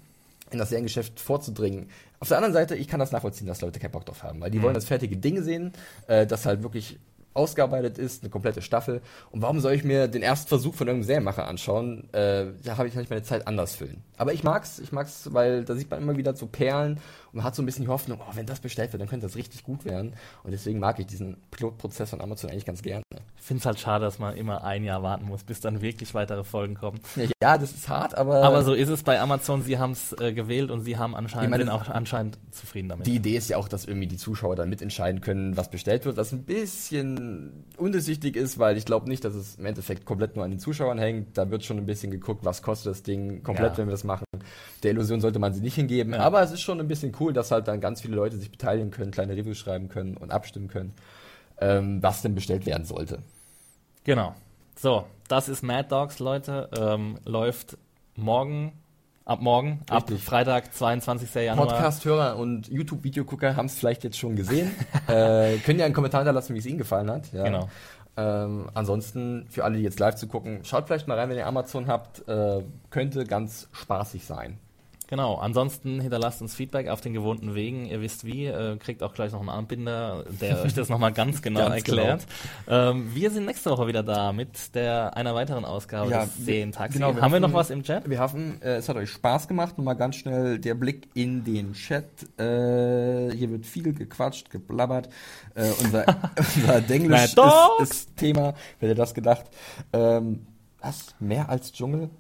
in 0.50 0.58
das 0.58 0.70
Seriengeschäft 0.70 1.20
vorzudringen. 1.20 1.90
Auf 2.18 2.28
der 2.28 2.38
anderen 2.38 2.54
Seite, 2.54 2.76
ich 2.76 2.88
kann 2.88 2.98
das 3.00 3.12
nachvollziehen, 3.12 3.46
dass 3.46 3.60
Leute 3.60 3.78
keinen 3.78 3.90
Bock 3.92 4.06
drauf 4.06 4.22
haben, 4.22 4.40
weil 4.40 4.50
die 4.50 4.56
mhm. 4.56 4.62
wollen 4.62 4.74
das 4.74 4.86
fertige 4.86 5.18
Ding 5.18 5.42
sehen, 5.42 5.74
äh, 6.06 6.26
das 6.26 6.46
halt 6.46 6.62
wirklich 6.62 6.98
ausgearbeitet 7.34 7.98
ist, 7.98 8.22
eine 8.22 8.30
komplette 8.30 8.62
Staffel. 8.62 9.02
Und 9.30 9.42
warum 9.42 9.60
soll 9.60 9.72
ich 9.72 9.84
mir 9.84 10.08
den 10.08 10.22
ersten 10.22 10.48
Versuch 10.48 10.74
von 10.74 10.86
irgendeinem 10.86 11.06
Serienmacher 11.06 11.46
anschauen? 11.46 12.08
Äh, 12.12 12.46
da 12.62 12.78
habe 12.78 12.88
ich 12.88 12.94
nicht 12.94 13.10
meine 13.10 13.22
Zeit 13.22 13.46
anders 13.46 13.74
füllen. 13.74 14.02
Aber 14.16 14.32
ich 14.32 14.44
mag's, 14.44 14.78
ich 14.78 14.92
mag's, 14.92 15.28
weil 15.32 15.64
da 15.64 15.74
sieht 15.74 15.90
man 15.90 16.00
immer 16.00 16.16
wieder 16.16 16.34
so 16.34 16.46
Perlen 16.46 17.00
und 17.34 17.38
man 17.38 17.44
hat 17.44 17.56
so 17.56 17.62
ein 17.62 17.66
bisschen 17.66 17.84
die 17.84 17.90
Hoffnung, 17.90 18.20
oh, 18.20 18.30
wenn 18.34 18.46
das 18.46 18.60
bestellt 18.60 18.92
wird, 18.92 19.00
dann 19.00 19.08
könnte 19.08 19.26
das 19.26 19.34
richtig 19.34 19.64
gut 19.64 19.84
werden. 19.84 20.14
Und 20.44 20.52
deswegen 20.52 20.78
mag 20.78 21.00
ich 21.00 21.06
diesen 21.06 21.36
Pilotprozess 21.50 22.10
von 22.10 22.20
Amazon 22.20 22.48
eigentlich 22.48 22.64
ganz 22.64 22.80
gerne. 22.80 23.02
Ich 23.36 23.42
finde 23.42 23.58
es 23.58 23.66
halt 23.66 23.80
schade, 23.80 24.04
dass 24.04 24.20
man 24.20 24.36
immer 24.36 24.62
ein 24.62 24.84
Jahr 24.84 25.02
warten 25.02 25.26
muss, 25.26 25.42
bis 25.42 25.58
dann 25.58 25.82
wirklich 25.82 26.14
weitere 26.14 26.44
Folgen 26.44 26.76
kommen. 26.76 27.00
Ja, 27.42 27.58
das 27.58 27.72
ist 27.72 27.88
hart, 27.88 28.16
aber. 28.16 28.42
Aber 28.42 28.62
so 28.62 28.72
ist 28.72 28.88
es 28.88 29.02
bei 29.02 29.20
Amazon. 29.20 29.62
Sie 29.62 29.78
haben 29.78 29.90
es 29.90 30.12
äh, 30.18 30.32
gewählt 30.32 30.70
und 30.70 30.82
sie 30.82 30.96
haben 30.96 31.14
anscheinend 31.16 31.50
meine, 31.50 31.64
sind 31.64 31.72
auch 31.72 31.88
anscheinend 31.88 32.38
zufrieden 32.52 32.88
damit. 32.88 33.06
Die 33.06 33.16
Idee 33.16 33.36
ist 33.36 33.50
ja 33.50 33.56
auch, 33.56 33.68
dass 33.68 33.84
irgendwie 33.84 34.06
die 34.06 34.16
Zuschauer 34.16 34.54
dann 34.54 34.68
mitentscheiden 34.68 35.20
können, 35.20 35.56
was 35.56 35.70
bestellt 35.70 36.04
wird, 36.04 36.16
was 36.16 36.32
ein 36.32 36.44
bisschen 36.44 37.64
undurchsichtig 37.76 38.36
ist, 38.36 38.58
weil 38.58 38.76
ich 38.76 38.84
glaube 38.84 39.08
nicht, 39.08 39.24
dass 39.24 39.34
es 39.34 39.56
im 39.56 39.66
Endeffekt 39.66 40.06
komplett 40.06 40.36
nur 40.36 40.44
an 40.44 40.52
den 40.52 40.60
Zuschauern 40.60 40.98
hängt. 40.98 41.36
Da 41.36 41.50
wird 41.50 41.64
schon 41.64 41.78
ein 41.78 41.86
bisschen 41.86 42.12
geguckt, 42.12 42.44
was 42.44 42.62
kostet 42.62 42.92
das 42.92 43.02
Ding 43.02 43.42
komplett, 43.42 43.72
ja. 43.72 43.78
wenn 43.78 43.88
wir 43.88 43.92
das 43.92 44.04
machen. 44.04 44.24
Der 44.84 44.92
Illusion 44.92 45.20
sollte 45.20 45.38
man 45.38 45.52
sie 45.52 45.60
nicht 45.60 45.74
hingeben. 45.74 46.12
Ja. 46.12 46.20
Aber 46.20 46.42
es 46.42 46.52
ist 46.52 46.60
schon 46.60 46.78
ein 46.78 46.88
bisschen 46.88 47.12
cool, 47.20 47.32
dass 47.32 47.50
halt 47.50 47.66
dann 47.68 47.80
ganz 47.80 48.00
viele 48.00 48.14
Leute 48.14 48.36
sich 48.36 48.50
beteiligen 48.50 48.90
können, 48.90 49.10
kleine 49.10 49.36
Reviews 49.36 49.58
schreiben 49.58 49.88
können 49.88 50.16
und 50.16 50.30
abstimmen 50.30 50.68
können, 50.68 50.92
ähm, 51.60 52.02
was 52.02 52.22
denn 52.22 52.34
bestellt 52.34 52.66
werden 52.66 52.84
sollte. 52.84 53.18
Genau. 54.04 54.34
So, 54.76 55.06
das 55.28 55.48
ist 55.48 55.62
Mad 55.62 55.88
Dogs, 55.88 56.18
Leute. 56.18 56.68
Ähm, 56.78 57.18
läuft 57.24 57.78
morgen, 58.16 58.72
ab 59.24 59.40
morgen, 59.40 59.80
Richtig. 59.90 60.16
ab 60.16 60.22
Freitag, 60.22 60.74
22. 60.74 61.34
Januar. 61.34 61.68
Podcast-Hörer 61.68 62.36
und 62.36 62.68
YouTube-Videogucker 62.68 63.56
haben 63.56 63.66
es 63.66 63.74
vielleicht 63.74 64.04
jetzt 64.04 64.18
schon 64.18 64.36
gesehen. 64.36 64.70
äh, 65.08 65.56
können 65.58 65.78
ja 65.78 65.86
einen 65.86 65.94
Kommentar 65.94 66.20
hinterlassen, 66.20 66.54
wie 66.54 66.58
es 66.58 66.66
Ihnen 66.66 66.78
gefallen 66.78 67.10
hat. 67.10 67.32
Ja. 67.32 67.44
Genau. 67.44 67.68
Ähm, 68.16 68.68
ansonsten, 68.74 69.46
für 69.48 69.64
alle, 69.64 69.76
die 69.76 69.82
jetzt 69.82 69.98
live 69.98 70.14
zu 70.14 70.28
gucken, 70.28 70.60
schaut 70.64 70.86
vielleicht 70.86 71.08
mal 71.08 71.18
rein, 71.18 71.28
wenn 71.30 71.36
ihr 71.36 71.46
Amazon 71.46 71.88
habt. 71.88 72.26
Äh, 72.28 72.62
könnte 72.90 73.24
ganz 73.24 73.68
spaßig 73.72 74.24
sein. 74.24 74.58
Genau, 75.06 75.34
ansonsten 75.34 76.00
hinterlasst 76.00 76.40
uns 76.40 76.54
Feedback 76.54 76.88
auf 76.88 77.00
den 77.00 77.12
gewohnten 77.12 77.54
Wegen. 77.54 77.86
Ihr 77.86 78.00
wisst 78.00 78.24
wie, 78.24 78.46
äh, 78.46 78.76
kriegt 78.78 79.02
auch 79.02 79.12
gleich 79.12 79.32
noch 79.32 79.40
einen 79.40 79.50
Armbinder, 79.50 80.24
der 80.40 80.62
euch 80.64 80.74
das 80.74 80.88
nochmal 80.88 81.12
ganz 81.12 81.42
genau 81.42 81.60
ganz 81.60 81.74
erklärt. 81.76 82.26
Genau. 82.66 82.90
Ähm, 82.90 83.14
wir 83.14 83.30
sind 83.30 83.44
nächste 83.44 83.70
Woche 83.70 83.86
wieder 83.86 84.02
da 84.02 84.32
mit 84.32 84.74
der 84.74 85.16
einer 85.16 85.34
weiteren 85.34 85.64
Ausgabe 85.64 86.10
ja, 86.10 86.24
des 86.24 86.36
Seentaxi. 86.36 86.98
Genau, 86.98 87.14
haben 87.16 87.32
wir 87.32 87.40
noch 87.40 87.52
was 87.52 87.70
im 87.70 87.82
Chat? 87.82 88.08
Wir 88.08 88.20
hoffen, 88.20 88.60
äh, 88.62 88.76
es 88.76 88.88
hat 88.88 88.96
euch 88.96 89.10
Spaß 89.10 89.46
gemacht. 89.46 89.76
Nochmal 89.76 89.96
ganz 89.96 90.16
schnell 90.16 90.58
der 90.58 90.74
Blick 90.74 91.08
in 91.14 91.44
den 91.44 91.74
Chat. 91.74 92.04
Äh, 92.38 93.30
hier 93.34 93.50
wird 93.50 93.66
viel 93.66 93.92
gequatscht, 93.92 94.50
geblabbert. 94.50 95.10
Äh, 95.54 95.70
unser 95.82 96.06
unser 96.56 96.80
Denglisch 96.80 97.24
ist, 97.24 97.38
ist, 97.80 98.16
Thema. 98.16 98.54
Wer 98.80 98.88
hätte 98.88 99.00
das 99.00 99.12
gedacht? 99.12 99.44
Ähm, 99.92 100.46
was? 100.80 101.14
Mehr 101.18 101.48
als 101.48 101.72
Dschungel? 101.72 102.10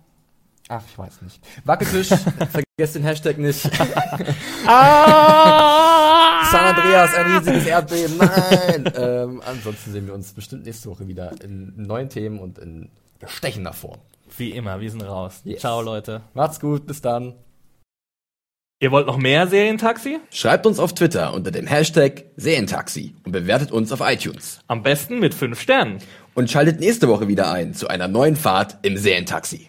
Ach, 0.68 0.82
ich 0.88 0.98
weiß 0.98 1.22
nicht. 1.22 1.40
Wackeltisch, 1.64 2.08
vergesst 2.50 2.94
den 2.94 3.02
Hashtag 3.02 3.38
nicht. 3.38 3.64
ah! 4.66 6.44
San 6.50 6.64
Andreas, 6.64 7.14
ein 7.14 7.32
riesiges 7.32 7.66
Erdbeben, 7.66 8.16
nein! 8.18 8.92
ähm, 8.96 9.42
ansonsten 9.44 9.92
sehen 9.92 10.06
wir 10.06 10.14
uns 10.14 10.32
bestimmt 10.32 10.64
nächste 10.64 10.88
Woche 10.88 11.06
wieder 11.06 11.32
in 11.42 11.74
neuen 11.76 12.08
Themen 12.08 12.38
und 12.38 12.58
in 12.58 12.88
bestechender 13.18 13.72
Form. 13.72 13.98
Wie 14.36 14.50
immer, 14.50 14.80
wir 14.80 14.90
sind 14.90 15.02
raus. 15.02 15.42
Yes. 15.44 15.60
Ciao, 15.60 15.82
Leute. 15.82 16.22
Macht's 16.32 16.60
gut, 16.60 16.86
bis 16.86 17.00
dann. 17.00 17.34
Ihr 18.80 18.90
wollt 18.90 19.06
noch 19.06 19.16
mehr 19.16 19.46
Serientaxi? 19.46 20.18
Schreibt 20.30 20.66
uns 20.66 20.78
auf 20.78 20.94
Twitter 20.94 21.32
unter 21.32 21.50
dem 21.50 21.66
Hashtag 21.66 22.24
Serientaxi 22.36 23.14
und 23.24 23.32
bewertet 23.32 23.70
uns 23.70 23.92
auf 23.92 24.00
iTunes. 24.00 24.60
Am 24.66 24.82
besten 24.82 25.20
mit 25.20 25.32
5 25.34 25.60
Sternen. 25.60 25.98
Und 26.34 26.50
schaltet 26.50 26.80
nächste 26.80 27.08
Woche 27.08 27.28
wieder 27.28 27.50
ein 27.52 27.74
zu 27.74 27.86
einer 27.88 28.08
neuen 28.08 28.34
Fahrt 28.34 28.78
im 28.82 28.96
Serientaxi. 28.96 29.68